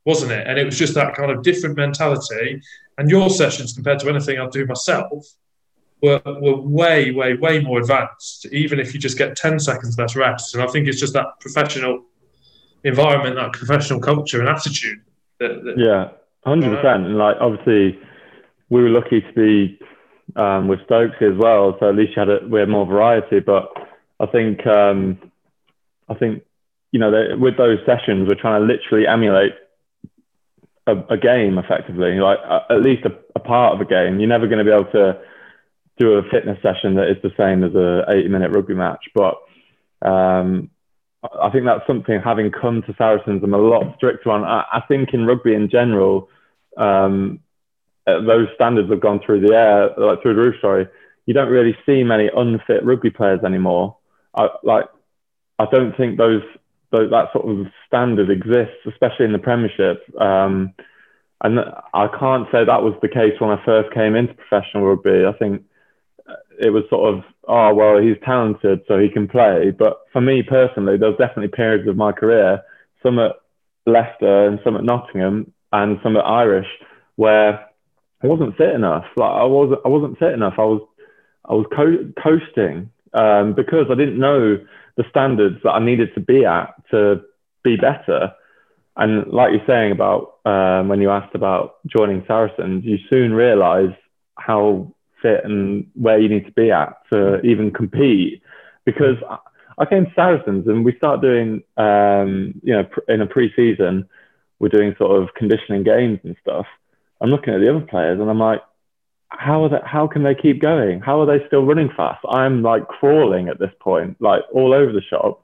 [0.06, 0.46] wasn't it?
[0.46, 2.60] And it was just that kind of different mentality.
[2.96, 5.26] And your sessions compared to anything i do myself
[6.02, 10.16] were, were way way way more advanced even if you just get 10 seconds less
[10.16, 12.04] rest and i think it's just that professional
[12.84, 15.00] environment that professional culture and attitude
[15.40, 16.10] that, that Yeah,
[16.44, 17.06] hundred percent.
[17.06, 17.98] And like obviously,
[18.68, 19.78] we were lucky to be
[20.36, 23.40] um, with Stokesy as well, so at least you had a, we had more variety.
[23.40, 23.72] But
[24.20, 25.18] I think um,
[26.08, 26.44] I think
[26.92, 29.54] you know with those sessions, we're trying to literally emulate
[30.86, 34.20] a, a game effectively, like a, at least a, a part of a game.
[34.20, 35.18] You're never going to be able to
[36.00, 39.36] do a fitness session that is the same as a 80 minute rugby match, but
[40.02, 40.70] um,
[41.22, 44.42] I think that's something having come to Saracens, I'm a lot stricter on.
[44.42, 46.30] I, I think in rugby in general,
[46.78, 47.40] um,
[48.06, 50.54] uh, those standards have gone through the air, like through the roof.
[50.62, 50.88] Sorry,
[51.26, 53.98] you don't really see many unfit rugby players anymore.
[54.34, 54.86] I, like,
[55.58, 56.42] I don't think those,
[56.90, 60.02] those that sort of standard exists, especially in the Premiership.
[60.18, 60.72] Um,
[61.42, 61.60] and
[61.92, 65.24] I can't say that was the case when I first came into professional rugby.
[65.26, 65.62] I think
[66.60, 69.70] it was sort of, oh, well, he's talented, so he can play.
[69.76, 72.62] But for me personally, there was definitely periods of my career,
[73.02, 73.32] some at
[73.86, 76.68] Leicester and some at Nottingham and some at Irish,
[77.16, 77.66] where
[78.22, 79.04] I wasn't fit enough.
[79.16, 80.54] Like I wasn't, I wasn't fit enough.
[80.58, 80.82] I was,
[81.46, 84.58] I was co- coasting um, because I didn't know
[84.96, 87.22] the standards that I needed to be at to
[87.64, 88.32] be better.
[88.96, 93.96] And like you're saying about um, when you asked about joining Saracens, you soon realise
[94.36, 94.92] how
[95.22, 98.42] fit and where you need to be at to even compete.
[98.84, 104.06] Because I- came to Saracens and we start doing, um, you know, in a pre-season,
[104.58, 106.66] we're doing sort of conditioning games and stuff.
[107.20, 108.62] I'm looking at the other players and I'm like,
[109.28, 111.00] how are they, how can they keep going?
[111.00, 112.24] How are they still running fast?
[112.28, 115.42] I'm like crawling at this point, like all over the shop.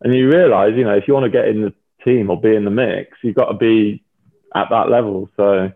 [0.00, 2.54] And you realize, you know, if you want to get in the team or be
[2.54, 4.02] in the mix, you've got to be
[4.54, 5.28] at that level.
[5.36, 5.72] So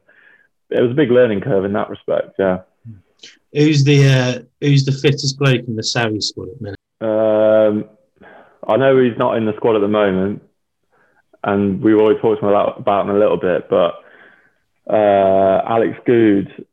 [0.71, 2.35] it was a big learning curve in that respect.
[2.39, 2.61] Yeah.
[3.53, 6.79] Who's the uh, who's the fittest bloke in the Sarri squad at the minute?
[7.01, 7.85] Um,
[8.69, 10.43] I know he's not in the squad at the moment,
[11.43, 13.95] and we've always talked about, about him a little bit, but
[14.89, 16.65] uh, Alex Goode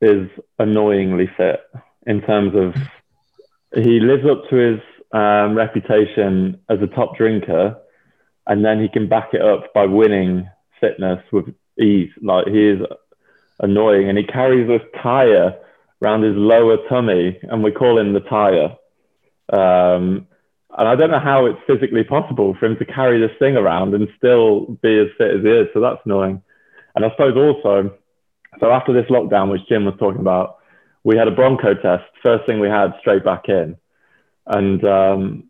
[0.00, 0.28] is
[0.58, 1.60] annoyingly fit
[2.06, 2.74] in terms of
[3.74, 4.80] he lives up to his
[5.12, 7.76] um, reputation as a top drinker,
[8.46, 10.48] and then he can back it up by winning
[10.80, 12.10] fitness with ease.
[12.22, 12.80] Like he is
[13.60, 15.58] annoying, and he carries this tire
[16.02, 18.76] around his lower tummy, and we call him the tire.
[19.52, 20.26] Um,
[20.76, 23.94] and I don't know how it's physically possible for him to carry this thing around
[23.94, 25.68] and still be as fit as he is.
[25.74, 26.42] So that's annoying.
[26.94, 27.94] And I suppose also,
[28.60, 30.58] so after this lockdown, which Jim was talking about,
[31.04, 32.04] we had a bronco test.
[32.22, 33.76] First thing we had straight back in,
[34.46, 35.44] and um,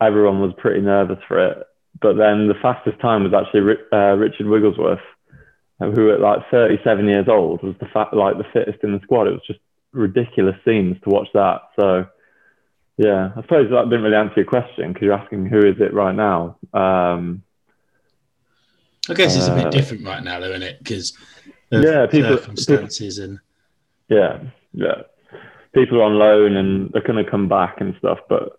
[0.00, 1.66] everyone was pretty nervous for it.
[2.00, 5.00] But then the fastest time was actually uh, Richard Wigglesworth,
[5.78, 9.28] who at like 37 years old was the fa- like the fittest in the squad.
[9.28, 9.60] It was just
[9.92, 11.62] ridiculous scenes to watch that.
[11.78, 12.06] So
[12.96, 15.94] yeah, I suppose that didn't really answer your question because you're asking who is it
[15.94, 16.56] right now.
[16.74, 17.42] Um,
[19.08, 20.78] I guess it's a bit Uh, different right now, though, isn't it?
[20.80, 21.16] Because
[21.70, 23.38] Yeah, people- circumstances and
[24.08, 24.38] yeah,
[24.72, 25.02] yeah.
[25.74, 28.18] People are on loan and they're going to come back and stuff.
[28.28, 28.58] But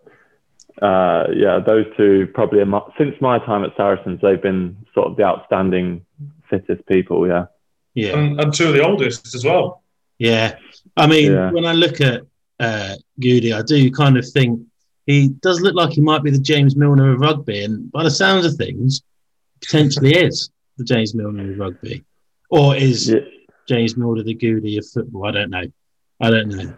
[0.82, 5.08] uh, yeah, those two probably are my, since my time at Saracens, they've been sort
[5.08, 6.06] of the outstanding
[6.50, 7.28] fittest people.
[7.28, 7.46] Yeah.
[7.94, 9.84] yeah, And, and two of the oldest as well.
[10.18, 10.58] yeah.
[10.98, 11.52] I mean, Yeah.
[11.52, 12.24] when I look at
[12.60, 14.60] uh, Goody, I do kind of think
[15.06, 18.12] he does look like he might be the James Milner of rugby, and by the
[18.12, 19.02] sounds of things,
[19.62, 22.04] potentially is the James Milner of rugby,
[22.50, 23.20] or is yeah.
[23.68, 25.26] James Milner the Goody of football?
[25.28, 25.66] I don't know.
[26.22, 26.74] I don't know.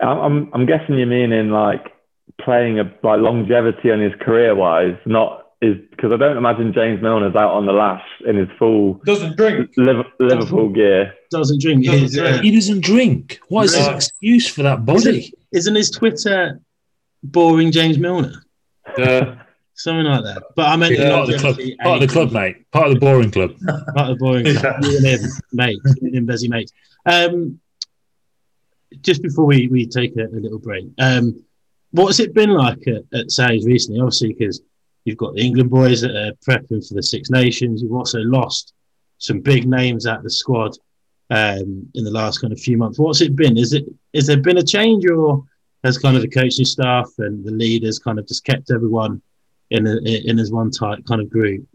[0.00, 1.92] I'm, I'm, I'm guessing you mean in like
[2.40, 7.00] playing a like longevity on his career wise, not is because I don't imagine James
[7.02, 9.70] Milner's out on the lash in his full Doesn't drink.
[9.76, 11.14] Liv- Liverpool gear.
[11.30, 11.84] Doesn't drink.
[11.84, 12.42] Doesn't His, uh, drink.
[12.44, 13.40] He doesn't drink.
[13.48, 15.32] What is his excuse for that body?
[15.52, 16.60] isn't his Twitter
[17.22, 18.44] boring James Milner?
[18.98, 19.36] Yeah.
[19.74, 20.42] Something like that.
[20.54, 22.70] But I meant Yeah, Part of the club, part of the club, mate.
[22.70, 23.56] Part of the boring club.
[23.94, 24.76] Part of the boring club.
[24.84, 25.78] You and him, mate.
[26.00, 26.72] You and him, busy mates.
[27.06, 27.58] Um,
[29.00, 31.44] just before we, we take a, a little break, um,
[31.90, 34.00] what's it been like at, at Sarries recently?
[34.00, 34.60] Obviously, because
[35.04, 37.82] you've got the England boys that are prepping for the Six Nations.
[37.82, 38.72] You've also lost
[39.18, 40.72] some big names at the squad
[41.30, 42.98] um, in the last kind of few months.
[42.98, 43.56] What's it been?
[43.56, 43.84] Is it
[44.14, 45.44] has there been a change, or
[45.82, 49.22] has kind of the coaching staff and the leaders kind of just kept everyone
[49.70, 51.66] in a, in as one tight kind of group?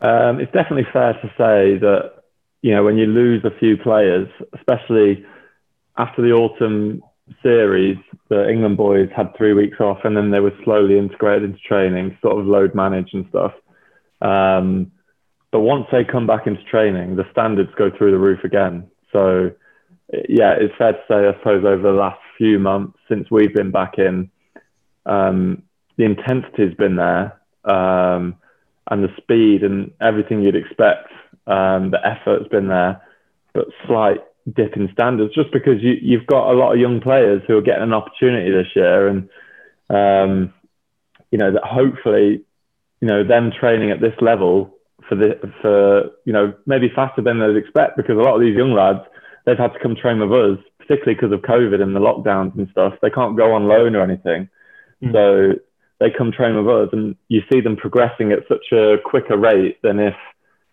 [0.00, 2.24] Um, it's definitely fair to say that
[2.62, 5.24] you know when you lose a few players, especially
[5.96, 7.02] after the autumn
[7.42, 7.96] series,
[8.28, 12.16] the England boys had three weeks off, and then they were slowly integrated into training,
[12.22, 13.52] sort of load manage and stuff.
[14.20, 14.92] Um,
[15.50, 18.90] but once they come back into training, the standards go through the roof again.
[19.12, 19.50] So
[20.28, 23.70] yeah, it's fair to say, I suppose, over the last few months since we've been
[23.70, 24.30] back in,
[25.06, 25.62] um,
[25.96, 27.40] the intensity's been there.
[27.64, 28.36] Um,
[28.90, 31.08] and the speed and everything you'd expect.
[31.46, 33.02] Um, the effort's been there,
[33.52, 34.20] but slight
[34.52, 37.62] dip in standards just because you, you've got a lot of young players who are
[37.62, 39.28] getting an opportunity this year, and
[39.90, 40.52] um,
[41.30, 42.44] you know that hopefully,
[43.00, 44.74] you know them training at this level
[45.08, 48.56] for the for you know maybe faster than they'd expect because a lot of these
[48.56, 49.00] young lads
[49.46, 52.68] they've had to come train with us, particularly because of COVID and the lockdowns and
[52.70, 52.94] stuff.
[53.02, 54.48] They can't go on loan or anything,
[55.02, 55.12] Mm.
[55.12, 55.60] so
[56.00, 59.80] they come train with us and you see them progressing at such a quicker rate
[59.82, 60.14] than if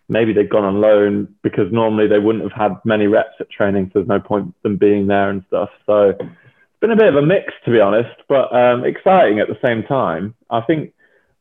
[0.08, 3.86] maybe they'd gone on loan because normally they wouldn't have had many reps at training
[3.86, 7.16] so there's no point them being there and stuff so it's been a bit of
[7.16, 10.92] a mix to be honest but um, exciting at the same time i think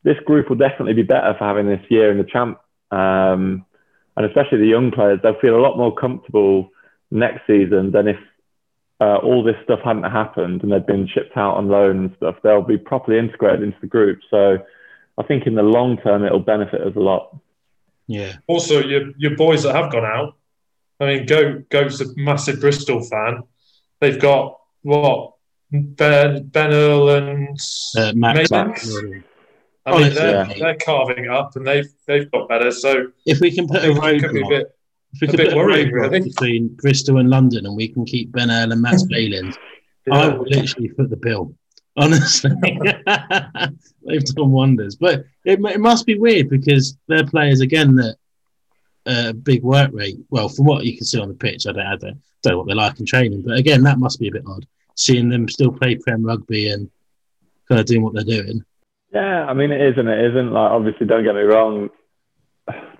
[0.03, 2.59] this group will definitely be better for having this year in the champ
[2.91, 3.65] um,
[4.17, 6.69] and especially the young players they'll feel a lot more comfortable
[7.11, 8.17] next season than if
[9.01, 12.35] uh, all this stuff hadn't happened and they'd been shipped out on loan and stuff,
[12.43, 14.19] they'll be properly integrated into the group.
[14.29, 14.57] So
[15.17, 17.35] I think in the long term, it'll benefit us a lot.
[18.11, 18.33] Yeah.
[18.47, 20.35] Also, your your boys that have gone out.
[20.99, 23.43] I mean, go go's a massive Bristol fan.
[23.99, 25.33] They've got what
[25.71, 27.57] Ben Ben Earl and
[27.97, 28.51] Uh, Max.
[28.51, 28.91] Max.
[29.83, 30.53] I mean, they're, yeah.
[30.59, 32.71] they're carving up, and they've they've got better.
[32.71, 34.75] So If we can put I a think could be a bit.
[35.13, 36.19] if we a bit put a worrying, really.
[36.19, 39.57] between Bristol and London, and we can keep Ben Earl and Matt Bayland,
[40.11, 40.33] I Yeah.
[40.35, 41.55] will literally foot the bill.
[41.97, 42.51] Honestly,
[44.05, 44.95] they've done wonders.
[44.95, 48.15] But it, it must be weird because they're players again that
[49.05, 50.17] uh, big work rate.
[50.29, 52.57] Well, from what you can see on the pitch, I don't, I don't, don't know
[52.59, 53.43] what they're like in training.
[53.45, 54.65] But again, that must be a bit odd
[54.95, 56.89] seeing them still play Prem rugby and
[57.67, 58.63] kind of doing what they're doing.
[59.13, 60.51] Yeah, I mean, it is and it isn't.
[60.51, 61.89] Like, obviously, don't get me wrong.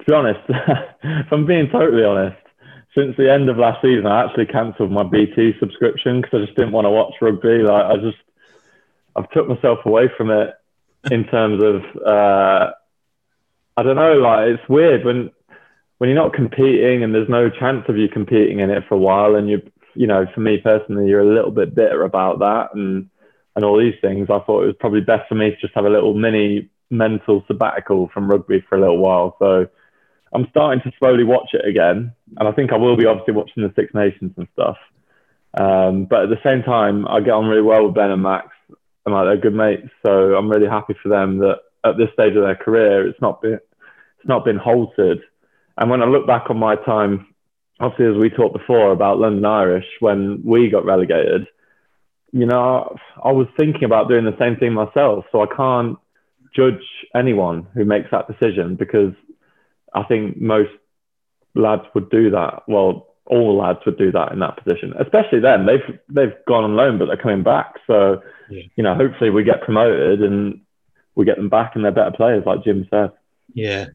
[0.01, 2.35] To be honest, if I'm being totally honest,
[2.97, 6.57] since the end of last season, I actually cancelled my BT subscription because I just
[6.57, 7.61] didn't want to watch rugby.
[7.61, 8.17] Like I just,
[9.15, 10.53] I've took myself away from it
[11.09, 12.71] in terms of, uh,
[13.77, 14.13] I don't know.
[14.13, 15.31] Like it's weird when
[15.97, 18.99] when you're not competing and there's no chance of you competing in it for a
[18.99, 19.61] while, and you,
[19.93, 23.09] you know, for me personally, you're a little bit bitter about that and
[23.55, 24.29] and all these things.
[24.29, 27.43] I thought it was probably best for me to just have a little mini mental
[27.47, 29.35] sabbatical from rugby for a little while.
[29.39, 29.67] So
[30.33, 33.63] I'm starting to slowly watch it again, and I think I will be obviously watching
[33.63, 34.77] the Six Nations and stuff.
[35.59, 38.47] Um, but at the same time, I get on really well with Ben and Max,
[39.05, 39.89] and like they're good mates.
[40.05, 43.41] So I'm really happy for them that at this stage of their career, it's not
[43.41, 45.19] been it's not been halted.
[45.77, 47.33] And when I look back on my time,
[47.79, 51.47] obviously as we talked before about London Irish when we got relegated,
[52.31, 55.25] you know, I was thinking about doing the same thing myself.
[55.31, 55.97] So I can't
[56.55, 56.83] judge
[57.15, 59.13] anyone who makes that decision because
[59.93, 60.71] I think most
[61.55, 62.63] lads would do that.
[62.67, 65.65] Well, all lads would do that in that position, especially then.
[65.65, 67.75] They've they've gone on loan, but they're coming back.
[67.87, 68.63] So, Yeah.
[68.75, 70.61] you know, hopefully we get promoted and
[71.15, 73.11] we get them back, and they're better players, like Jim said.
[73.53, 73.85] Yeah.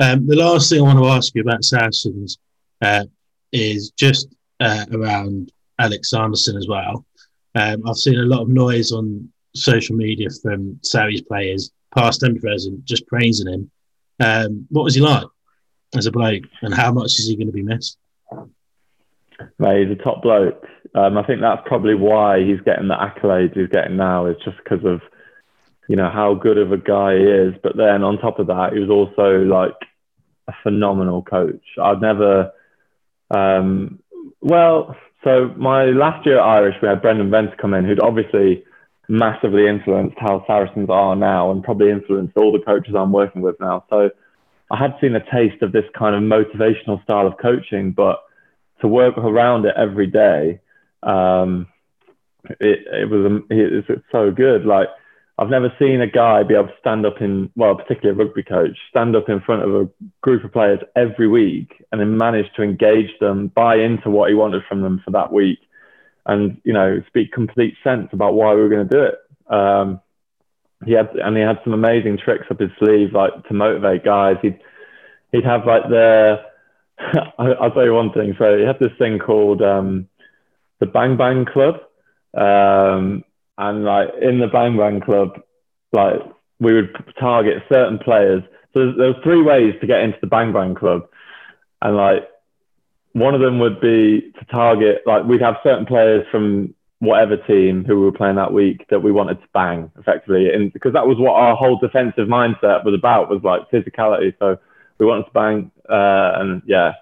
[0.00, 2.38] Um, the last thing I want to ask you about Saracens
[2.82, 3.04] uh,
[3.52, 7.04] is just uh, around Alex Sanderson as well.
[7.56, 12.40] Um, I've seen a lot of noise on social media from Sarries players, past and
[12.40, 13.70] present, just praising him.
[14.20, 15.26] Um, what was he like
[15.96, 17.98] as a bloke, and how much is he going to be missed?
[19.58, 20.64] Mate, he's a top bloke.
[20.94, 24.26] Um, I think that's probably why he's getting the accolades he's getting now.
[24.26, 25.00] Is just because of
[25.88, 27.54] you know how good of a guy he is.
[27.62, 29.74] But then on top of that, he was also like
[30.48, 31.62] a phenomenal coach.
[31.82, 32.52] I've never,
[33.30, 33.98] um,
[34.40, 38.64] well, so my last year at Irish, we had Brendan Venter come in, who'd obviously
[39.08, 43.58] massively influenced how Saracens are now, and probably influenced all the coaches I'm working with
[43.60, 43.84] now.
[43.90, 44.10] So
[44.70, 48.23] I had seen a taste of this kind of motivational style of coaching, but
[48.84, 50.60] to work around it every day,
[51.02, 51.66] um,
[52.60, 54.66] it, it was um, it, it's so good.
[54.66, 54.88] Like
[55.38, 58.42] I've never seen a guy be able to stand up in well, particularly a rugby
[58.42, 59.88] coach, stand up in front of a
[60.20, 64.34] group of players every week and then manage to engage them, buy into what he
[64.34, 65.60] wanted from them for that week,
[66.26, 69.14] and you know speak complete sense about why we were going to do it.
[69.50, 70.00] Um,
[70.84, 74.36] he had and he had some amazing tricks up his sleeve, like to motivate guys.
[74.42, 74.60] He'd
[75.32, 76.52] he'd have like the
[76.98, 78.34] I- I'll tell you one thing.
[78.38, 80.08] So he had this thing called um,
[80.80, 81.76] the Bang Bang Club,
[82.34, 83.24] um,
[83.58, 85.40] and like in the Bang Bang Club,
[85.92, 86.20] like
[86.60, 88.42] we would target certain players.
[88.72, 91.02] So there was three ways to get into the Bang Bang Club,
[91.82, 92.28] and like
[93.12, 97.84] one of them would be to target like we'd have certain players from whatever team
[97.84, 101.06] who we were playing that week that we wanted to bang effectively, and because that
[101.06, 104.34] was what our whole defensive mindset was about was like physicality.
[104.38, 104.58] So
[104.98, 106.92] we wanted to bang uh, and yeah,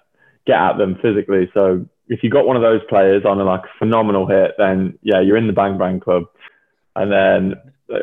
[0.45, 1.49] get at them physically.
[1.53, 5.21] So if you got one of those players on a like phenomenal hit, then yeah,
[5.21, 6.23] you're in the bang bang club.
[6.95, 7.55] And then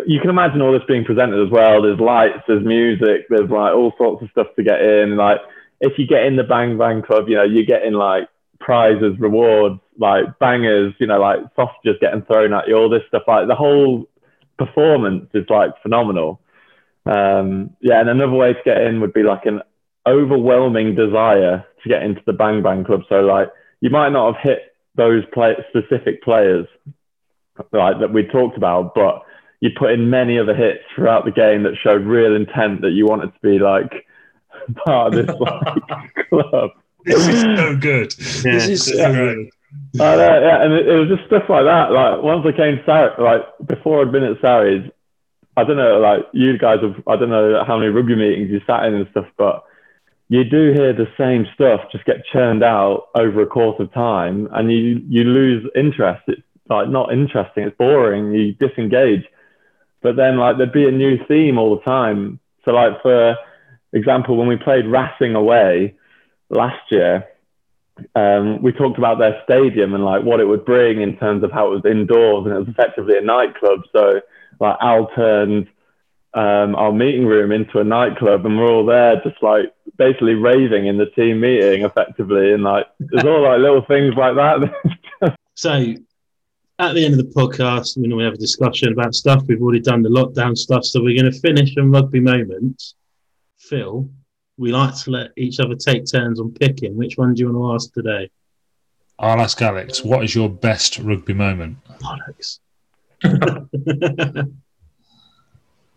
[0.07, 1.83] you can imagine all this being presented as well.
[1.83, 5.17] There's lights, there's music, there's like all sorts of stuff to get in.
[5.17, 5.39] Like
[5.81, 9.81] if you get in the bang bang club, you know you're getting like prizes, rewards,
[9.99, 13.23] like bangers, you know, like sausages getting thrown at you, all this stuff.
[13.27, 14.09] Like the whole
[14.59, 16.41] performance is like phenomenal.
[17.07, 19.63] Um, yeah, and another way to get in would be like an
[20.07, 23.03] overwhelming desire to get into the Bang Bang Club.
[23.09, 23.49] So like
[23.81, 26.67] you might not have hit those play- specific players
[27.73, 29.23] like that we talked about, but
[29.61, 33.07] you put in many other hits throughout the game that showed real intent that you
[33.07, 34.07] wanted to be like
[34.85, 36.71] part of this like, club.
[37.05, 38.15] This is so good.
[38.45, 38.53] Yeah.
[38.53, 39.13] This is so Yeah.
[39.13, 39.51] good.
[40.01, 41.93] Uh, yeah, and it, it was just stuff like that.
[41.93, 44.91] Like once I came to Sar- like before I'd been at Sarries,
[45.57, 48.61] I don't know, like you guys have, I don't know how many rugby meetings you
[48.67, 49.63] sat in and stuff, but
[50.31, 54.49] you do hear the same stuff just get churned out over a course of time,
[54.53, 56.23] and you you lose interest.
[56.29, 57.65] It's like not interesting.
[57.65, 58.33] It's boring.
[58.33, 59.25] You disengage.
[60.03, 62.39] But then like there'd be a new theme all the time.
[62.65, 63.37] So like for
[63.93, 65.97] example, when we played Racing away
[66.49, 67.27] last year,
[68.15, 71.51] um, we talked about their stadium and like what it would bring in terms of
[71.51, 73.81] how it was indoors and it was effectively a nightclub.
[73.93, 74.21] So
[74.61, 75.67] like Al turned
[76.35, 80.87] um, our meeting room into a nightclub and we're all there just like basically raving
[80.87, 85.37] in the team meeting effectively and like there's all like little things like that.
[85.61, 85.95] So,
[86.79, 89.43] at the end of the podcast, we normally have a discussion about stuff.
[89.47, 92.95] We've already done the lockdown stuff, so we're going to finish on rugby moments.
[93.59, 94.09] Phil,
[94.57, 96.97] we like to let each other take turns on picking.
[96.97, 98.31] Which one do you want to ask today?
[99.19, 101.77] I'll ask Alex, what is your best rugby moment?
[102.01, 102.61] Bollocks.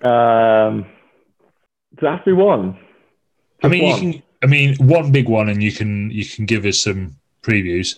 [0.04, 0.86] um,
[1.96, 2.78] does that have to be one?
[3.64, 4.04] I mean, one?
[4.04, 4.24] you can.
[4.44, 7.98] I mean, one big one, and you can you can give us some previews.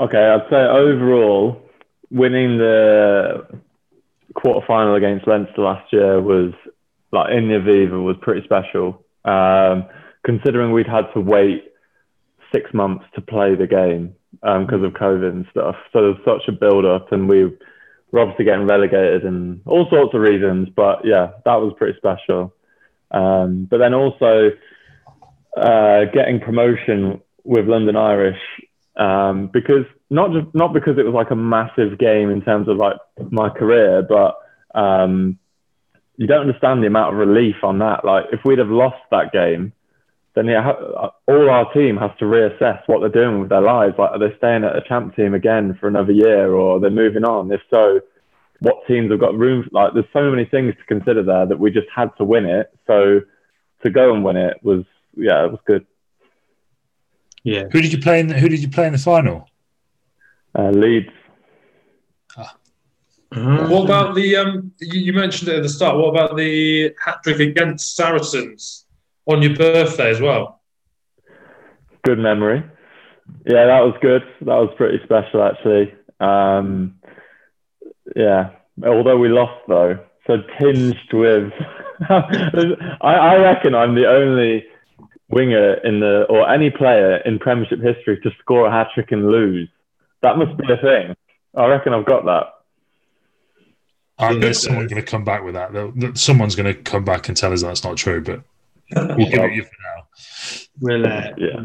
[0.00, 1.60] Okay, I'd say overall,
[2.10, 3.46] winning the
[4.34, 6.52] quarter final against Leinster last year was
[7.12, 9.04] like in the Aviva was pretty special.
[9.24, 9.84] Um,
[10.24, 11.64] considering we'd had to wait
[12.52, 16.52] six months to play the game because of COVID and stuff, so there's such a
[16.52, 17.52] build up, and we
[18.12, 20.68] were obviously getting relegated and all sorts of reasons.
[20.74, 22.54] But yeah, that was pretty special.
[23.10, 24.50] Um, but then also
[25.56, 28.40] uh, getting promotion with London Irish
[28.96, 32.76] um, because not just not because it was like a massive game in terms of
[32.76, 32.96] like
[33.30, 34.36] my career, but
[34.78, 35.38] um,
[36.16, 38.04] you don't understand the amount of relief on that.
[38.04, 39.72] Like if we'd have lost that game,
[40.34, 43.94] then yeah, ha- all our team has to reassess what they're doing with their lives.
[43.98, 47.24] Like are they staying at a champ team again for another year, or they're moving
[47.24, 47.52] on?
[47.52, 48.00] If so,
[48.60, 49.68] what teams have got room?
[49.72, 52.70] Like there's so many things to consider there that we just had to win it.
[52.86, 53.20] So
[53.82, 54.84] to go and win it was
[55.16, 55.86] yeah, it was good.
[57.42, 57.64] Yeah.
[57.70, 58.28] Who did you play in?
[58.28, 59.48] The, who did you play in the final?
[60.58, 61.10] Uh, Leeds.
[63.34, 64.72] What about the um?
[64.80, 65.96] You, you mentioned it at the start.
[65.96, 68.81] What about the hat trick against Saracens
[69.26, 70.60] on your birthday as well?
[72.04, 72.64] good memory.
[73.46, 74.22] Yeah, that was good.
[74.40, 75.94] That was pretty special, actually.
[76.18, 76.96] Um,
[78.16, 78.50] yeah,
[78.84, 81.52] although we lost though, so tinged with.
[82.10, 84.64] I, I reckon I'm the only
[85.28, 89.30] winger in the or any player in Premiership history to score a hat trick and
[89.30, 89.68] lose.
[90.22, 91.14] That must be a thing.
[91.56, 92.46] I reckon I've got that.
[94.18, 94.40] I Yeah.
[94.40, 97.52] bet someone's going to come back with that- Someone's going to come back and tell
[97.52, 98.42] us that's not true, but
[99.16, 100.06] we'll give it you for now.
[100.80, 101.60] We'll, uh, Yeah.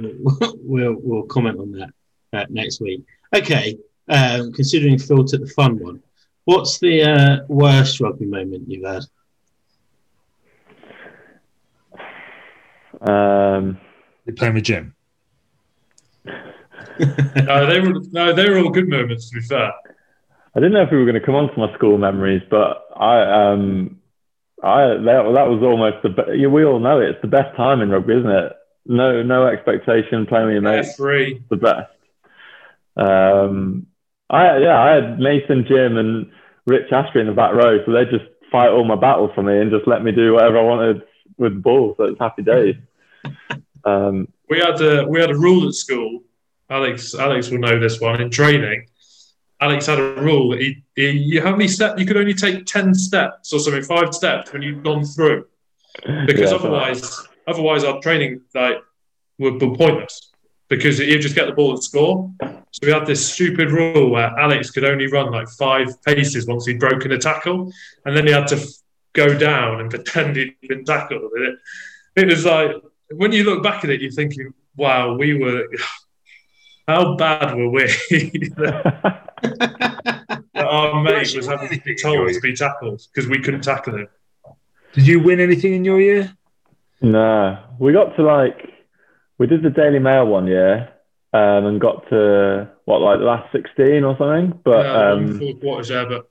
[0.61, 1.89] we'll we'll comment on that
[2.33, 3.03] uh, next week.
[3.35, 3.77] Okay.
[4.09, 6.01] Um, considering Phil took the fun one,
[6.45, 9.03] what's the uh, worst rugby moment you've had?
[13.01, 13.77] Um,
[14.25, 14.93] You're playing with Jim.
[16.99, 19.29] No, they were no, they were all good moments.
[19.29, 19.71] To be fair,
[20.55, 22.85] I didn't know if we were going to come on to my school memories, but
[22.95, 23.96] I um
[24.63, 25.03] I that,
[25.35, 27.09] that was almost the be- we all know it.
[27.09, 28.53] It's the best time in rugby, isn't it?
[28.85, 30.95] No no expectation, playing with your mates.
[30.95, 31.43] free.
[31.49, 31.91] the best.
[32.95, 33.87] Um,
[34.29, 36.31] I yeah, I had Nathan, Jim, and
[36.65, 39.59] Rich Ashby in the back row, so they just fight all my battles for me
[39.59, 41.01] and just let me do whatever I wanted
[41.37, 41.93] with the ball.
[41.97, 42.75] So it's happy days.
[43.83, 46.23] Um, We had a we had a rule at school.
[46.69, 48.87] Alex Alex will know this one in training.
[49.59, 52.65] Alex had a rule that he, he you how many steps you could only take
[52.65, 55.47] ten steps or something, five steps when you'd gone through.
[56.25, 58.77] Because yeah, otherwise otherwise our training like
[59.39, 60.31] would be pointless.
[60.69, 62.29] Because you just get the ball and score.
[62.41, 66.65] So we had this stupid rule where Alex could only run like five paces once
[66.65, 67.71] he'd broken a tackle,
[68.05, 68.67] and then he had to f-
[69.13, 71.31] go down and pretend he'd been tackled.
[71.35, 71.57] It,
[72.17, 72.75] it was like
[73.11, 75.67] when you look back at it, you're thinking, "Wow, we were
[76.87, 77.87] how bad were we?"
[79.43, 83.95] that our mate was having to be told to be tackled because we couldn't tackle
[83.95, 84.07] him.
[84.93, 86.33] Did you win anything in your year?
[87.01, 88.57] no, we got to like
[89.37, 90.89] we did the Daily Mail one year
[91.33, 95.55] um, and got to what like the last sixteen or something, but Yeah, um, four
[95.55, 96.29] quarters there, but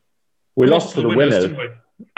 [0.57, 1.45] we lost to the winners.
[1.45, 1.70] didn't?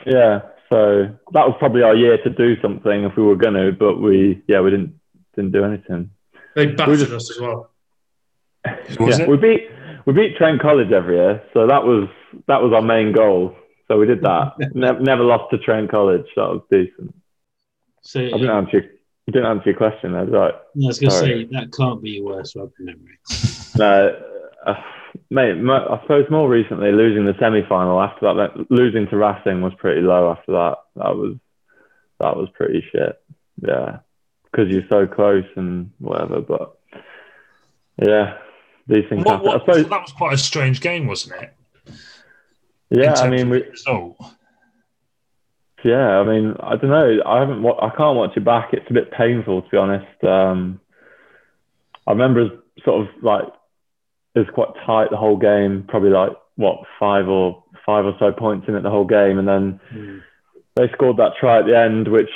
[0.07, 0.41] Yeah,
[0.71, 4.43] so that was probably our year to do something if we were gonna, but we
[4.49, 4.95] yeah we didn't
[5.35, 6.11] didn't do anything.
[6.55, 7.71] They battered just- us as well.
[9.01, 9.71] Was yeah, we beat
[10.07, 12.09] we beat Trent College every year, so that was
[12.47, 13.55] that was our main goal.
[13.89, 14.53] So we did that.
[14.75, 16.27] never, never lost to Trent College.
[16.37, 17.15] That was decent.
[18.03, 20.55] So I didn't answer your, I didn't answer your question there, right?
[20.55, 23.19] I was going to say that can't be your worst rugby memory.
[23.77, 24.17] No,
[24.67, 24.75] uh,
[25.31, 25.57] mate.
[25.59, 29.61] mo- I suppose more recently losing the semi final after that, like, losing to Racing
[29.61, 30.33] was pretty low.
[30.33, 31.37] After that, that was
[32.19, 33.21] that was pretty shit.
[33.61, 33.99] Yeah,
[34.45, 36.41] because you're so close and whatever.
[36.41, 36.79] But
[38.03, 38.39] yeah,
[38.89, 39.49] these things What, happen.
[39.49, 39.89] I what, suppose.
[39.89, 41.55] that was quite a strange game, wasn't it?
[42.91, 44.17] Yeah, I mean, we, result.
[45.85, 47.19] Yeah, I mean, I don't know.
[47.25, 47.65] I haven't.
[47.65, 48.71] I can't watch it back.
[48.73, 50.25] It's a bit painful, to be honest.
[50.25, 50.81] Um,
[52.07, 52.51] I remember as
[52.85, 53.45] sort of like
[54.35, 55.85] it was quite tight the whole game.
[55.87, 59.47] Probably like what five or five or so points in it the whole game, and
[59.47, 60.23] then Mm.
[60.75, 62.31] they scored that try at the end, which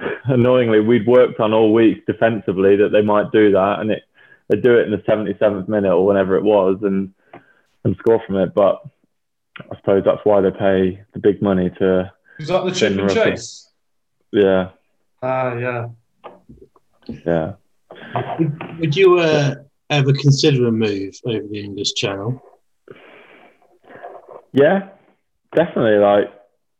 [0.24, 4.02] annoyingly we'd worked on all week defensively that they might do that, and it
[4.48, 7.12] they do it in the 77th minute or whenever it was, and
[7.84, 8.54] and score from it.
[8.54, 8.82] But
[9.70, 13.10] I suppose that's why they pay the big money to Was that the chip and
[13.10, 13.70] chase?
[14.32, 14.70] yeah
[15.22, 15.88] Ah, yeah.
[17.24, 17.52] yeah.
[18.38, 19.54] Would, would you uh,
[19.88, 22.42] ever consider a move over the English Channel?
[24.52, 24.90] Yeah,
[25.54, 25.98] definitely.
[25.98, 26.30] Like,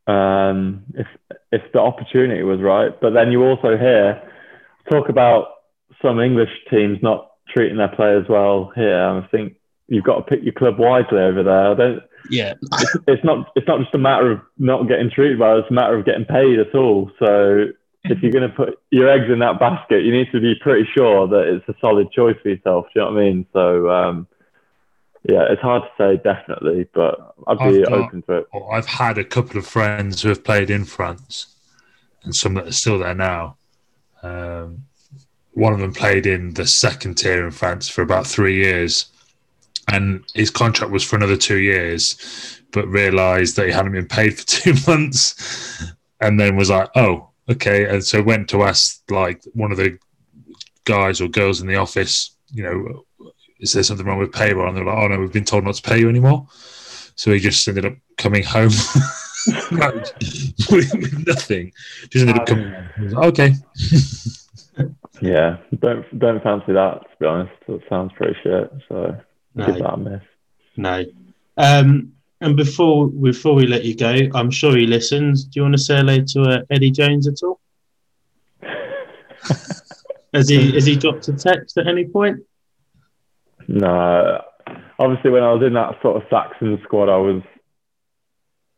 [0.07, 1.07] um, if
[1.53, 4.23] if the opportunity was right, but then you also hear
[4.91, 5.47] talk about
[6.03, 9.05] some English teams not treating their players well here.
[9.05, 9.55] I think
[9.89, 11.71] you've got to pick your club wisely over there.
[11.71, 12.03] I don't.
[12.31, 12.55] Yeah,
[13.07, 13.53] It's not.
[13.55, 15.59] It's not just a matter of not getting treated well.
[15.59, 17.11] It's a matter of getting paid at all.
[17.19, 17.67] So
[18.05, 20.89] if you're going to put your eggs in that basket, you need to be pretty
[20.95, 22.87] sure that it's a solid choice for yourself.
[22.95, 23.47] Do you know what I mean?
[23.53, 24.27] So um,
[25.29, 28.47] yeah, it's hard to say definitely, but I'd be got- open to it.
[28.73, 31.55] I've had a couple of friends who have played in France,
[32.23, 33.57] and some that are still there now.
[34.23, 34.85] Um,
[35.55, 39.07] one of them played in the second tier in France for about three years,
[39.89, 44.39] and his contract was for another two years, but realised that he hadn't been paid
[44.39, 49.43] for two months, and then was like, "Oh, okay," and so went to ask like
[49.55, 49.99] one of the
[50.85, 53.05] guys or girls in the office, you know,
[53.61, 54.69] is there something wrong with payroll?
[54.69, 56.47] And they're like, "Oh no, we've been told not to pay you anymore."
[57.17, 58.71] So he just ended up coming home
[60.71, 61.73] with, nothing.
[62.11, 63.09] Just ended up coming home.
[63.11, 63.55] Like, okay.
[65.21, 67.53] Yeah, don't don't fancy that to be honest.
[67.69, 68.71] That sounds pretty shit.
[68.89, 69.17] So
[69.55, 69.67] No.
[69.67, 70.23] give that a miss.
[70.77, 71.05] no.
[71.57, 75.45] Um, and before before we let you go, I'm sure he listens.
[75.45, 77.61] Do you want to say hello to uh, Eddie Jones at all?
[80.35, 82.41] Has he has he dropped a text at any point?
[83.69, 84.43] No,
[84.99, 87.41] obviously when I was in that sort of Saxon squad, I was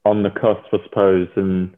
[0.05, 1.75] on the cusp, I suppose, and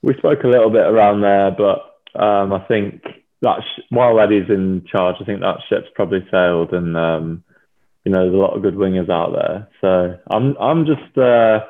[0.00, 1.50] we spoke a little bit around there.
[1.50, 3.02] But um, I think
[3.42, 7.44] that sh- while Eddie's in charge, I think that ship's probably sailed, and um,
[8.04, 9.68] you know there's a lot of good wingers out there.
[9.80, 11.60] So I'm I'm just uh,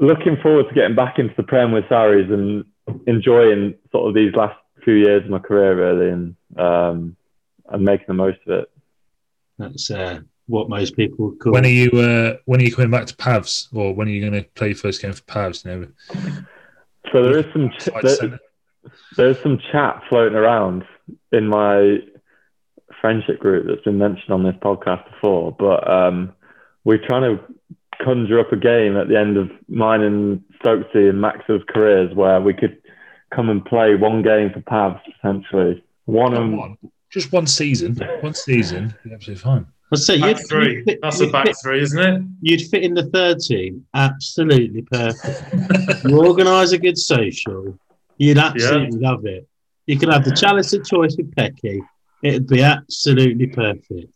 [0.00, 2.64] looking forward to getting back into the Prem with Sarries and
[3.06, 7.16] enjoying sort of these last few years of my career really, and um,
[7.68, 8.70] and making the most of it.
[9.58, 11.52] That's uh, what most people would call.
[11.52, 13.68] When are you uh, when are you coming back to Pavs?
[13.74, 15.64] Or when are you going to play your first game for Pavs?
[15.64, 16.32] You know,
[17.12, 18.38] So there is some ch- Side there, centre.
[19.16, 20.84] There's some chat floating around
[21.32, 21.98] in my
[23.00, 26.32] friendship group that's been mentioned on this podcast before, but um,
[26.84, 27.42] we're trying to
[28.04, 32.40] conjure up a game at the end of mine and Stokesy and Max's careers where
[32.40, 32.78] we could
[33.34, 35.82] come and play one game for Pavs potentially.
[36.06, 36.76] One and one.
[37.10, 37.96] Just one season.
[38.20, 38.94] One season.
[39.04, 39.66] Be absolutely fine.
[39.92, 40.74] I'd say Back you'd, three.
[40.76, 42.22] you'd fit, That's a you'd back fit- three, isn't it?
[42.40, 43.84] you'd fit in the third team.
[43.94, 46.04] Absolutely perfect.
[46.04, 47.78] you organise a good social.
[48.20, 49.48] You'd absolutely love it.
[49.86, 51.80] You could have the chalice of choice with Pecky.
[52.22, 54.12] It'd be absolutely perfect.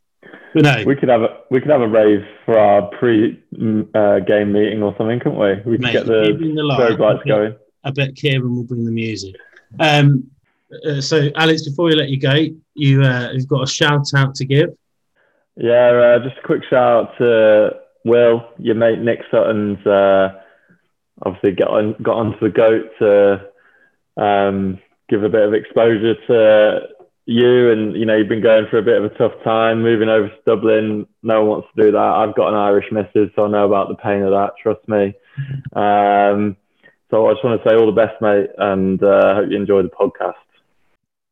[0.53, 3.89] But no, we could have a we could have a rave for our pre mm,
[3.95, 5.55] uh, game meeting or something, couldn't we?
[5.65, 7.57] We could mate, get the bring the strobe light, lights going.
[7.83, 9.37] I bet Kieran will bring the music.
[9.81, 10.31] Um,
[10.87, 12.35] uh, so, Alex, before we let you go,
[12.75, 14.69] you uh, you've got a shout out to give.
[15.57, 17.71] Yeah, uh, just a quick shout out to
[18.05, 20.41] Will, your mate Nick Sutton's uh,
[21.23, 23.54] obviously got on, got onto the goat to
[24.17, 24.79] um,
[25.09, 26.89] give a bit of exposure to
[27.27, 30.09] you, and you know you've been going through a bit of a tough time, moving
[30.09, 31.07] over to Dublin.
[31.23, 31.99] No one wants to do that.
[31.99, 34.53] I've got an Irish missus, so I know about the pain of that.
[34.63, 35.15] Trust me.
[35.75, 36.57] Um,
[37.11, 39.83] so I just want to say all the best, mate, and uh, hope you enjoy
[39.83, 40.35] the podcast.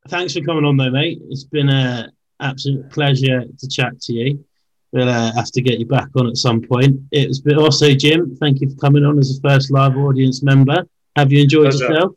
[0.09, 1.21] Thanks for coming on, though, mate.
[1.29, 2.11] It's been an
[2.41, 4.45] absolute pleasure to chat to you.
[4.93, 7.01] We'll uh, have to get you back on at some point.
[7.11, 8.37] It was but also, Jim.
[8.37, 10.85] Thank you for coming on as a first live audience member.
[11.17, 11.93] Have you enjoyed Pleasure.
[11.93, 12.13] yourself?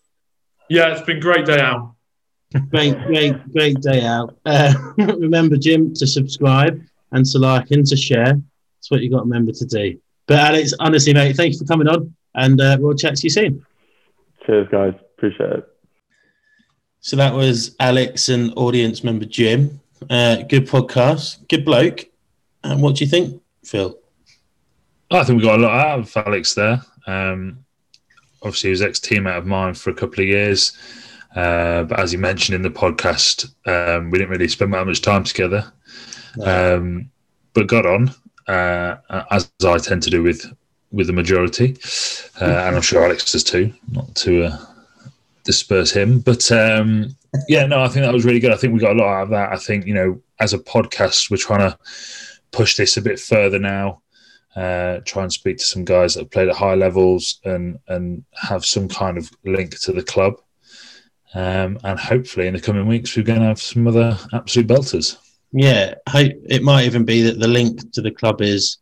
[0.69, 1.93] Yeah, it's been a great day out.
[2.69, 4.37] Great, great, great day out.
[4.45, 6.81] Uh, remember, Jim, to subscribe
[7.11, 8.33] and to like and to share.
[8.33, 9.99] That's what you got to remember to do.
[10.27, 13.29] But Alex, honestly, mate, thank you for coming on, and uh, we'll chat to you
[13.29, 13.65] soon.
[14.45, 14.93] Cheers, guys.
[15.17, 15.67] Appreciate it.
[16.99, 19.79] So that was Alex and audience member Jim.
[20.09, 22.05] Uh, good podcast, good bloke.
[22.63, 23.99] And what do you think, Phil?
[25.11, 26.81] I think we got a lot out of Alex there.
[27.05, 27.64] Um,
[28.45, 30.77] obviously, he was ex teammate of mine for a couple of years.
[31.35, 35.01] Uh, but as you mentioned in the podcast, um, we didn't really spend that much
[35.01, 35.71] time together.
[36.41, 37.09] Um,
[37.53, 38.11] but got on,
[38.47, 38.97] uh,
[39.31, 40.45] as I tend to do with
[40.91, 41.77] with the majority.
[42.39, 44.57] Uh, and I'm sure Alex does too, not to uh,
[45.43, 46.19] disperse him.
[46.19, 47.15] But um,
[47.49, 48.51] yeah, no, I think that was really good.
[48.51, 49.51] I think we got a lot out of that.
[49.51, 51.77] I think, you know, as a podcast, we're trying to
[52.51, 54.01] push this a bit further now
[54.55, 58.23] uh, try and speak to some guys that have played at high levels and and
[58.33, 60.35] have some kind of link to the club.
[61.33, 65.17] Um, and hopefully, in the coming weeks, we're going to have some other absolute belters.
[65.51, 68.77] Yeah, it might even be that the link to the club is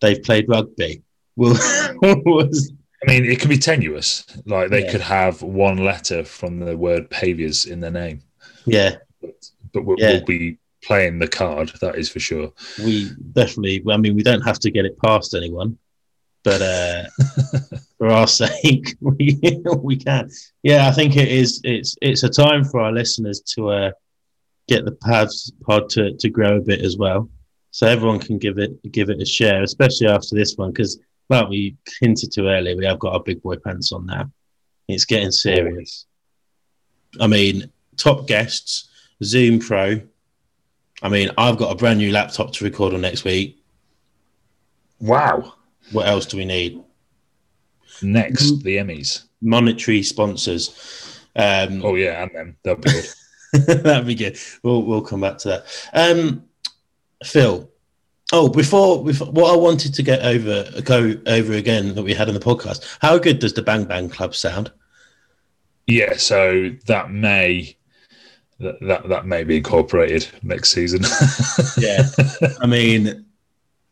[0.00, 1.02] they've played rugby.
[1.36, 1.52] Well,
[2.02, 2.72] was
[3.06, 4.24] I mean, it can be tenuous.
[4.46, 4.90] Like they Yeah.
[4.90, 8.22] could have one letter from the word Paviors in their name,
[8.66, 10.12] yeah, but, but we'll, Yeah.
[10.14, 11.72] we'll be playing the card.
[11.80, 12.52] That is for sure.
[12.84, 13.82] we definitely.
[13.90, 15.78] I mean, we don't have to get it past anyone,
[16.44, 17.04] but uh,
[17.98, 19.38] for our sake, we
[19.78, 20.30] we can.
[20.62, 21.60] Yeah, I think it is.
[21.64, 23.90] It's it's a time for our listeners to uh,
[24.68, 27.28] get the Pavs pod to, to grow a bit as well,
[27.70, 30.98] so everyone can give it give it a share, especially after this one, because
[31.28, 34.30] well, we hinted to earlier, we have got our big boy pants on now.
[34.88, 36.06] It's getting serious.
[37.20, 38.88] I mean, top guests,
[39.22, 40.00] Zoom Pro.
[41.02, 43.62] I mean, I've got a brand new laptop to record on next week.
[45.00, 45.54] Wow.
[45.92, 46.82] What else do we need?
[48.02, 49.24] Next, the Emmys.
[49.40, 51.20] Monetary sponsors.
[51.36, 52.56] Um, Oh yeah, and them.
[52.64, 53.06] That'll be good.
[53.84, 54.38] That'd be good.
[54.62, 55.88] We'll we'll come back to that.
[55.92, 56.44] Um,
[57.24, 57.70] Phil.
[58.30, 62.28] Oh, before, before what I wanted to get over go over again that we had
[62.28, 62.98] on the podcast.
[63.00, 64.70] How good does the Bang Bang Club sound?
[65.86, 67.77] yeah, so that may
[68.60, 71.02] that that, that may be incorporated next season.
[71.78, 72.08] Yeah.
[72.60, 73.24] I mean,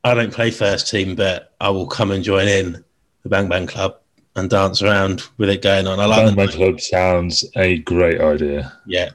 [0.03, 2.85] I don't play first team, but I will come and join in
[3.23, 3.99] the Bang Bang Club
[4.35, 6.01] and dance around with it going on.
[6.01, 8.73] I like Bang the Bang Club sounds a great idea.
[8.87, 9.11] Yeah,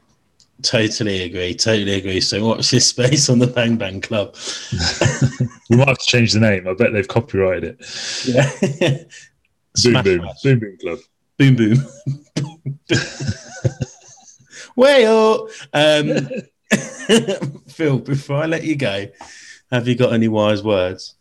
[0.61, 1.53] totally agree.
[1.53, 2.21] Totally agree.
[2.21, 4.35] So watch this space on the Bang Bang Club.
[5.69, 6.67] We might have to change the name.
[6.67, 8.25] I bet they've copyrighted it.
[8.25, 8.89] Yeah.
[9.81, 10.29] Boom Smash boom.
[10.43, 10.99] Boom boom club.
[11.37, 11.77] boom boom.
[14.75, 15.47] Way up.
[15.73, 16.27] Um,
[17.67, 19.07] Phil, before I let you go,
[19.71, 21.15] have you got any wise words?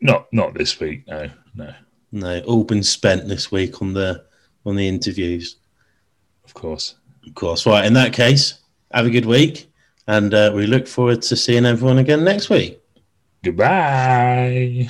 [0.00, 1.72] Not not this week, no, no,
[2.12, 4.24] No, all been spent this week on the
[4.66, 5.56] on the interviews.
[6.44, 6.96] of course.
[7.26, 7.64] Of course.
[7.66, 7.86] Right.
[7.86, 8.58] In that case,
[8.92, 9.70] have a good week,
[10.06, 12.80] and uh, we look forward to seeing everyone again next week.
[13.42, 14.88] Goodbye.